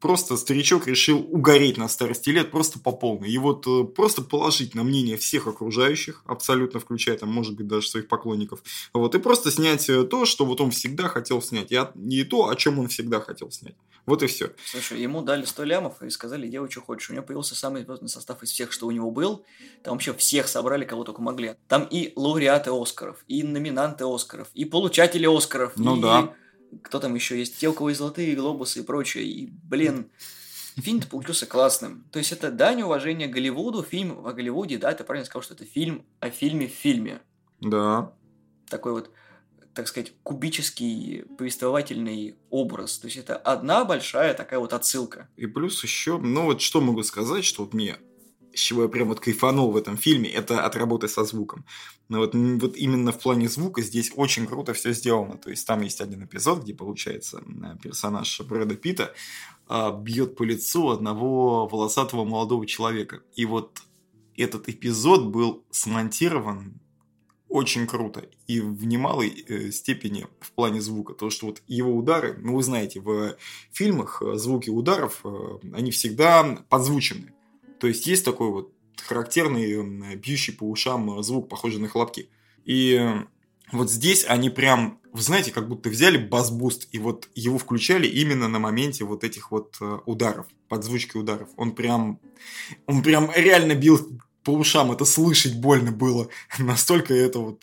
просто 0.00 0.36
старичок 0.36 0.86
решил 0.86 1.18
угореть 1.18 1.76
на 1.76 1.88
старости 1.88 2.30
лет 2.30 2.50
просто 2.50 2.78
по 2.78 2.92
полной. 2.92 3.30
И 3.30 3.38
вот 3.38 3.66
э, 3.66 3.84
просто 3.84 4.22
положить 4.22 4.74
на 4.74 4.82
мнение 4.82 5.16
всех 5.16 5.46
окружающих, 5.46 6.22
абсолютно 6.26 6.80
включая 6.80 7.18
там, 7.18 7.30
может 7.30 7.54
быть, 7.54 7.68
даже 7.68 7.88
своих 7.88 8.08
поклонников, 8.08 8.62
вот, 8.92 9.14
и 9.14 9.18
просто 9.18 9.50
снять 9.50 9.88
э, 9.88 10.04
то, 10.04 10.24
что 10.24 10.46
вот 10.46 10.60
он 10.60 10.70
всегда 10.70 11.08
хотел 11.08 11.42
снять, 11.42 11.70
и, 11.70 11.76
от, 11.76 11.94
и 11.96 12.24
то, 12.24 12.48
о 12.48 12.56
чем 12.56 12.78
он 12.78 12.88
всегда 12.88 13.20
хотел 13.20 13.50
снять. 13.50 13.76
Вот 14.06 14.22
и 14.22 14.26
все. 14.26 14.52
Слушай, 14.64 15.00
ему 15.00 15.22
дали 15.22 15.44
100 15.44 15.64
лямов 15.64 16.02
и 16.02 16.10
сказали, 16.10 16.48
делай, 16.48 16.70
что 16.70 16.80
хочешь. 16.80 17.10
У 17.10 17.14
него 17.14 17.24
появился 17.24 17.54
самый 17.54 17.84
звездный 17.84 18.08
состав 18.08 18.42
из 18.42 18.50
всех, 18.50 18.72
что 18.72 18.86
у 18.86 18.90
него 18.90 19.10
был. 19.10 19.44
Там 19.82 19.94
вообще 19.94 20.12
всех 20.14 20.48
собрали, 20.48 20.84
кого 20.84 21.04
только 21.04 21.22
могли. 21.22 21.54
Там 21.68 21.86
и 21.90 22.12
лауреаты 22.16 22.70
Оскаров, 22.70 23.24
и 23.28 23.42
номинанты 23.42 24.04
Оскаров, 24.04 24.48
и 24.54 24.64
получатели 24.64 25.26
Оскаров, 25.26 25.72
ну, 25.76 25.96
и 25.96 26.00
да 26.00 26.34
кто 26.82 27.00
там 27.00 27.14
еще 27.14 27.38
есть, 27.38 27.58
те, 27.58 27.68
у 27.68 27.72
кого 27.72 27.90
есть 27.90 27.98
золотые 27.98 28.34
глобусы 28.36 28.80
и 28.80 28.82
прочее. 28.82 29.24
И, 29.24 29.50
блин, 29.64 30.10
фильм 30.76 31.02
получился 31.02 31.46
классным. 31.46 32.04
То 32.12 32.18
есть 32.18 32.32
это 32.32 32.50
дань 32.50 32.82
уважения 32.82 33.26
Голливуду, 33.26 33.82
фильм 33.82 34.26
о 34.26 34.32
Голливуде, 34.32 34.78
да, 34.78 34.92
ты 34.92 35.04
правильно 35.04 35.26
сказал, 35.26 35.42
что 35.42 35.54
это 35.54 35.64
фильм 35.64 36.04
о 36.20 36.30
фильме 36.30 36.68
в 36.68 36.72
фильме. 36.72 37.20
Да. 37.60 38.12
Такой 38.68 38.92
вот, 38.92 39.10
так 39.74 39.88
сказать, 39.88 40.12
кубический 40.22 41.24
повествовательный 41.38 42.36
образ. 42.50 42.98
То 42.98 43.06
есть 43.06 43.16
это 43.16 43.36
одна 43.36 43.84
большая 43.84 44.34
такая 44.34 44.58
вот 44.58 44.72
отсылка. 44.72 45.28
И 45.36 45.46
плюс 45.46 45.82
еще, 45.82 46.18
ну 46.18 46.44
вот 46.44 46.60
что 46.60 46.80
могу 46.80 47.02
сказать, 47.02 47.44
что 47.44 47.64
вот 47.64 47.74
мне 47.74 47.98
с 48.54 48.58
чего 48.58 48.82
я 48.82 48.88
прям 48.88 49.08
вот 49.08 49.20
кайфанул 49.20 49.70
в 49.70 49.76
этом 49.76 49.96
фильме, 49.96 50.28
это 50.28 50.64
от 50.64 50.76
работы 50.76 51.08
со 51.08 51.24
звуком. 51.24 51.64
Но 52.08 52.18
вот, 52.18 52.34
вот 52.34 52.76
именно 52.76 53.12
в 53.12 53.18
плане 53.20 53.48
звука 53.48 53.82
здесь 53.82 54.12
очень 54.16 54.46
круто 54.46 54.72
все 54.74 54.92
сделано. 54.92 55.36
То 55.36 55.50
есть 55.50 55.66
там 55.66 55.82
есть 55.82 56.00
один 56.00 56.24
эпизод, 56.24 56.62
где, 56.62 56.74
получается, 56.74 57.42
персонаж 57.82 58.40
Брэда 58.40 58.74
Питта 58.74 59.14
а, 59.68 59.92
бьет 59.92 60.36
по 60.36 60.42
лицу 60.42 60.88
одного 60.88 61.68
волосатого 61.68 62.24
молодого 62.24 62.66
человека. 62.66 63.22
И 63.34 63.44
вот 63.44 63.82
этот 64.36 64.68
эпизод 64.68 65.26
был 65.26 65.64
смонтирован 65.70 66.80
очень 67.50 67.86
круто 67.86 68.24
и 68.46 68.60
в 68.60 68.86
немалой 68.86 69.44
э, 69.46 69.70
степени 69.72 70.26
в 70.40 70.52
плане 70.52 70.80
звука. 70.80 71.14
То, 71.14 71.30
что 71.30 71.46
вот 71.46 71.62
его 71.66 71.94
удары, 71.94 72.38
ну 72.40 72.54
вы 72.54 72.62
знаете, 72.62 73.00
в 73.00 73.36
фильмах 73.72 74.22
э, 74.22 74.36
звуки 74.36 74.70
ударов, 74.70 75.20
э, 75.24 75.58
они 75.74 75.90
всегда 75.90 76.64
подзвучены. 76.68 77.34
То 77.80 77.88
есть 77.88 78.06
есть 78.06 78.24
такой 78.24 78.50
вот 78.50 78.72
характерный 78.96 80.16
бьющий 80.16 80.54
по 80.54 80.64
ушам 80.64 81.22
звук, 81.22 81.48
похожий 81.48 81.80
на 81.80 81.88
хлопки. 81.88 82.30
И 82.64 83.00
вот 83.72 83.90
здесь 83.90 84.24
они 84.26 84.50
прям, 84.50 85.00
вы 85.12 85.22
знаете, 85.22 85.52
как 85.52 85.68
будто 85.68 85.90
взяли 85.90 86.18
бас-буст 86.18 86.88
и 86.92 86.98
вот 86.98 87.28
его 87.34 87.58
включали 87.58 88.06
именно 88.06 88.48
на 88.48 88.58
моменте 88.58 89.04
вот 89.04 89.24
этих 89.24 89.50
вот 89.50 89.76
э, 89.80 89.98
ударов, 90.06 90.46
подзвучки 90.68 91.16
ударов. 91.16 91.48
Он 91.56 91.72
прям, 91.72 92.20
он 92.86 93.02
прям 93.02 93.30
реально 93.34 93.74
бил 93.74 93.98
по 94.42 94.50
ушам, 94.50 94.92
это 94.92 95.04
слышать 95.04 95.56
больно 95.56 95.92
было. 95.92 96.28
Настолько 96.58 97.14
это 97.14 97.38
вот 97.38 97.62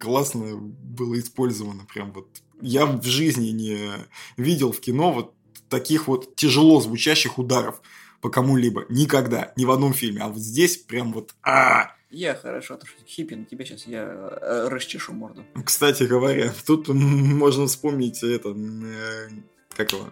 классно 0.00 0.56
было 0.56 1.18
использовано. 1.18 1.84
Прям 1.92 2.12
вот 2.12 2.28
я 2.60 2.86
в 2.86 3.04
жизни 3.04 3.50
не 3.50 3.90
видел 4.36 4.72
в 4.72 4.80
кино 4.80 5.12
вот 5.12 5.34
таких 5.68 6.08
вот 6.08 6.36
тяжело 6.36 6.80
звучащих 6.80 7.38
ударов 7.38 7.80
по 8.20 8.30
кому-либо. 8.30 8.86
Никогда. 8.88 9.52
Ни 9.56 9.64
в 9.64 9.70
одном 9.70 9.92
фильме. 9.92 10.22
А 10.22 10.28
вот 10.28 10.38
здесь 10.38 10.76
прям 10.76 11.12
вот... 11.12 11.34
А 11.42 11.92
Я 12.10 12.34
хорошо 12.34 12.74
отношусь 12.74 13.02
к 13.04 13.08
хиппи, 13.08 13.34
но 13.34 13.44
тебе 13.44 13.64
сейчас 13.66 13.86
я 13.86 14.02
э, 14.02 14.68
расчешу 14.68 15.12
морду. 15.12 15.44
Кстати 15.64 16.04
говоря, 16.04 16.52
тут 16.66 16.88
можно 16.88 17.66
вспомнить 17.66 18.22
это... 18.22 18.50
Э, 18.50 19.28
как 19.76 19.92
его? 19.92 20.08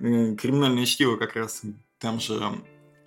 Э, 0.00 0.34
криминальное 0.34 0.84
чтиво 0.84 1.16
как 1.16 1.36
раз. 1.36 1.62
Там 1.98 2.20
же... 2.20 2.40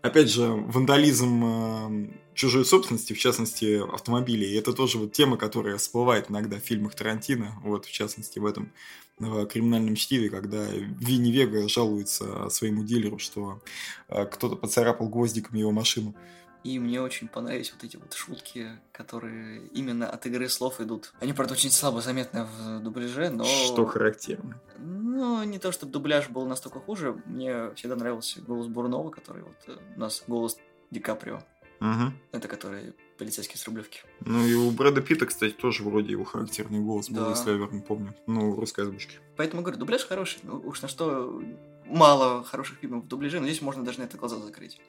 Опять 0.02 0.32
же, 0.32 0.48
вандализм 0.48 2.12
чужой 2.34 2.66
собственности, 2.66 3.14
в 3.14 3.20
частности, 3.20 3.82
автомобилей. 3.94 4.52
И 4.52 4.56
это 4.56 4.74
тоже 4.74 4.98
вот 4.98 5.14
тема, 5.14 5.38
которая 5.38 5.78
всплывает 5.78 6.30
иногда 6.30 6.58
в 6.58 6.64
фильмах 6.64 6.96
Тарантино, 6.96 7.60
вот, 7.64 7.86
в 7.86 7.92
частности, 7.92 8.40
в 8.40 8.46
этом 8.46 8.72
в 9.20 9.46
криминальном 9.46 9.96
чтиве, 9.96 10.30
когда 10.30 10.66
Винни 10.66 11.32
Вега 11.32 11.68
жалуется 11.68 12.50
своему 12.50 12.84
дилеру, 12.84 13.20
что 13.20 13.62
э, 14.08 14.26
кто-то 14.26 14.56
поцарапал 14.56 15.10
гвоздиком 15.10 15.56
его 15.56 15.72
машину. 15.72 16.16
И 16.64 16.78
мне 16.78 17.02
очень 17.02 17.28
понравились 17.28 17.72
вот 17.72 17.84
эти 17.84 17.98
вот 17.98 18.14
шутки, 18.14 18.80
которые 18.92 19.68
именно 19.74 20.08
от 20.08 20.26
игры 20.28 20.48
слов 20.48 20.80
идут. 20.80 21.14
Они, 21.20 21.34
правда, 21.34 21.54
очень 21.54 21.72
слабо 21.72 22.02
заметны 22.02 22.46
в 22.46 22.80
дубляже, 22.82 23.30
но... 23.30 23.44
Что 23.44 23.86
характерно. 23.86 24.60
Ну, 24.78 25.44
не 25.44 25.58
то, 25.58 25.72
чтобы 25.72 25.92
дубляж 25.92 26.30
был 26.30 26.46
настолько 26.46 26.80
хуже. 26.80 27.22
Мне 27.26 27.74
всегда 27.76 27.96
нравился 27.96 28.42
голос 28.42 28.68
Бурнова, 28.68 29.10
который 29.10 29.44
вот 29.44 29.56
э, 29.68 29.78
у 29.96 30.00
нас 30.00 30.24
голос 30.28 30.58
Ди 30.92 31.00
Каприо. 31.00 31.42
Угу. 31.82 32.14
Это 32.32 32.48
который 32.48 32.94
полицейский 33.18 33.58
с 33.58 33.66
Рублевки. 33.66 34.02
Ну 34.24 34.46
и 34.46 34.54
у 34.54 34.70
Брэда 34.70 35.02
Питта, 35.02 35.26
кстати, 35.26 35.52
тоже 35.52 35.84
вроде 35.84 36.12
его 36.12 36.24
характерный 36.24 36.80
голос 36.80 37.10
был, 37.10 37.26
да. 37.26 37.30
если 37.32 37.52
я 37.52 37.58
верно 37.58 37.82
помню. 37.82 38.14
Ну, 38.28 38.52
в 38.54 38.60
русской 38.60 38.82
озвучке. 38.82 39.18
Поэтому 39.36 39.64
говорю, 39.64 39.80
дубляж 39.80 40.06
хороший. 40.06 40.40
Ну, 40.44 40.62
уж 40.64 40.82
на 40.84 40.88
что 40.88 41.42
мало 41.88 42.44
хороших 42.44 42.78
фильмов 42.78 43.06
в 43.06 43.08
дубляже, 43.08 43.40
но 43.40 43.48
здесь 43.48 43.62
можно 43.62 43.84
даже 43.84 44.00
на 44.00 44.04
это 44.04 44.16
глаза 44.18 44.38
закрыть. 44.38 44.80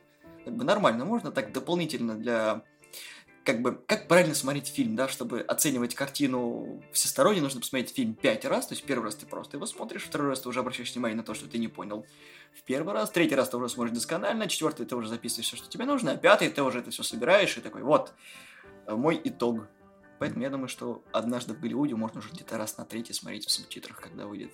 Как 0.44 0.54
бы 0.54 0.64
нормально, 0.64 1.06
можно 1.06 1.32
так 1.32 1.52
дополнительно 1.52 2.14
для 2.14 2.62
как 3.44 3.60
бы, 3.60 3.72
как 3.86 4.06
правильно 4.06 4.34
смотреть 4.34 4.68
фильм, 4.68 4.94
да, 4.94 5.08
чтобы 5.08 5.40
оценивать 5.40 5.94
картину 5.94 6.80
всесторонне, 6.92 7.40
нужно 7.40 7.60
посмотреть 7.60 7.94
фильм 7.94 8.14
пять 8.14 8.44
раз, 8.44 8.68
то 8.68 8.74
есть 8.74 8.84
первый 8.84 9.04
раз 9.04 9.16
ты 9.16 9.26
просто 9.26 9.56
его 9.56 9.66
смотришь, 9.66 10.04
второй 10.04 10.28
раз 10.28 10.40
ты 10.40 10.48
уже 10.48 10.60
обращаешь 10.60 10.92
внимание 10.92 11.16
на 11.16 11.24
то, 11.24 11.34
что 11.34 11.48
ты 11.48 11.58
не 11.58 11.68
понял 11.68 12.06
в 12.54 12.62
первый 12.64 12.94
раз, 12.94 13.10
третий 13.10 13.34
раз 13.34 13.48
ты 13.48 13.56
уже 13.56 13.68
смотришь 13.68 13.94
досконально, 13.94 14.48
четвертый 14.48 14.86
ты 14.86 14.94
уже 14.94 15.08
записываешь 15.08 15.46
все, 15.46 15.56
что 15.56 15.68
тебе 15.68 15.84
нужно, 15.84 16.12
а 16.12 16.16
пятый 16.16 16.50
ты 16.50 16.62
уже 16.62 16.80
это 16.80 16.90
все 16.90 17.02
собираешь 17.02 17.56
и 17.56 17.60
такой, 17.60 17.82
вот, 17.82 18.12
э, 18.86 18.94
мой 18.94 19.20
итог. 19.24 19.66
Поэтому 20.18 20.42
я 20.42 20.50
думаю, 20.50 20.68
что 20.68 21.02
однажды 21.12 21.54
в 21.54 21.60
Голливуде 21.60 21.96
можно 21.96 22.20
уже 22.20 22.30
где-то 22.30 22.56
раз 22.58 22.76
на 22.78 22.84
третий 22.84 23.12
смотреть 23.12 23.46
в 23.46 23.50
субтитрах, 23.50 24.00
когда 24.00 24.26
выйдет 24.26 24.52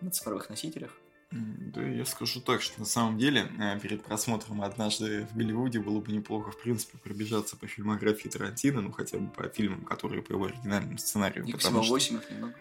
на 0.00 0.10
цифровых 0.10 0.50
носителях. 0.50 0.92
Да, 1.30 1.82
я 1.82 2.06
скажу 2.06 2.40
так, 2.40 2.62
что 2.62 2.80
на 2.80 2.86
самом 2.86 3.18
деле 3.18 3.50
э, 3.58 3.78
перед 3.80 4.02
просмотром 4.02 4.62
однажды 4.62 5.26
в 5.26 5.36
Голливуде 5.36 5.78
было 5.78 6.00
бы 6.00 6.10
неплохо, 6.10 6.50
в 6.50 6.60
принципе, 6.60 6.96
пробежаться 6.98 7.56
по 7.56 7.66
фильмографии 7.66 8.28
Тарантино, 8.28 8.80
ну 8.80 8.92
хотя 8.92 9.18
бы 9.18 9.30
по 9.30 9.46
фильмам, 9.48 9.84
которые 9.84 10.22
по 10.22 10.32
его 10.32 10.46
оригинальному 10.46 10.96
сценарию. 10.96 11.44
Их 11.44 11.58
всего 11.58 11.82
что 11.82 11.92
8, 11.92 12.16
их 12.16 12.30
немного. 12.30 12.54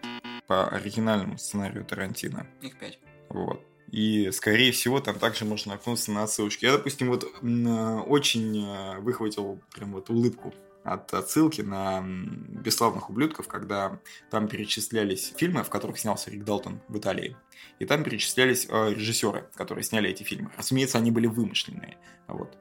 по 0.48 0.68
оригинальному 0.68 1.38
сценарию 1.38 1.86
Тарантино. 1.86 2.46
Их 2.62 2.78
5. 2.78 3.00
Вот. 3.30 3.66
И, 3.91 4.32
скорее 4.32 4.71
всего, 4.71 5.00
там 5.00 5.17
также 5.17 5.45
можно 5.45 5.73
наткнуться 5.73 6.12
на 6.12 6.23
отсылочки. 6.23 6.65
Я, 6.65 6.73
допустим, 6.73 7.08
вот 7.10 7.23
э, 7.23 8.00
очень 8.06 8.65
э, 8.65 9.00
выхватил 9.00 9.62
прям 9.73 9.93
вот 9.93 10.10
улыбку 10.10 10.54
от 10.84 11.13
отсылки 11.13 11.62
на 11.62 12.02
«Бесславных 12.02 13.10
ублюдков», 13.10 13.47
когда 13.47 14.00
там 14.30 14.47
перечислялись 14.47 15.34
фильмы, 15.36 15.63
в 15.63 15.69
которых 15.69 16.00
снялся 16.00 16.32
Рик 16.32 16.43
Далтон 16.43 16.82
в 16.88 16.97
Италии. 16.97 17.36
И 17.80 17.86
там 17.86 18.04
перечислялись 18.04 18.67
э, 18.69 18.93
режиссеры, 18.93 19.50
которые 19.56 19.84
сняли 19.84 20.10
эти 20.10 20.23
фильмы. 20.23 20.52
Разумеется, 20.58 20.97
они 20.97 21.12
были 21.12 21.28
вымышленные. 21.28 21.97
Вот. 22.28 22.58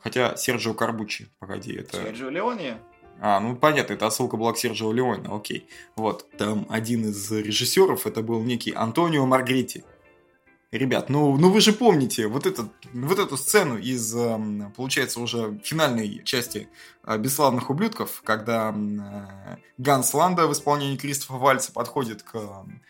Хотя 0.00 0.36
Серджио 0.36 0.74
Карбучи, 0.74 1.28
погоди, 1.38 1.74
это... 1.74 1.96
Серджио 1.96 2.30
Леоне. 2.30 2.78
А, 3.20 3.40
ну 3.40 3.56
понятно, 3.56 3.94
это 3.94 4.06
отсылка 4.06 4.36
была 4.36 4.52
к 4.52 4.58
Серджио 4.58 4.92
Леоне, 4.92 5.28
окей. 5.28 5.68
Вот, 5.96 6.28
там 6.36 6.66
один 6.68 7.06
из 7.06 7.30
режиссеров, 7.30 8.06
это 8.06 8.22
был 8.22 8.42
некий 8.42 8.72
Антонио 8.72 9.24
Маргрити. 9.24 9.84
Ребят, 10.74 11.08
ну, 11.08 11.36
ну 11.36 11.52
вы 11.52 11.60
же 11.60 11.72
помните 11.72 12.26
вот, 12.26 12.46
этот, 12.46 12.66
вот 12.92 13.20
эту 13.20 13.36
сцену 13.36 13.78
из, 13.78 14.12
эм, 14.16 14.72
получается, 14.72 15.20
уже 15.20 15.56
финальной 15.62 16.24
части 16.24 16.68
э, 17.04 17.16
«Бесславных 17.16 17.70
ублюдков», 17.70 18.22
когда 18.24 18.74
э, 18.74 19.56
Ганс 19.78 20.12
Ланда 20.12 20.48
в 20.48 20.52
исполнении 20.52 20.96
Кристофа 20.96 21.34
Вальца 21.34 21.70
подходит 21.70 22.24
к 22.24 22.34
эм, 22.34 22.82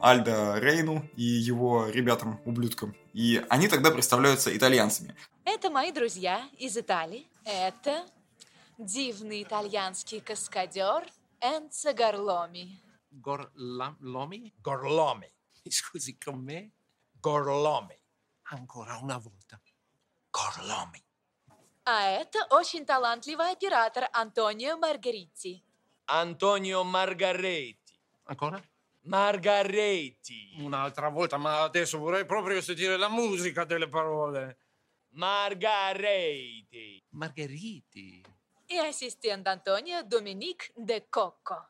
Альдо 0.00 0.56
Рейну 0.60 1.04
и 1.16 1.24
его 1.24 1.88
ребятам-ублюдкам. 1.88 2.94
И 3.12 3.44
они 3.48 3.66
тогда 3.66 3.90
представляются 3.90 4.56
итальянцами. 4.56 5.16
Это 5.44 5.68
мои 5.68 5.90
друзья 5.90 6.48
из 6.58 6.76
Италии. 6.78 7.26
Это 7.44 8.06
дивный 8.78 9.42
итальянский 9.42 10.20
каскадер 10.20 11.10
Энцо 11.40 11.92
Гарломи. 11.92 12.78
Gorlomi? 13.10 14.52
Gorlomi. 14.62 15.26
Scusi, 15.68 16.16
con 16.16 16.44
me? 16.44 16.70
Gorlomi. 17.21 17.97
Ancora 18.49 18.97
una 18.97 19.17
volta. 19.17 19.59
Gorlomi. 20.31 21.03
А 21.85 22.03
это 22.09 22.45
очень 22.49 22.85
талантливый 22.85 23.51
оператор 23.51 24.09
Антонио 24.11 24.77
Маргарити. 24.77 25.63
Antonio 26.07 26.83
Margaretti. 26.83 27.97
Ancora? 28.25 28.61
Margaretti. 29.03 30.55
Un'altra 30.59 31.09
volta, 31.09 31.37
ma 31.37 31.63
adesso 31.63 31.97
vorrei 31.97 32.25
proprio 32.25 32.61
sentire 32.61 32.97
la 32.97 33.07
musica 33.07 33.63
delle 33.63 33.87
parole. 33.87 34.57
Margaretti. 35.11 37.03
Margheriti. 37.11 38.25
И 38.69 38.77
ассистент 38.77 39.47
Антонио 39.47 40.03
Доминик 40.03 40.71
де 40.75 40.99
Кокко. 40.99 41.69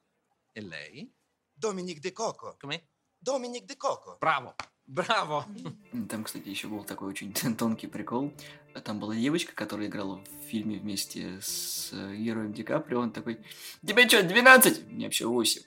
E 0.55 0.61
lei? 0.61 1.11
Dominic 1.53 1.99
De 1.99 2.11
Coco. 2.11 2.55
Come? 2.59 2.87
Dominic 3.19 3.65
De 3.65 3.77
Coco. 3.77 4.17
Bravo, 4.19 4.55
Bravo. 4.94 5.44
Там, 6.08 6.24
кстати, 6.24 6.48
еще 6.48 6.68
был 6.68 6.84
такой 6.84 7.08
очень 7.08 7.32
тонкий 7.56 7.86
прикол. 7.86 8.32
Там 8.84 9.00
была 9.00 9.14
девочка, 9.14 9.54
которая 9.54 9.86
играла 9.88 10.16
в 10.16 10.44
фильме 10.48 10.78
вместе 10.78 11.38
с 11.40 11.90
э, 11.92 12.16
героем 12.16 12.52
Ди 12.52 12.62
Каприо. 12.62 13.00
Он 13.00 13.10
такой, 13.10 13.38
тебе 13.86 14.08
что, 14.08 14.22
12? 14.22 14.90
Мне 14.90 15.06
вообще 15.06 15.26
8. 15.26 15.62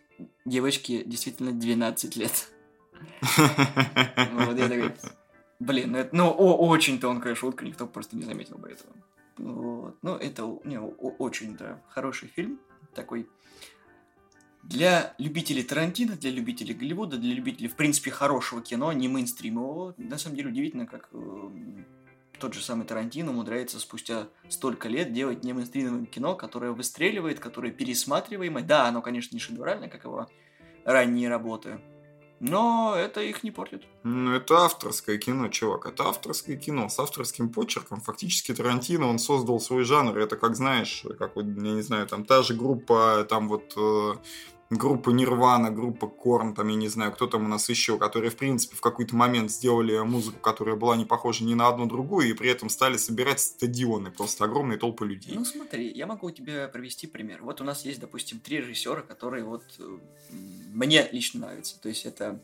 Девочке 0.46 1.04
действительно 1.04 1.52
12 1.52 2.16
лет. 2.16 2.50
Вот 3.38 4.58
я 4.58 4.70
такой, 4.70 4.94
блин, 5.60 5.92
ну, 5.92 5.98
это, 5.98 6.16
ну 6.16 6.30
о- 6.32 6.58
очень 6.68 7.00
тонкая 7.00 7.36
шутка, 7.36 7.66
никто 7.66 7.88
просто 7.88 8.16
не 8.16 8.24
заметил 8.24 8.58
бы 8.58 8.70
этого. 8.70 8.94
Вот. 9.38 9.98
Ну, 10.02 10.16
это 10.16 10.44
не, 10.64 10.80
о- 10.80 11.16
очень, 11.20 11.58
да, 11.58 11.82
хороший 11.90 12.30
фильм. 12.30 12.60
Такой 12.94 13.28
для 14.65 15.13
любителей 15.17 15.63
Тарантино, 15.63 16.15
для 16.15 16.32
любителей 16.32 16.73
Голливуда, 16.73 17.17
для 17.17 17.34
любителей, 17.34 17.67
в 17.67 17.75
принципе, 17.75 18.12
хорошего 18.12 18.62
кино, 18.62 18.91
не 18.93 19.08
мейнстримового. 19.08 19.93
На 19.97 20.17
самом 20.17 20.36
деле 20.36 20.49
удивительно, 20.49 20.88
как 20.88 21.10
э, 21.13 21.49
тот 22.39 22.54
же 22.54 22.62
самый 22.62 22.86
Тарантино 22.86 23.32
умудряется 23.32 23.80
спустя 23.80 24.28
столько 24.49 24.89
лет 24.89 25.13
делать 25.13 25.43
не 25.43 25.54
мейнстримовое 25.54 26.06
кино, 26.06 26.36
которое 26.36 26.71
выстреливает, 26.71 27.39
которое 27.39 27.71
пересматриваемое. 27.71 28.63
Да, 28.63 28.88
оно, 28.88 29.01
конечно, 29.01 29.36
не 29.36 29.39
шедевральное, 29.39 29.88
как 29.88 30.04
его 30.04 30.28
ранние 30.84 31.30
работы, 31.30 31.80
но 32.39 32.93
это 32.95 33.21
их 33.21 33.43
не 33.43 33.51
портит. 33.51 33.84
Ну, 34.04 34.32
это 34.34 34.65
авторское 34.65 35.17
кино, 35.17 35.47
чувак. 35.47 35.86
Это 35.86 36.10
авторское 36.10 36.58
кино 36.58 36.89
с 36.89 36.99
авторским 36.99 37.49
почерком. 37.49 38.01
Фактически 38.01 38.54
Тарантино, 38.54 39.08
он 39.08 39.19
создал 39.19 39.60
свой 39.60 39.84
жанр. 39.84 40.17
Это, 40.17 40.36
как 40.36 40.56
знаешь, 40.56 41.04
как 41.17 41.36
я 41.36 41.43
не 41.43 41.82
знаю, 41.82 42.08
там 42.08 42.25
та 42.25 42.43
же 42.43 42.54
группа, 42.54 43.25
там 43.30 43.47
вот 43.47 43.73
э, 43.78 44.13
группа 44.69 45.10
Нирвана, 45.12 45.69
группа 45.71 46.08
Корн, 46.08 46.54
там, 46.56 46.67
я 46.69 46.75
не 46.75 46.88
знаю, 46.88 47.12
кто 47.12 47.28
там 47.28 47.45
у 47.45 47.47
нас 47.47 47.69
еще, 47.69 47.97
которые, 47.97 48.32
в 48.32 48.36
принципе, 48.36 48.75
в 48.75 48.82
какой-то 48.82 49.15
момент 49.15 49.51
сделали 49.51 49.97
музыку, 49.99 50.39
которая 50.39 50.75
была 50.75 50.95
не 50.95 51.06
похожа 51.06 51.43
ни 51.43 51.54
на 51.54 51.67
одну 51.67 51.86
другую, 51.86 52.30
и 52.30 52.34
при 52.34 52.49
этом 52.49 52.69
стали 52.69 52.97
собирать 52.97 53.39
стадионы, 53.39 54.12
просто 54.12 54.45
огромные 54.45 54.78
толпы 54.78 55.06
людей. 55.06 55.34
Ну 55.36 55.45
смотри, 55.45 55.91
я 55.91 56.08
могу 56.08 56.32
тебе 56.32 56.67
привести 56.67 57.08
пример. 57.08 57.43
Вот 57.43 57.62
у 57.62 57.63
нас 57.63 57.86
есть, 57.86 57.99
допустим, 57.99 58.39
три 58.39 58.58
режиссера, 58.58 59.01
которые 59.01 59.43
вот 59.43 59.63
мне 60.73 61.08
лично 61.12 61.41
нравятся. 61.41 61.80
То 61.80 61.89
есть 61.89 62.06
это 62.06 62.41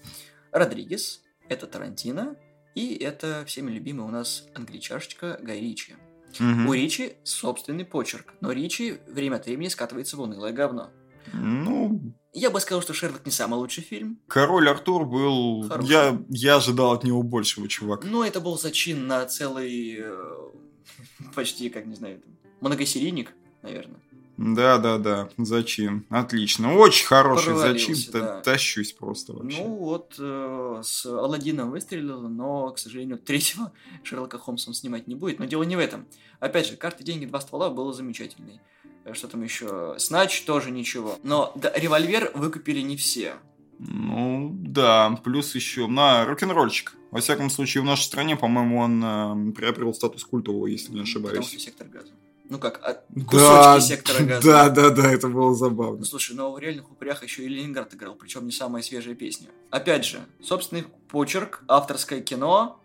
Родригес, 0.51 1.21
это 1.49 1.67
Тарантино, 1.67 2.35
и 2.75 2.95
это 2.95 3.43
всеми 3.45 3.71
любимый 3.71 4.05
у 4.05 4.11
нас 4.11 4.47
англичашечка 4.53 5.39
Гай 5.41 5.59
Ричи. 5.59 5.95
Мгм. 6.39 6.67
У 6.67 6.73
Ричи 6.73 7.13
собственный 7.23 7.83
почерк, 7.83 8.33
но 8.39 8.51
Ричи 8.51 8.99
время 9.07 9.35
от 9.35 9.45
времени 9.45 9.67
скатывается 9.67 10.15
в 10.15 10.21
унылое 10.21 10.53
говно. 10.53 10.91
Ну, 11.33 12.13
Я 12.33 12.49
бы 12.49 12.59
сказал, 12.59 12.81
что 12.81 12.93
Шерлок 12.93 13.25
не 13.25 13.31
самый 13.31 13.55
лучший 13.55 13.83
фильм, 13.83 14.19
Король 14.27 14.69
Артур 14.69 15.05
был... 15.05 15.67
Хороший. 15.67 15.89
Я, 15.89 16.21
я 16.29 16.55
ожидал 16.57 16.91
от 16.91 17.03
него 17.03 17.23
большего, 17.23 17.67
чувак. 17.67 18.03
но 18.03 18.25
это 18.25 18.39
был 18.39 18.57
зачин 18.57 19.07
на 19.07 19.25
целый 19.25 19.97
э, 19.99 20.33
почти, 21.35 21.69
как 21.69 21.85
не 21.85 21.95
знаю, 21.95 22.21
многосерийник, 22.61 23.33
наверное. 23.61 23.99
Да, 24.37 24.79
да, 24.79 24.97
да. 24.97 25.29
Зачин. 25.37 26.05
Отлично. 26.09 26.75
Очень 26.75 27.05
хороший 27.05 27.51
Провалился, 27.53 27.93
зачин. 27.93 28.11
Да. 28.11 28.41
Тащусь 28.41 28.91
просто 28.91 29.33
вообще. 29.33 29.61
Ну 29.61 29.75
вот 29.75 30.15
э, 30.17 30.81
с 30.83 31.05
Алладином 31.05 31.69
выстрелил, 31.69 32.21
но, 32.21 32.71
к 32.71 32.79
сожалению, 32.79 33.17
третьего 33.25 33.71
Шерлока 34.03 34.39
Холмса 34.39 34.69
он 34.69 34.73
снимать 34.73 35.07
не 35.07 35.13
будет. 35.13 35.37
Но 35.37 35.45
дело 35.45 35.63
не 35.63 35.75
в 35.75 35.79
этом. 35.79 36.07
Опять 36.39 36.67
же, 36.67 36.75
карты, 36.75 37.03
деньги, 37.03 37.25
два 37.25 37.39
ствола 37.39 37.69
было 37.69 37.93
замечательный. 37.93 38.59
Э, 39.05 39.13
Что 39.13 39.27
там 39.27 39.43
еще? 39.43 39.95
Снач 39.97 40.41
тоже 40.43 40.71
ничего. 40.71 41.17
Но 41.23 41.51
да, 41.55 41.71
револьвер 41.75 42.31
выкупили 42.33 42.81
не 42.81 42.97
все. 42.97 43.33
Ну, 43.79 44.51
да. 44.53 45.19
Плюс 45.23 45.55
еще 45.55 45.87
на 45.87 46.25
рок-н-ролльчик. 46.25 46.93
Во 47.09 47.19
всяком 47.19 47.49
случае, 47.49 47.81
в 47.81 47.85
нашей 47.85 48.03
стране, 48.03 48.35
по-моему, 48.35 48.79
он 48.79 49.03
э, 49.03 49.51
приобрел 49.53 49.93
статус 49.93 50.23
культового, 50.23 50.67
если 50.67 50.91
не 50.91 50.99
Потому 51.01 51.03
ошибаюсь. 51.03 51.47
что 51.47 51.59
сектор 51.59 51.87
газа. 51.87 52.11
Ну 52.47 52.59
как, 52.59 52.81
а, 52.83 53.01
Да, 53.09 53.23
кусочки 53.77 53.87
сектора 53.87 54.23
газа. 54.25 54.45
да, 54.47 54.69
да, 54.69 54.89
да, 54.89 55.11
это 55.11 55.29
было 55.29 55.55
забавно. 55.55 56.03
Слушай, 56.03 56.35
но 56.35 56.51
в 56.51 56.59
реальных 56.59 56.91
упырях 56.91 57.23
еще 57.23 57.43
и 57.43 57.47
Ленинград 57.47 57.93
играл, 57.93 58.13
причем 58.15 58.45
не 58.45 58.51
самая 58.51 58.83
свежая 58.83 59.15
песня. 59.15 59.47
Опять 59.69 60.05
же, 60.05 60.19
собственный 60.43 60.83
почерк, 61.07 61.63
авторское 61.69 62.19
кино, 62.19 62.80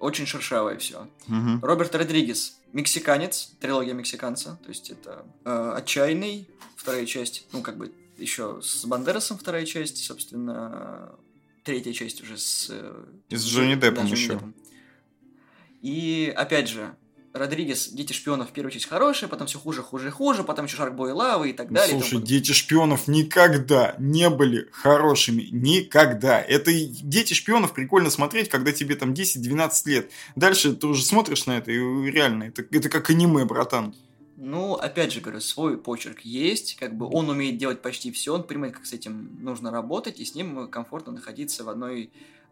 очень 0.00 0.26
шершавое 0.26 0.76
все. 0.78 1.08
Мгм. 1.28 1.60
Роберт 1.62 1.94
Родригес, 1.94 2.58
мексиканец, 2.72 3.52
трилогия 3.60 3.94
мексиканца, 3.94 4.58
то 4.62 4.68
есть 4.68 4.90
это 4.90 5.24
э, 5.44 5.72
отчаянный, 5.76 6.48
вторая 6.76 7.06
часть, 7.06 7.46
ну 7.52 7.62
как 7.62 7.76
бы 7.76 7.92
еще 8.16 8.60
с 8.62 8.84
Бандерасом 8.84 9.38
вторая 9.38 9.64
часть, 9.66 10.04
собственно, 10.04 11.14
третья 11.64 11.92
часть 11.92 12.22
уже 12.22 12.36
с... 12.38 12.68
э, 12.70 13.04
И 13.28 13.36
с 13.36 13.44
Джонни 13.46 13.74
Деппом 13.74 14.06
Джонни 14.06 14.18
еще. 14.18 14.28
Деппом. 14.34 14.54
И 15.82 16.32
опять 16.36 16.68
же, 16.68 16.94
Родригес, 17.32 17.90
Дети 17.90 18.12
шпионов, 18.12 18.50
первая 18.50 18.72
часть 18.72 18.86
хорошая, 18.86 19.30
потом 19.30 19.46
все 19.46 19.58
хуже, 19.58 19.82
хуже, 19.82 20.10
хуже, 20.10 20.42
потом 20.42 20.64
еще 20.64 20.76
Шаркбой 20.76 21.12
Лавы 21.12 21.50
и 21.50 21.52
так 21.52 21.70
далее. 21.70 21.96
и 21.96 22.00
тому 22.00 22.02
Слушай, 22.02 22.24
дети 22.24 22.52
шпионов 22.52 23.06
никогда 23.06 23.94
не 23.98 24.28
были 24.28 24.68
хорошими. 24.72 25.48
Никогда. 25.52 26.40
Это 26.40 26.72
дети 26.72 27.34
шпионов 27.34 27.72
прикольно 27.72 28.10
смотреть, 28.10 28.48
когда 28.48 28.72
тебе 28.72 28.96
там 28.96 29.12
10-12 29.12 29.70
лет. 29.86 30.10
Дальше 30.34 30.74
ты 30.74 30.88
уже 30.88 31.04
смотришь 31.04 31.46
на 31.46 31.58
это, 31.58 31.70
и 31.70 31.78
реально, 32.10 32.44
это, 32.44 32.64
это 32.68 32.88
как 32.88 33.10
аниме, 33.10 33.44
братан. 33.44 33.94
Ну, 34.36 34.74
опять 34.74 35.12
же 35.12 35.20
говорю, 35.20 35.40
свой 35.40 35.76
почерк 35.76 36.20
есть, 36.20 36.76
как 36.80 36.96
бы 36.96 37.06
он 37.06 37.28
умеет 37.28 37.58
делать 37.58 37.82
почти 37.82 38.10
все, 38.10 38.34
он 38.34 38.42
понимает, 38.42 38.74
как 38.74 38.86
с 38.86 38.92
этим 38.94 39.36
нужно 39.40 39.70
работать, 39.70 40.18
и 40.18 40.24
с 40.24 40.34
ним 40.34 40.66
комфортно 40.68 41.12
находиться 41.12 41.62
в 41.62 41.68
одной 41.68 42.10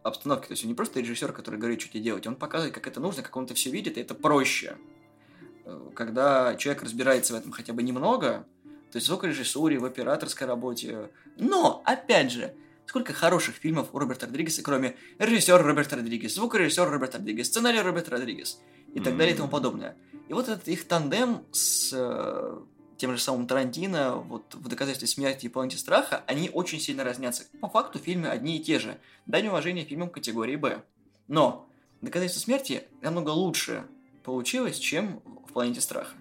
обстановке. 0.08 0.48
То 0.48 0.52
есть 0.52 0.64
он 0.64 0.68
не 0.68 0.74
просто 0.74 1.00
режиссер, 1.00 1.32
который 1.32 1.58
говорит, 1.58 1.80
что 1.80 1.90
тебе 1.92 2.02
делать, 2.02 2.26
он 2.26 2.36
показывает, 2.36 2.74
как 2.74 2.86
это 2.86 3.00
нужно, 3.00 3.22
как 3.22 3.36
он 3.36 3.44
это 3.44 3.54
все 3.54 3.70
видит, 3.70 3.96
и 3.96 4.00
это 4.00 4.14
проще. 4.14 4.76
Э, 5.64 5.90
Когда 5.94 6.56
человек 6.56 6.82
разбирается 6.82 7.34
в 7.34 7.36
этом 7.36 7.52
хотя 7.52 7.72
бы 7.72 7.82
немного, 7.82 8.46
То 8.90 8.96
есть 8.96 9.06
в 9.06 9.10
звукорежиссуре, 9.10 9.78
в 9.78 9.84
операторской 9.84 10.46
работе. 10.46 11.10
Но, 11.36 11.82
опять 11.84 12.32
же, 12.32 12.54
сколько 12.86 13.12
хороших 13.12 13.56
фильмов 13.56 13.88
у 13.92 13.98
Роберта 13.98 14.26
Родригеса, 14.26 14.62
кроме 14.62 14.96
режиссера 15.18 15.58
Роберта 15.58 15.96
Родригес, 15.96 16.34
звукорежиссера 16.34 16.90
Роберта 16.90 17.18
Родригес, 17.18 17.46
сценария 17.48 17.82
Роберта 17.82 18.12
Родригес 18.12 18.60
и 18.94 19.00
так 19.00 19.16
далее 19.16 19.34
и 19.34 19.36
тому 19.36 19.50
подобное. 19.50 19.96
И 20.28 20.32
вот 20.32 20.48
этот 20.48 20.68
их 20.68 20.84
тандем 20.88 21.44
с 21.52 21.92
э, 21.92 22.58
тем 22.98 23.12
же 23.12 23.22
самым 23.22 23.46
Тарантино, 23.46 24.16
вот 24.16 24.54
в 24.54 24.68
«Доказательстве 24.68 25.08
смерти» 25.08 25.46
и 25.46 25.48
«Планете 25.48 25.78
страха», 25.78 26.24
они 26.26 26.50
очень 26.52 26.80
сильно 26.80 27.04
разнятся. 27.04 27.44
По 27.60 27.68
факту 27.68 27.98
фильмы 27.98 28.28
одни 28.28 28.58
и 28.58 28.62
те 28.62 28.78
же. 28.78 28.98
Дань 29.26 29.46
уважения 29.46 29.84
фильмам 29.84 30.10
категории 30.10 30.56
«Б». 30.56 30.82
Но 31.28 31.68
«Доказательство 32.02 32.40
смерти» 32.40 32.82
намного 33.00 33.30
лучше 33.30 33.84
получилось, 34.24 34.78
чем 34.78 35.22
в 35.48 35.52
«Планете 35.52 35.80
страха». 35.80 36.14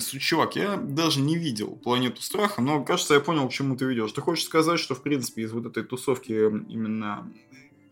Чувак, 0.00 0.56
я 0.56 0.76
даже 0.76 1.20
не 1.20 1.38
видел 1.38 1.74
«Планету 1.76 2.20
страха», 2.20 2.60
но, 2.60 2.84
кажется, 2.84 3.14
я 3.14 3.20
понял, 3.20 3.48
к 3.48 3.52
чему 3.52 3.76
ты 3.76 3.86
ведешь. 3.86 4.12
Ты 4.12 4.20
хочешь 4.20 4.44
сказать, 4.44 4.78
что, 4.78 4.94
в 4.94 5.02
принципе, 5.02 5.42
из 5.42 5.52
вот 5.52 5.64
этой 5.64 5.84
тусовки 5.84 6.32
именно 6.32 7.32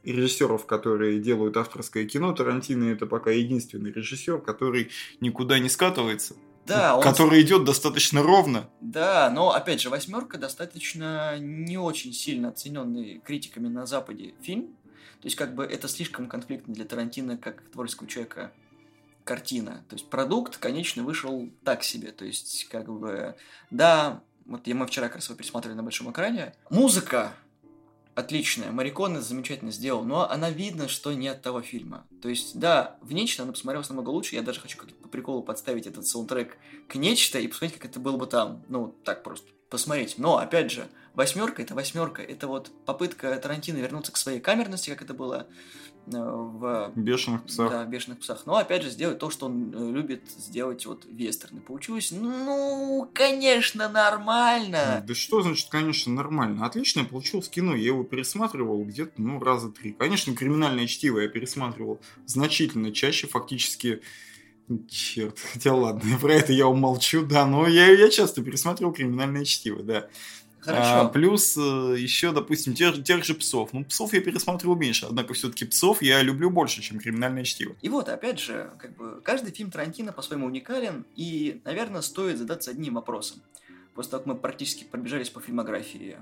режиссеров, 0.04 0.66
которые 0.66 1.18
делают 1.20 1.56
авторское 1.56 2.04
кино, 2.06 2.32
Тарантино 2.32 2.84
это 2.84 3.06
пока 3.06 3.30
единственный 3.30 3.92
режиссер, 3.92 4.40
который 4.40 4.90
никуда 5.20 5.58
не 5.58 5.68
скатывается, 5.68 6.34
Да, 6.68 6.96
он 6.96 7.02
который 7.02 7.42
идет 7.42 7.64
достаточно 7.64 8.22
ровно. 8.22 8.68
Да, 8.80 9.30
но 9.30 9.52
опять 9.52 9.80
же, 9.80 9.90
восьмерка 9.90 10.38
достаточно 10.38 11.38
не 11.38 11.78
очень 11.78 12.12
сильно 12.12 12.50
оцененный 12.50 13.20
критиками 13.24 13.68
на 13.68 13.86
Западе 13.86 14.34
фильм. 14.40 14.68
То 15.20 15.26
есть, 15.26 15.36
как 15.36 15.54
бы 15.54 15.64
это 15.64 15.88
слишком 15.88 16.28
конфликтно 16.28 16.74
для 16.74 16.84
Тарантино 16.84 17.36
как 17.36 17.62
творческого 17.70 18.08
человека 18.08 18.52
картина. 19.24 19.84
То 19.88 19.96
есть 19.96 20.08
продукт, 20.08 20.56
конечно, 20.58 21.02
вышел 21.02 21.50
так 21.64 21.82
себе. 21.82 22.12
То 22.12 22.24
есть, 22.24 22.68
как 22.70 22.88
бы, 22.88 23.34
да, 23.70 24.22
вот 24.46 24.66
мы 24.66 24.86
вчера 24.86 25.08
как 25.08 25.16
раз 25.16 25.26
его 25.26 25.36
пересматривали 25.36 25.76
на 25.76 25.82
большом 25.82 26.10
экране. 26.10 26.54
Музыка 26.70 27.32
отличная, 28.18 28.72
Мариконы 28.72 29.20
замечательно 29.20 29.70
сделал, 29.70 30.04
но 30.04 30.28
она 30.28 30.50
видно, 30.50 30.88
что 30.88 31.12
не 31.12 31.28
от 31.28 31.40
того 31.40 31.62
фильма. 31.62 32.06
То 32.20 32.28
есть, 32.28 32.58
да, 32.58 32.98
в 33.00 33.12
нечто 33.12 33.44
она 33.44 33.52
посмотрелась 33.52 33.88
намного 33.88 34.10
лучше, 34.10 34.34
я 34.34 34.42
даже 34.42 34.60
хочу 34.60 34.76
как-то 34.76 34.94
по 34.96 35.08
приколу 35.08 35.42
подставить 35.42 35.86
этот 35.86 36.06
саундтрек 36.06 36.58
к 36.88 36.96
нечто 36.96 37.38
и 37.38 37.46
посмотреть, 37.46 37.78
как 37.78 37.90
это 37.90 38.00
было 38.00 38.16
бы 38.16 38.26
там. 38.26 38.64
Ну, 38.68 38.94
так 39.04 39.22
просто 39.22 39.48
посмотреть. 39.70 40.16
Но, 40.18 40.38
опять 40.38 40.70
же, 40.70 40.88
восьмерка 41.14 41.62
это 41.62 41.74
восьмерка. 41.74 42.22
Это 42.22 42.46
вот 42.46 42.70
попытка 42.86 43.36
Тарантино 43.36 43.78
вернуться 43.78 44.12
к 44.12 44.16
своей 44.16 44.40
камерности, 44.40 44.90
как 44.90 45.02
это 45.02 45.14
было 45.14 45.46
э, 46.06 46.10
в 46.12 46.92
Бешеных 46.94 47.44
псах. 47.44 47.70
да, 47.70 47.84
в 47.84 47.88
бешеных 47.88 48.20
псах. 48.20 48.46
Но 48.46 48.56
опять 48.56 48.82
же 48.82 48.90
сделать 48.90 49.18
то, 49.18 49.30
что 49.30 49.46
он 49.46 49.74
э, 49.74 49.92
любит 49.92 50.30
сделать 50.30 50.86
вот 50.86 51.04
вестерны. 51.06 51.60
Получилось, 51.60 52.10
ну, 52.12 53.10
конечно, 53.12 53.88
нормально. 53.88 55.04
Да 55.06 55.14
что 55.14 55.42
значит, 55.42 55.68
конечно, 55.70 56.12
нормально. 56.12 56.64
Отлично 56.64 57.04
получилось 57.04 57.48
кино. 57.48 57.74
Я 57.74 57.86
его 57.86 58.04
пересматривал 58.04 58.84
где-то, 58.84 59.12
ну, 59.16 59.40
раза 59.40 59.70
три. 59.70 59.92
Конечно, 59.92 60.34
криминальное 60.34 60.86
чтиво 60.86 61.18
я 61.18 61.28
пересматривал 61.28 62.00
значительно 62.26 62.92
чаще, 62.92 63.26
фактически... 63.26 64.00
Черт, 64.88 65.38
хотя 65.52 65.74
ладно, 65.74 66.18
про 66.20 66.34
это 66.34 66.52
я 66.52 66.66
умолчу, 66.66 67.24
да, 67.24 67.46
но 67.46 67.66
я, 67.66 67.90
я 67.90 68.10
часто 68.10 68.42
пересматривал 68.42 68.92
криминальное 68.92 69.44
чтиво, 69.44 69.82
да. 69.82 70.08
Хорошо. 70.60 71.00
А, 71.00 71.08
плюс 71.08 71.56
э, 71.56 71.94
еще, 71.98 72.32
допустим, 72.32 72.74
тех, 72.74 72.94
же- 72.94 73.02
тех 73.02 73.24
же 73.24 73.34
псов. 73.34 73.72
Ну, 73.72 73.84
псов 73.84 74.12
я 74.12 74.20
пересматривал 74.20 74.74
меньше, 74.76 75.06
однако 75.08 75.32
все-таки 75.32 75.64
псов 75.64 76.02
я 76.02 76.20
люблю 76.20 76.50
больше, 76.50 76.82
чем 76.82 76.98
криминальное 76.98 77.44
чтиво. 77.44 77.76
И 77.80 77.88
вот, 77.88 78.08
опять 78.08 78.40
же, 78.40 78.70
как 78.78 78.96
бы 78.96 79.20
каждый 79.22 79.52
фильм 79.52 79.70
Тарантино 79.70 80.12
по-своему 80.12 80.46
уникален, 80.46 81.06
и, 81.14 81.60
наверное, 81.64 82.02
стоит 82.02 82.38
задаться 82.38 82.72
одним 82.72 82.94
вопросом. 82.94 83.40
После 83.94 84.10
того, 84.10 84.24
как 84.24 84.26
мы 84.26 84.34
практически 84.34 84.84
пробежались 84.84 85.30
по 85.30 85.40
фильмографии 85.40 86.18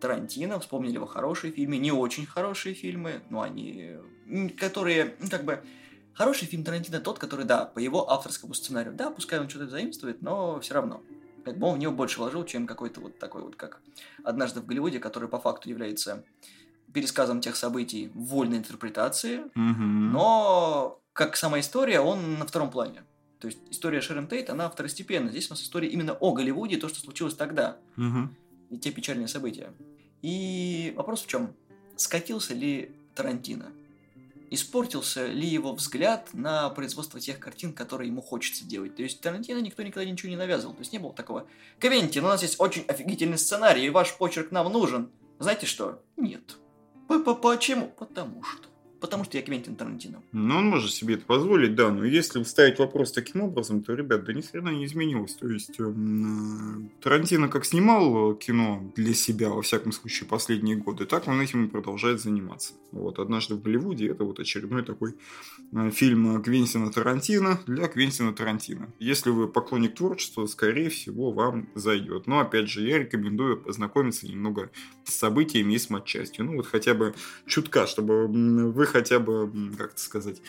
Тарантино, 0.00 0.60
вспомнили 0.60 0.94
его 0.94 1.06
хорошие 1.06 1.52
фильмы, 1.52 1.76
не 1.76 1.92
очень 1.92 2.26
хорошие 2.26 2.74
фильмы, 2.74 3.20
но 3.28 3.42
они, 3.42 3.96
которые, 4.56 5.14
ну, 5.20 5.28
как 5.28 5.44
бы, 5.44 5.60
хороший 6.14 6.46
фильм 6.46 6.64
Тарантино 6.64 7.00
тот, 7.00 7.18
который, 7.18 7.44
да, 7.44 7.64
по 7.64 7.78
его 7.78 8.10
авторскому 8.10 8.54
сценарию, 8.54 8.94
да, 8.94 9.10
пускай 9.10 9.38
он 9.40 9.48
что-то 9.48 9.68
заимствует, 9.68 10.22
но 10.22 10.60
все 10.60 10.74
равно. 10.74 11.02
Как 11.44 11.56
бы 11.58 11.66
он 11.68 11.76
в 11.76 11.78
него 11.78 11.92
больше 11.92 12.18
вложил, 12.18 12.44
чем 12.44 12.66
какой-то 12.66 13.00
вот 13.00 13.18
такой 13.18 13.42
вот, 13.42 13.56
как 13.56 13.80
«Однажды 14.24 14.60
в 14.60 14.66
Голливуде», 14.66 14.98
который 14.98 15.28
по 15.28 15.38
факту 15.38 15.70
является 15.70 16.22
пересказом 16.92 17.40
тех 17.40 17.56
событий 17.56 18.10
в 18.14 18.24
вольной 18.26 18.58
интерпретации, 18.58 19.44
Мгм. 19.54 20.12
но 20.12 21.00
как 21.12 21.36
сама 21.36 21.60
история, 21.60 22.00
он 22.00 22.38
на 22.38 22.46
втором 22.46 22.70
плане. 22.70 23.04
То 23.38 23.46
есть 23.46 23.58
история 23.70 24.00
Шерон 24.02 24.26
Тейт, 24.26 24.50
она 24.50 24.68
второстепенна. 24.68 25.30
Здесь 25.30 25.48
у 25.50 25.54
нас 25.54 25.62
история 25.62 25.88
именно 25.88 26.12
о 26.12 26.32
Голливуде, 26.32 26.76
то, 26.76 26.88
что 26.88 27.00
случилось 27.00 27.34
тогда, 27.34 27.78
Мгм. 27.96 28.36
и 28.68 28.76
те 28.78 28.90
печальные 28.90 29.28
события. 29.28 29.72
И 30.20 30.92
вопрос 30.96 31.22
в 31.22 31.26
чем? 31.26 31.54
Скатился 31.96 32.52
ли 32.54 32.90
Тарантино? 33.14 33.72
Испортился 34.50 35.26
ли 35.26 35.46
его 35.46 35.72
взгляд 35.72 36.30
на 36.32 36.70
производство 36.70 37.20
тех 37.20 37.38
картин, 37.38 37.72
которые 37.72 38.08
ему 38.08 38.20
хочется 38.20 38.64
делать? 38.64 38.96
То 38.96 39.02
есть 39.02 39.20
Тарантино 39.20 39.60
никто 39.60 39.82
никогда 39.84 40.10
ничего 40.10 40.28
не 40.28 40.36
навязывал. 40.36 40.74
То 40.74 40.80
есть 40.80 40.92
не 40.92 40.98
было 40.98 41.12
такого 41.12 41.46
«Квентин, 41.78 42.24
у 42.24 42.28
нас 42.28 42.42
есть 42.42 42.58
очень 42.58 42.84
офигительный 42.88 43.38
сценарий, 43.38 43.86
и 43.86 43.90
ваш 43.90 44.16
почерк 44.16 44.50
нам 44.50 44.72
нужен». 44.72 45.12
Знаете 45.38 45.66
что? 45.66 46.02
Нет. 46.16 46.56
Почему? 47.06 47.88
Потому 47.96 48.42
что. 48.42 48.69
Потому 49.00 49.24
что 49.24 49.38
я 49.38 49.42
Квентин 49.42 49.76
Тарантино. 49.76 50.22
Ну, 50.32 50.56
он 50.56 50.66
может 50.66 50.92
себе 50.92 51.14
это 51.14 51.24
позволить, 51.24 51.74
да, 51.74 51.90
но 51.90 52.04
если 52.04 52.42
ставить 52.42 52.78
вопрос 52.78 53.12
таким 53.12 53.40
образом, 53.40 53.82
то, 53.82 53.94
ребят, 53.94 54.24
да 54.24 54.34
ни 54.34 54.42
хрена 54.42 54.68
не 54.68 54.84
изменилось. 54.84 55.34
То 55.34 55.48
есть, 55.48 55.80
эм, 55.80 56.86
э, 56.86 57.02
Тарантино 57.02 57.48
как 57.48 57.64
снимал 57.64 58.32
э, 58.32 58.36
кино 58.36 58.92
для 58.94 59.14
себя, 59.14 59.48
во 59.48 59.62
всяком 59.62 59.92
случае, 59.92 60.28
последние 60.28 60.76
годы, 60.76 61.06
так 61.06 61.28
он 61.28 61.40
этим 61.40 61.64
и 61.64 61.68
продолжает 61.68 62.20
заниматься. 62.20 62.74
Вот, 62.92 63.18
«Однажды 63.18 63.54
в 63.54 63.62
Голливуде» 63.62 64.08
это 64.08 64.24
вот 64.24 64.38
очередной 64.38 64.84
такой 64.84 65.14
э, 65.72 65.90
фильм 65.90 66.42
Квентина 66.42 66.92
Тарантино 66.92 67.60
для 67.66 67.88
Квентина 67.88 68.34
Тарантино. 68.34 68.92
Если 68.98 69.30
вы 69.30 69.48
поклонник 69.48 69.94
творчества, 69.94 70.44
скорее 70.46 70.90
всего, 70.90 71.32
вам 71.32 71.68
зайдет. 71.74 72.26
Но, 72.26 72.40
опять 72.40 72.68
же, 72.68 72.86
я 72.86 72.98
рекомендую 72.98 73.56
познакомиться 73.56 74.26
немного 74.26 74.70
с 75.04 75.14
событиями 75.14 75.74
и 75.74 75.78
с 75.78 75.88
матчастью. 75.88 76.44
Ну, 76.44 76.56
вот 76.56 76.66
хотя 76.66 76.92
бы 76.94 77.14
чутка, 77.46 77.86
чтобы 77.86 78.26
вы 78.26 78.86
хотя 78.90 79.18
бы, 79.18 79.50
как 79.76 79.92
это 79.92 80.00
сказать, 80.00 80.42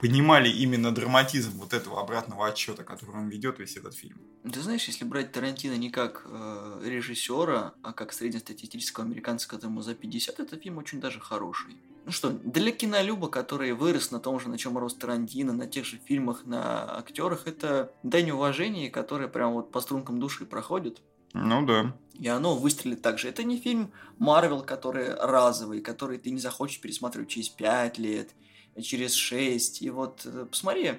понимали 0.00 0.48
именно 0.48 0.92
драматизм 0.92 1.58
вот 1.58 1.74
этого 1.74 2.00
обратного 2.00 2.46
отчета, 2.46 2.84
который 2.84 3.16
он 3.16 3.28
ведет 3.28 3.58
весь 3.58 3.76
этот 3.76 3.94
фильм. 3.94 4.18
Ты 4.50 4.60
знаешь, 4.60 4.84
если 4.84 5.04
брать 5.04 5.32
Тарантино 5.32 5.76
не 5.76 5.90
как 5.90 6.22
э, 6.24 6.82
режиссера, 6.84 7.74
а 7.82 7.92
как 7.92 8.12
среднестатистического 8.12 9.04
американца, 9.06 9.46
которому 9.48 9.82
за 9.82 9.94
50, 9.94 10.40
этот 10.40 10.62
фильм 10.62 10.78
очень 10.78 11.00
даже 11.00 11.20
хороший. 11.20 11.76
Ну 12.06 12.12
что, 12.12 12.30
для 12.30 12.72
кинолюба, 12.72 13.28
который 13.28 13.72
вырос 13.72 14.10
на 14.10 14.20
том 14.20 14.40
же, 14.40 14.48
на 14.48 14.56
чем 14.56 14.78
рос 14.78 14.94
Тарантино, 14.94 15.52
на 15.52 15.66
тех 15.66 15.84
же 15.84 15.98
фильмах, 15.98 16.46
на 16.46 16.96
актерах, 16.96 17.46
это 17.46 17.92
дань 18.02 18.30
уважения, 18.30 18.90
которая 18.90 19.28
прям 19.28 19.52
вот 19.52 19.70
по 19.70 19.80
стрункам 19.80 20.18
души 20.18 20.46
проходит. 20.46 21.02
Ну 21.32 21.64
да. 21.66 21.96
И 22.14 22.28
оно 22.28 22.54
выстрелит 22.56 23.00
так 23.02 23.18
же. 23.18 23.28
Это 23.28 23.44
не 23.44 23.56
фильм 23.58 23.92
Марвел, 24.18 24.62
который 24.62 25.14
разовый, 25.14 25.80
который 25.80 26.18
ты 26.18 26.30
не 26.30 26.40
захочешь 26.40 26.80
пересматривать 26.80 27.28
через 27.28 27.48
5 27.48 27.98
лет, 27.98 28.30
через 28.82 29.14
6. 29.14 29.82
И 29.82 29.90
вот 29.90 30.22
э, 30.26 30.46
посмотри 30.50 30.94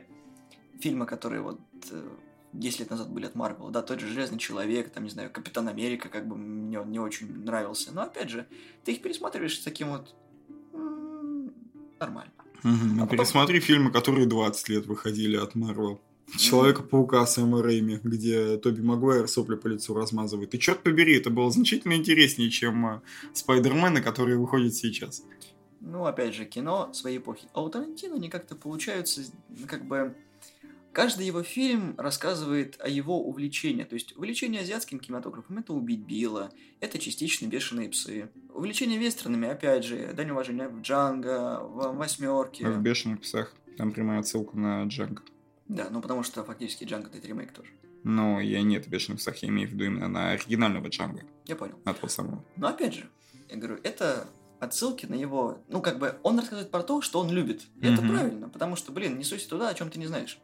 фильмы, 0.80 1.06
которые 1.06 1.41
вот 1.41 1.60
э, 1.91 2.10
10 2.54 2.80
лет 2.80 2.89
назад 2.89 3.10
были 3.10 3.26
от 3.28 3.36
Марвела, 3.36 3.70
да, 3.70 3.82
тот 3.84 4.00
же 4.00 4.08
Железный 4.08 4.39
Человек, 4.39 4.89
там, 4.91 5.04
не 5.04 5.10
знаю, 5.12 5.30
Капитан 5.32 5.67
Америка, 5.67 6.10
как 6.10 6.28
бы 6.28 6.36
мне 6.36 6.80
он 6.80 6.91
не 6.91 7.00
очень 7.00 7.44
нравился. 7.44 7.91
Но 7.94 8.02
опять 8.02 8.30
же, 8.30 8.48
ты 8.84 8.94
их 8.94 9.02
пересматриваешь 9.02 9.60
с 9.60 9.63
таким 9.63 9.89
вот 9.89 10.15
нормально. 12.00 12.32
Ну, 12.63 12.72
А 13.04 13.06
потом- 13.06 13.10
Пересмотри 13.10 13.60
фильмы, 13.60 13.91
которые 13.91 14.26
20 14.26 14.70
лет 14.70 14.86
выходили 14.86 15.36
от 15.38 15.56
Марвел. 15.56 16.00
Человека-паука 16.38 17.25
Сэма 17.25 17.62
Рэйми, 17.62 17.99
где 18.03 18.57
Тоби 18.57 18.81
Магуайр 18.81 19.27
сопли 19.27 19.55
по 19.55 19.67
лицу 19.67 19.93
размазывает. 19.93 20.53
И 20.55 20.60
черт 20.60 20.81
побери, 20.81 21.17
это 21.17 21.29
было 21.29 21.51
значительно 21.51 21.93
интереснее, 21.93 22.49
чем 22.49 22.86
э, 22.88 23.01
Спайдермены, 23.34 24.01
которые 24.01 24.38
выходят 24.38 24.73
сейчас. 24.73 25.23
Ну, 25.81 26.05
опять 26.05 26.34
же, 26.34 26.45
кино 26.45 26.93
своей 26.93 27.17
эпохи. 27.17 27.47
А 27.53 27.62
у 27.62 27.69
Тарантино 27.69 28.15
они 28.15 28.29
как-то 28.29 28.55
получаются, 28.55 29.21
как 29.67 29.86
бы... 29.86 30.15
Каждый 30.93 31.25
его 31.25 31.41
фильм 31.41 31.95
рассказывает 31.97 32.77
о 32.81 32.89
его 32.89 33.23
увлечении. 33.23 33.86
То 33.86 33.93
есть 33.93 34.15
увлечение 34.17 34.60
азиатским 34.62 35.00
кинематографом– 35.00 35.58
это 35.60 35.71
«Убить 35.71 36.02
Билла», 36.02 36.52
это 36.81 37.00
частично 37.00 37.48
«Бешеные 37.48 37.87
псы». 37.87 38.29
Увлечение 38.54 39.00
вестернами, 39.00 39.48
опять 39.48 39.85
же, 39.85 40.12
дань 40.13 40.31
уважения 40.31 40.67
в 40.67 40.81
Джанго, 40.81 41.62
в 41.63 41.96
«Восьмерке». 41.96 42.67
В 42.67 42.81
«Бешеных 42.81 43.21
псах» 43.21 43.56
там 43.77 43.93
прямая 43.93 44.19
отсылка 44.19 44.58
на 44.58 44.83
Джанго. 44.83 45.23
Да, 45.72 45.88
ну 45.90 46.02
потому 46.02 46.22
что 46.22 46.44
фактически 46.44 46.84
Джанго 46.84 47.08
это 47.08 47.26
ремейк 47.26 47.54
тоже. 47.54 47.69
Но 48.04 48.42
я 48.42 48.62
нет, 48.62 48.88
«Бешеных 48.90 49.19
псах» 49.19 49.38
я 49.38 49.48
имею 49.48 49.69
в 49.69 49.72
виду 49.72 49.86
именно 49.86 50.10
на 50.10 50.32
оригинального 50.32 50.88
Джанго. 50.88 51.24
Я 51.46 51.56
понял. 51.56 51.80
На 51.86 51.94
того 51.94 52.10
самого. 52.10 52.44
Но 52.58 52.67
опять 52.67 52.94
же, 52.94 53.10
я 53.50 53.56
говорю, 53.56 53.80
это 53.84 54.28
отсылки 54.60 55.06
на 55.06 55.13
его... 55.13 55.60
Ну, 55.69 55.82
как 55.82 55.98
бы, 55.98 56.17
он 56.24 56.38
рассказывает 56.38 56.72
про 56.72 56.84
то, 56.84 57.02
что 57.02 57.19
он 57.19 57.30
любит. 57.32 57.63
И 57.80 57.88
это 57.88 58.02
правильно, 58.02 58.50
потому 58.50 58.76
что, 58.76 58.92
блин, 58.92 59.17
не 59.17 59.24
суйся 59.24 59.48
туда, 59.48 59.69
о 59.69 59.74
чем 59.74 59.90
ты 59.90 59.98
не 59.98 60.08
знаешь. 60.08 60.40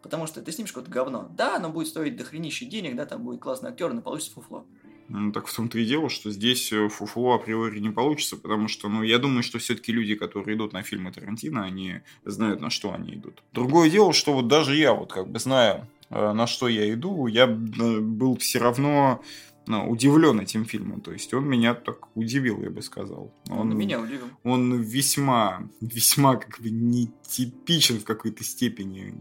Потому 0.00 0.26
что 0.26 0.40
ты 0.40 0.50
снимешь 0.52 0.72
какое-то 0.72 0.90
говно. 0.90 1.28
Да, 1.36 1.56
оно 1.56 1.68
будет 1.68 1.88
стоить 1.88 2.16
дохренища 2.16 2.64
денег, 2.64 2.96
да, 2.96 3.04
там 3.04 3.22
будет 3.22 3.40
классный 3.40 3.70
актер, 3.70 3.92
но 3.92 4.00
получится 4.00 4.32
фуфло. 4.32 4.66
Ну, 5.14 5.30
так 5.30 5.46
в 5.46 5.54
том-то 5.54 5.78
и 5.78 5.84
дело, 5.84 6.08
что 6.08 6.30
здесь 6.30 6.72
э, 6.72 6.88
фуфло 6.88 7.34
априори 7.34 7.80
не 7.80 7.90
получится, 7.90 8.38
потому 8.38 8.66
что, 8.66 8.88
ну, 8.88 9.02
я 9.02 9.18
думаю, 9.18 9.42
что 9.42 9.58
все-таки 9.58 9.92
люди, 9.92 10.14
которые 10.14 10.56
идут 10.56 10.72
на 10.72 10.82
фильмы 10.82 11.12
Тарантино, 11.12 11.64
они 11.64 12.00
знают, 12.24 12.62
на 12.62 12.70
что 12.70 12.94
они 12.94 13.16
идут. 13.16 13.42
Другое 13.52 13.90
дело, 13.90 14.14
что 14.14 14.32
вот 14.32 14.48
даже 14.48 14.74
я, 14.74 14.94
вот 14.94 15.12
как 15.12 15.28
бы 15.28 15.38
знаю, 15.38 15.86
э, 16.08 16.32
на 16.32 16.46
что 16.46 16.66
я 16.66 16.90
иду, 16.90 17.26
я 17.26 17.44
э, 17.44 18.00
был 18.00 18.38
все 18.38 18.58
равно 18.58 19.20
ну, 19.66 19.90
удивлен 19.90 20.40
этим 20.40 20.64
фильмом. 20.64 21.02
То 21.02 21.12
есть 21.12 21.34
он 21.34 21.46
меня 21.46 21.74
так 21.74 22.16
удивил, 22.16 22.62
я 22.62 22.70
бы 22.70 22.80
сказал. 22.80 23.30
Он 23.50 23.76
меня 23.76 24.00
удивил. 24.00 24.28
Он 24.44 24.80
весьма, 24.80 25.68
весьма 25.82 26.36
как 26.36 26.58
бы 26.58 26.70
нетипичен 26.70 28.00
в 28.00 28.04
какой-то 28.04 28.44
степени 28.44 29.14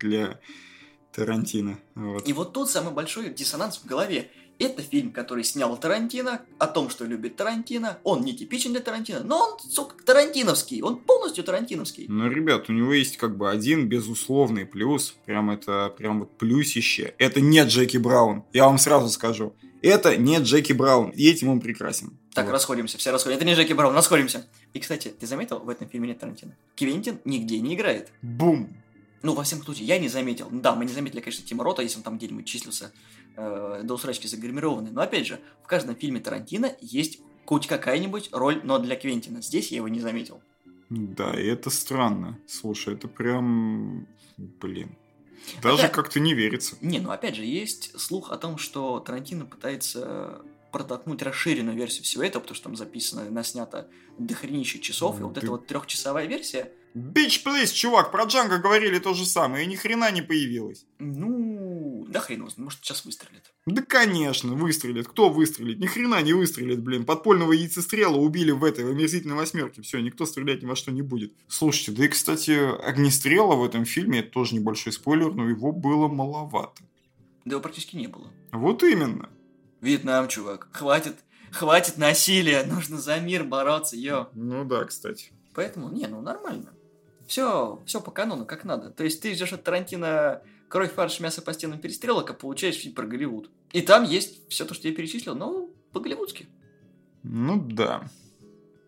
для 0.00 0.40
Тарантино. 1.12 1.78
Вот. 1.94 2.26
И 2.26 2.32
вот 2.32 2.54
тут 2.54 2.70
самый 2.70 2.94
большой 2.94 3.28
диссонанс 3.28 3.76
в 3.76 3.84
голове. 3.84 4.30
Это 4.58 4.82
фильм, 4.82 5.12
который 5.12 5.44
снял 5.44 5.76
Тарантино, 5.76 6.42
о 6.58 6.66
том, 6.66 6.90
что 6.90 7.04
любит 7.04 7.36
Тарантино. 7.36 7.98
Он 8.02 8.22
не 8.22 8.34
типичен 8.34 8.72
для 8.72 8.80
Тарантино, 8.80 9.20
но 9.22 9.38
он, 9.38 9.70
сука, 9.70 9.94
тарантиновский. 10.04 10.82
Он 10.82 10.96
полностью 10.96 11.44
тарантиновский. 11.44 12.06
Ну, 12.08 12.28
ребят, 12.28 12.68
у 12.68 12.72
него 12.72 12.92
есть 12.92 13.16
как 13.18 13.36
бы 13.36 13.50
один 13.50 13.88
безусловный 13.88 14.66
плюс. 14.66 15.16
Прям 15.26 15.50
это, 15.50 15.94
прям 15.96 16.20
вот 16.20 16.36
плюсище. 16.38 17.14
Это 17.18 17.40
не 17.40 17.62
Джеки 17.64 17.98
Браун. 17.98 18.44
Я 18.52 18.64
вам 18.66 18.78
сразу 18.78 19.08
скажу. 19.10 19.54
Это 19.80 20.16
не 20.16 20.38
Джеки 20.38 20.72
Браун. 20.72 21.10
И 21.10 21.28
этим 21.30 21.50
он 21.50 21.60
прекрасен. 21.60 22.18
Так, 22.34 22.46
Вот. 22.46 22.52
расходимся, 22.52 22.98
все 22.98 23.12
расходимся. 23.12 23.38
Это 23.38 23.44
не 23.48 23.54
Джеки 23.54 23.72
Браун, 23.74 23.94
расходимся. 23.94 24.44
И, 24.74 24.80
кстати, 24.80 25.08
ты 25.08 25.26
заметил, 25.26 25.60
в 25.60 25.68
этом 25.68 25.88
фильме 25.88 26.08
нет 26.08 26.18
Тарантино? 26.18 26.56
Квентин 26.76 27.20
нигде 27.24 27.60
не 27.60 27.74
играет. 27.76 28.08
Бум! 28.22 28.76
Ну, 29.22 29.34
во 29.34 29.42
всяком 29.42 29.64
случае, 29.64 29.86
я 29.86 29.98
не 29.98 30.08
заметил. 30.08 30.48
Да, 30.50 30.74
мы 30.74 30.84
не 30.84 30.92
заметили, 30.92 31.20
конечно, 31.20 31.44
Тима 31.44 31.64
Рота, 31.64 31.82
если 31.82 31.98
он 31.98 32.02
там 32.04 32.18
где-нибудь 32.18 32.46
числился 32.46 32.92
э, 33.36 33.80
до 33.84 33.94
усрачки 33.94 34.26
загримированный. 34.28 34.90
Но, 34.92 35.00
опять 35.00 35.26
же, 35.26 35.40
в 35.64 35.66
каждом 35.66 35.96
фильме 35.96 36.20
Тарантино 36.20 36.76
есть 36.80 37.18
хоть 37.44 37.66
какая-нибудь 37.66 38.28
роль, 38.32 38.60
но 38.62 38.78
для 38.78 38.94
Квентина. 38.96 39.42
Здесь 39.42 39.70
я 39.72 39.78
его 39.78 39.88
не 39.88 40.00
заметил. 40.00 40.40
Да, 40.90 41.32
и 41.38 41.46
это 41.46 41.70
странно. 41.70 42.38
Слушай, 42.46 42.94
это 42.94 43.08
прям... 43.08 44.06
Блин. 44.36 44.96
Даже 45.62 45.82
Да. 45.82 45.88
как-то 45.88 46.20
не 46.20 46.34
верится. 46.34 46.76
Не, 46.80 47.00
ну, 47.00 47.10
опять 47.10 47.34
же, 47.34 47.44
есть 47.44 47.98
слух 47.98 48.30
о 48.30 48.36
том, 48.36 48.56
что 48.58 49.00
Тарантино 49.00 49.46
пытается 49.46 50.42
протолкнуть 50.72 51.22
расширенную 51.22 51.76
версию 51.76 52.04
всего 52.04 52.22
этого, 52.22 52.42
потому 52.42 52.54
что 52.54 52.64
там 52.64 52.76
записано, 52.76 53.28
наснято 53.30 53.88
дохренища 54.18 54.78
часов, 54.78 55.16
и 55.16 55.20
Ну, 55.20 55.26
вот 55.28 55.34
ты- 55.34 55.40
эта 55.40 55.50
вот 55.50 55.66
трехчасовая 55.66 56.26
версия, 56.26 56.70
Бич, 56.94 57.42
плиз, 57.42 57.70
чувак, 57.70 58.10
про 58.10 58.24
Джанго 58.24 58.58
говорили 58.58 58.98
то 58.98 59.14
же 59.14 59.26
самое, 59.26 59.64
и 59.64 59.68
ни 59.68 59.76
хрена 59.76 60.10
не 60.10 60.22
появилось. 60.22 60.86
ну, 60.98 62.06
да 62.08 62.20
хрен 62.20 62.40
его 62.40 62.50
может, 62.56 62.80
сейчас 62.80 63.04
выстрелит. 63.04 63.52
Да, 63.66 63.82
конечно, 63.82 64.54
выстрелит. 64.54 65.06
Кто 65.06 65.28
выстрелит? 65.28 65.78
Ни 65.78 65.86
хрена 65.86 66.22
не 66.22 66.32
выстрелит, 66.32 66.82
блин. 66.82 67.04
Подпольного 67.04 67.52
яйцестрела 67.52 68.16
убили 68.16 68.50
в 68.50 68.64
этой 68.64 68.84
в 68.84 68.88
омерзительной 68.88 69.36
восьмерке. 69.36 69.82
Все, 69.82 70.00
никто 70.00 70.24
стрелять 70.24 70.62
ни 70.62 70.66
во 70.66 70.74
что 70.74 70.90
не 70.90 71.02
будет. 71.02 71.34
Слушайте, 71.48 71.92
да 71.92 72.06
и, 72.06 72.08
кстати, 72.08 72.52
огнестрела 72.82 73.54
в 73.56 73.64
этом 73.64 73.84
фильме, 73.84 74.20
это 74.20 74.30
тоже 74.30 74.54
небольшой 74.54 74.92
спойлер, 74.92 75.34
но 75.34 75.48
его 75.48 75.72
было 75.72 76.08
маловато. 76.08 76.82
Да 77.44 77.52
его 77.52 77.60
практически 77.60 77.96
не 77.96 78.06
было. 78.06 78.28
Вот 78.52 78.82
именно. 78.82 79.28
Вьетнам, 79.80 80.28
чувак, 80.28 80.68
хватит, 80.72 81.16
хватит 81.52 81.98
насилия, 81.98 82.64
нужно 82.64 82.98
за 82.98 83.20
мир 83.20 83.44
бороться, 83.44 83.96
ё. 83.96 84.30
Ну 84.34 84.64
да, 84.64 84.84
кстати. 84.84 85.30
Поэтому, 85.54 85.90
не, 85.90 86.06
ну 86.06 86.20
нормально. 86.20 86.72
Все, 87.28 87.80
все 87.84 88.00
по 88.00 88.10
канону, 88.10 88.46
как 88.46 88.64
надо. 88.64 88.90
То 88.90 89.04
есть 89.04 89.20
ты 89.20 89.34
ждешь 89.34 89.52
от 89.52 89.62
Тарантино 89.62 90.42
кровь, 90.68 90.92
фарш, 90.92 91.20
мясо 91.20 91.42
по 91.42 91.52
стенам 91.52 91.78
перестрелок, 91.78 92.30
а 92.30 92.32
получаешь 92.32 92.76
фильм 92.76 92.94
про 92.94 93.06
Голливуд. 93.06 93.50
И 93.72 93.82
там 93.82 94.04
есть 94.04 94.48
все 94.48 94.64
то, 94.64 94.72
что 94.72 94.88
я 94.88 94.94
перечислил, 94.94 95.34
но 95.34 95.68
по-голливудски. 95.92 96.48
Ну 97.22 97.60
да. 97.60 98.08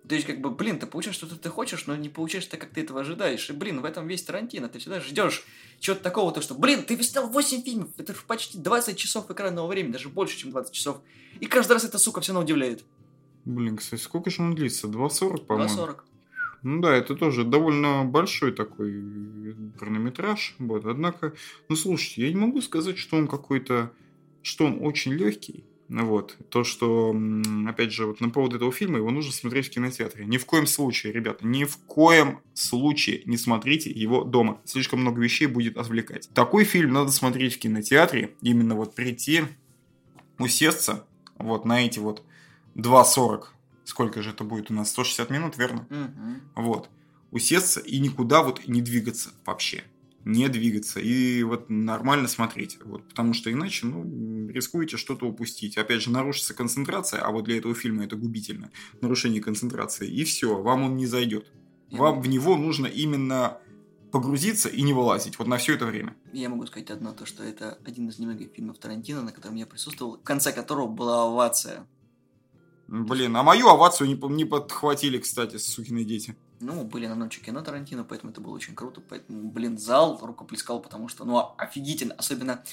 То 0.09 0.15
есть, 0.15 0.27
как 0.27 0.41
бы, 0.41 0.51
блин, 0.51 0.79
ты 0.79 0.87
получаешь 0.87 1.17
что-то 1.17 1.37
ты 1.37 1.51
хочешь, 1.51 1.87
но 1.87 1.95
не 1.95 2.09
получаешь 2.09 2.47
так, 2.47 2.59
как 2.61 2.71
ты 2.71 2.81
этого 2.81 3.03
ожидаешь. 3.03 3.49
И, 3.51 3.53
блин, 3.53 3.83
в 3.83 3.85
этом 3.85 4.09
весь 4.09 4.23
Тарантино. 4.23 4.71
Ты 4.71 4.79
всегда 4.79 5.01
ждешь 5.01 5.45
чего-то 5.79 6.03
такого, 6.03 6.33
то 6.33 6.41
что, 6.41 6.55
блин, 6.55 6.83
ты 6.83 7.01
снял 7.03 7.29
8 7.29 7.63
фильмов, 7.63 7.91
это 7.99 8.15
почти 8.27 8.59
20 8.59 8.97
часов 8.97 9.31
экранного 9.31 9.67
времени, 9.67 9.93
даже 9.93 10.09
больше, 10.09 10.37
чем 10.39 10.51
20 10.51 10.73
часов. 10.73 11.03
И 11.39 11.47
каждый 11.47 11.75
раз 11.75 11.85
эта 11.85 11.99
сука 11.99 12.23
все 12.23 12.33
равно 12.33 12.45
удивляет. 12.45 12.85
Блин, 13.45 13.77
кстати, 13.77 14.01
сколько 14.01 14.31
же 14.31 14.43
он 14.43 14.55
длится? 14.55 14.89
2.40, 14.89 15.45
по-моему? 15.45 15.75
2.40. 15.75 16.01
Ну 16.63 16.81
да, 16.81 16.95
это 16.95 17.15
тоже 17.15 17.45
довольно 17.45 18.05
большой 18.05 18.53
такой 18.53 19.03
хронометраж. 19.79 20.55
Вот. 20.59 20.85
Однако, 20.85 21.35
ну 21.69 21.77
слушайте, 21.77 22.23
я 22.23 22.29
не 22.29 22.37
могу 22.37 22.61
сказать, 22.61 22.99
что 22.99 23.17
он 23.17 23.29
какой-то, 23.29 23.93
что 24.43 24.67
он 24.67 24.79
очень 24.81 25.13
легкий. 25.13 25.65
Вот. 25.89 26.37
То, 26.51 26.63
что, 26.63 27.17
опять 27.67 27.93
же, 27.93 28.07
вот 28.07 28.21
на 28.21 28.31
поводу 28.31 28.57
этого 28.57 28.71
фильма, 28.71 28.99
его 28.99 29.11
нужно 29.11 29.33
смотреть 29.33 29.67
в 29.67 29.71
кинотеатре. 29.71 30.25
Ни 30.25 30.37
в 30.37 30.47
коем 30.47 30.67
случае, 30.67 31.13
ребята, 31.13 31.45
ни 31.45 31.65
в 31.65 31.79
коем 31.79 32.39
случае 32.55 33.23
не 33.25 33.37
смотрите 33.37 33.91
его 33.91 34.23
дома. 34.23 34.61
Слишком 34.65 35.01
много 35.01 35.21
вещей 35.21 35.47
будет 35.47 35.77
отвлекать. 35.77 36.31
Такой 36.33 36.65
фильм 36.65 36.93
надо 36.93 37.11
смотреть 37.11 37.55
в 37.55 37.59
кинотеатре. 37.59 38.35
Именно 38.41 38.77
вот 38.77 38.95
прийти, 38.95 39.43
усесться 40.39 41.05
вот 41.39 41.65
на 41.65 41.85
эти 41.85 41.99
вот 41.99 42.23
2.40. 42.77 43.47
Сколько 43.91 44.23
же 44.23 44.31
это 44.31 44.45
будет 44.45 44.71
у 44.71 44.75
нас? 44.75 44.91
160 44.91 45.31
минут, 45.31 45.59
верно? 45.59 45.85
Мгм. 45.91 46.43
Вот. 46.55 46.89
Усесться 47.33 47.81
и 47.81 47.99
никуда 47.99 48.45
вот 48.45 48.69
не 48.69 48.83
двигаться 48.83 49.31
вообще. 49.45 49.83
Не 50.25 50.49
двигаться. 50.49 51.01
И 51.01 51.43
вот 51.43 51.69
нормально 51.69 52.29
смотреть. 52.29 52.79
Вот. 52.85 53.03
Потому 53.09 53.35
что 53.35 53.51
иначе, 53.51 53.87
ну, 53.87 54.49
рискуете 54.49 54.97
что-то 54.97 55.27
упустить. 55.27 55.77
Опять 55.77 56.03
же, 56.03 56.11
нарушится 56.11 56.55
концентрация, 56.55 57.21
а 57.21 57.33
вот 57.33 57.47
для 57.47 57.59
этого 57.59 57.75
фильма 57.75 58.05
это 58.05 58.15
губительно. 58.15 58.71
Нарушение 59.01 59.43
концентрации. 59.43 60.09
И 60.09 60.23
все, 60.23 60.63
вам 60.63 60.85
он 60.85 60.97
не 60.97 61.07
зайдет. 61.07 61.51
Вам 61.91 62.21
в 62.21 62.29
него 62.29 62.57
нужно 62.57 62.87
именно 62.87 63.59
погрузиться 64.13 64.69
и 64.69 64.83
не 64.83 64.93
вылазить. 64.93 65.37
Вот 65.41 65.49
на 65.49 65.57
все 65.57 65.75
это 65.75 65.87
время. 65.87 66.15
Я 66.33 66.49
могу 66.49 66.65
сказать 66.67 66.91
одно, 66.91 67.13
то 67.13 67.27
что 67.27 67.43
это 67.43 67.77
один 67.85 68.09
из 68.09 68.21
немногих 68.21 68.53
фильмов 68.55 68.79
Тарантино, 68.79 69.23
на 69.23 69.33
котором 69.33 69.57
я 69.57 69.67
присутствовал, 69.67 70.19
в 70.19 70.23
конце 70.23 70.53
которого 70.53 70.87
была 70.87 71.25
овация. 71.25 71.89
Блин, 72.91 73.37
а 73.37 73.45
мою 73.45 73.69
овацию 73.69 74.09
не, 74.09 74.35
не 74.35 74.45
подхватили, 74.45 75.19
кстати, 75.19 75.59
сукины 75.59 76.03
дети. 76.03 76.37
Ну, 76.59 76.83
были 76.83 77.07
на 77.07 77.15
ночи 77.15 77.41
кино 77.41 77.63
Тарантино, 77.63 78.03
поэтому 78.03 78.33
это 78.33 78.41
было 78.41 78.53
очень 78.53 78.75
круто. 78.75 79.01
Поэтому, 79.01 79.49
блин, 79.49 79.79
зал 79.79 80.19
рукоплескал, 80.21 80.83
потому 80.83 81.07
что, 81.07 81.25
ну, 81.25 81.55
офигительно. 81.57 82.15
Особенно 82.15 82.65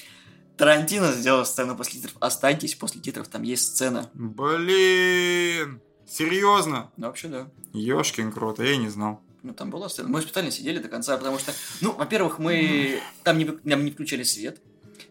Тарантино 0.56 1.12
сделал 1.12 1.46
сцену 1.46 1.76
после 1.76 2.00
титров. 2.00 2.16
Останьтесь 2.18 2.74
после 2.74 3.00
титров, 3.00 3.28
там 3.28 3.44
есть 3.44 3.68
сцена. 3.68 4.10
Блин! 4.12 5.80
Серьезно? 6.04 6.90
Ну, 6.96 7.06
вообще, 7.06 7.28
да. 7.28 7.48
Ёшкин 7.72 8.32
крот, 8.32 8.58
а 8.58 8.64
я 8.64 8.72
и 8.72 8.76
не 8.78 8.88
знал. 8.88 9.20
Ну, 9.44 9.54
там 9.54 9.70
была 9.70 9.88
сцена. 9.88 10.08
Мы 10.08 10.20
специально 10.20 10.50
сидели 10.50 10.80
до 10.80 10.88
конца, 10.88 11.16
потому 11.16 11.38
что, 11.38 11.52
ну, 11.80 11.92
во-первых, 11.92 12.40
мы 12.40 13.00
там 13.22 13.38
не, 13.38 13.48
нам 13.62 13.84
не 13.84 13.92
включали 13.92 14.24
свет. 14.24 14.60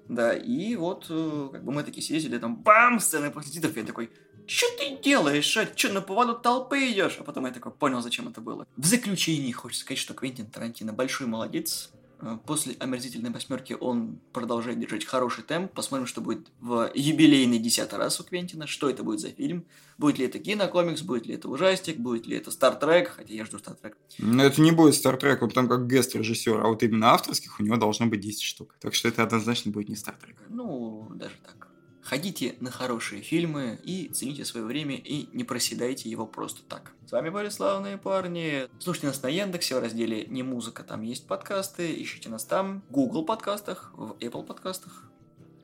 Да, 0.09 0.33
и 0.33 0.75
вот, 0.75 1.05
э, 1.09 1.49
как 1.53 1.63
бы 1.63 1.71
мы 1.71 1.83
такие 1.83 2.01
сидели, 2.01 2.37
там, 2.37 2.57
бам, 2.57 2.99
сцена 2.99 3.31
после 3.31 3.53
титров, 3.53 3.75
я 3.77 3.83
такой, 3.83 4.09
что 4.47 4.65
ты 4.77 4.97
делаешь, 5.03 5.57
а 5.57 5.67
что, 5.75 5.91
на 5.93 6.01
поводу 6.01 6.35
толпы 6.35 6.91
идешь? 6.91 7.17
А 7.19 7.23
потом 7.23 7.45
я 7.45 7.51
такой 7.51 7.71
понял, 7.71 8.01
зачем 8.01 8.27
это 8.27 8.41
было. 8.41 8.65
В 8.77 8.85
заключении 8.85 9.51
хочется 9.51 9.83
сказать, 9.83 9.99
что 9.99 10.13
Квентин 10.13 10.47
Тарантино 10.47 10.93
большой 10.93 11.27
молодец. 11.27 11.91
Э, 12.19 12.37
После 12.45 12.75
«Омерзительной 12.79 13.29
восьмерки» 13.29 13.73
он 13.79 14.19
продолжает 14.33 14.79
держать 14.79 15.05
хороший 15.05 15.43
темп. 15.43 15.71
Посмотрим, 15.73 16.07
что 16.07 16.21
будет 16.21 16.47
в 16.59 16.91
юбилейный 16.95 17.59
десятый 17.59 17.99
раз 17.99 18.19
у 18.19 18.23
Квентина. 18.23 18.67
Что 18.67 18.89
это 18.89 19.03
будет 19.03 19.19
за 19.19 19.29
фильм? 19.29 19.65
Будет 19.97 20.17
ли 20.17 20.25
это 20.25 20.39
кинокомикс, 20.39 21.01
будет 21.01 21.25
ли 21.25 21.35
это 21.35 21.49
ужастик, 21.49 21.97
будет 21.97 22.25
ли 22.25 22.37
это 22.37 22.51
Стартрек, 22.51 23.09
хотя 23.09 23.33
я 23.33 23.45
жду 23.45 23.59
Стартрек. 23.59 23.97
Но 24.17 24.43
это 24.43 24.61
не 24.61 24.71
будет 24.71 24.95
Стартрек, 24.95 25.41
он 25.41 25.49
там 25.49 25.67
как 25.67 25.87
гест 25.87 26.15
режиссер, 26.15 26.59
а 26.59 26.67
вот 26.67 26.83
именно 26.83 27.11
авторских 27.11 27.59
у 27.59 27.63
него 27.63 27.77
должно 27.77 28.07
быть 28.07 28.19
10 28.19 28.41
штук. 28.41 28.75
Так 28.79 28.93
что 28.93 29.07
это 29.07 29.23
однозначно 29.23 29.71
будет 29.71 29.89
не 29.89 29.95
Стартрек. 29.95 30.37
Ну, 30.49 31.11
даже 31.15 31.35
так. 31.43 31.66
Ходите 32.07 32.55
на 32.61 32.71
хорошие 32.71 33.21
фильмы 33.21 33.81
и 33.83 34.07
цените 34.07 34.45
свое 34.45 34.65
время 34.65 34.95
и 34.95 35.27
не 35.33 35.43
проседайте 35.43 36.09
его 36.09 36.25
просто 36.25 36.61
так. 36.63 36.93
С 37.05 37.11
вами 37.11 37.27
были 37.27 37.49
славные 37.49 37.97
парни. 37.97 38.69
Слушайте 38.79 39.07
нас 39.07 39.21
на 39.21 39.27
Яндексе 39.27 39.75
в 39.75 39.79
разделе 39.79 40.25
«Не 40.27 40.41
музыка», 40.41 40.83
там 40.83 41.01
есть 41.01 41.27
подкасты, 41.27 42.01
ищите 42.01 42.29
нас 42.29 42.45
там, 42.45 42.81
в 42.87 42.93
Google 42.93 43.25
подкастах, 43.25 43.91
в 43.93 44.13
Apple 44.21 44.45
подкастах. 44.45 45.03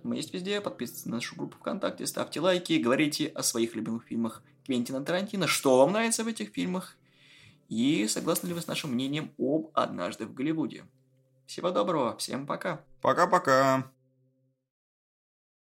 Мы 0.03 0.17
есть 0.17 0.33
везде, 0.33 0.59
подписывайтесь 0.59 1.05
на 1.05 1.15
нашу 1.15 1.37
группу 1.37 1.55
ВКонтакте, 1.59 2.05
ставьте 2.05 2.41
лайки, 2.41 2.73
говорите 2.73 3.27
о 3.27 3.41
своих 3.41 3.73
любимых 3.73 4.03
фильмах 4.03 4.43
Квентина 4.65 5.01
Тарантино, 5.01 5.47
что 5.47 5.77
вам 5.77 5.93
нравится 5.93 6.25
в 6.25 6.27
этих 6.27 6.49
фильмах, 6.49 6.97
и 7.69 8.05
согласны 8.09 8.47
ли 8.47 8.53
вы 8.53 8.59
с 8.59 8.67
нашим 8.67 8.91
мнением 8.91 9.31
об 9.37 9.71
«Однажды 9.73 10.25
в 10.25 10.33
Голливуде». 10.33 10.83
Всего 11.45 11.71
доброго, 11.71 12.17
всем 12.17 12.45
пока. 12.45 12.81
Пока-пока. 13.01 13.89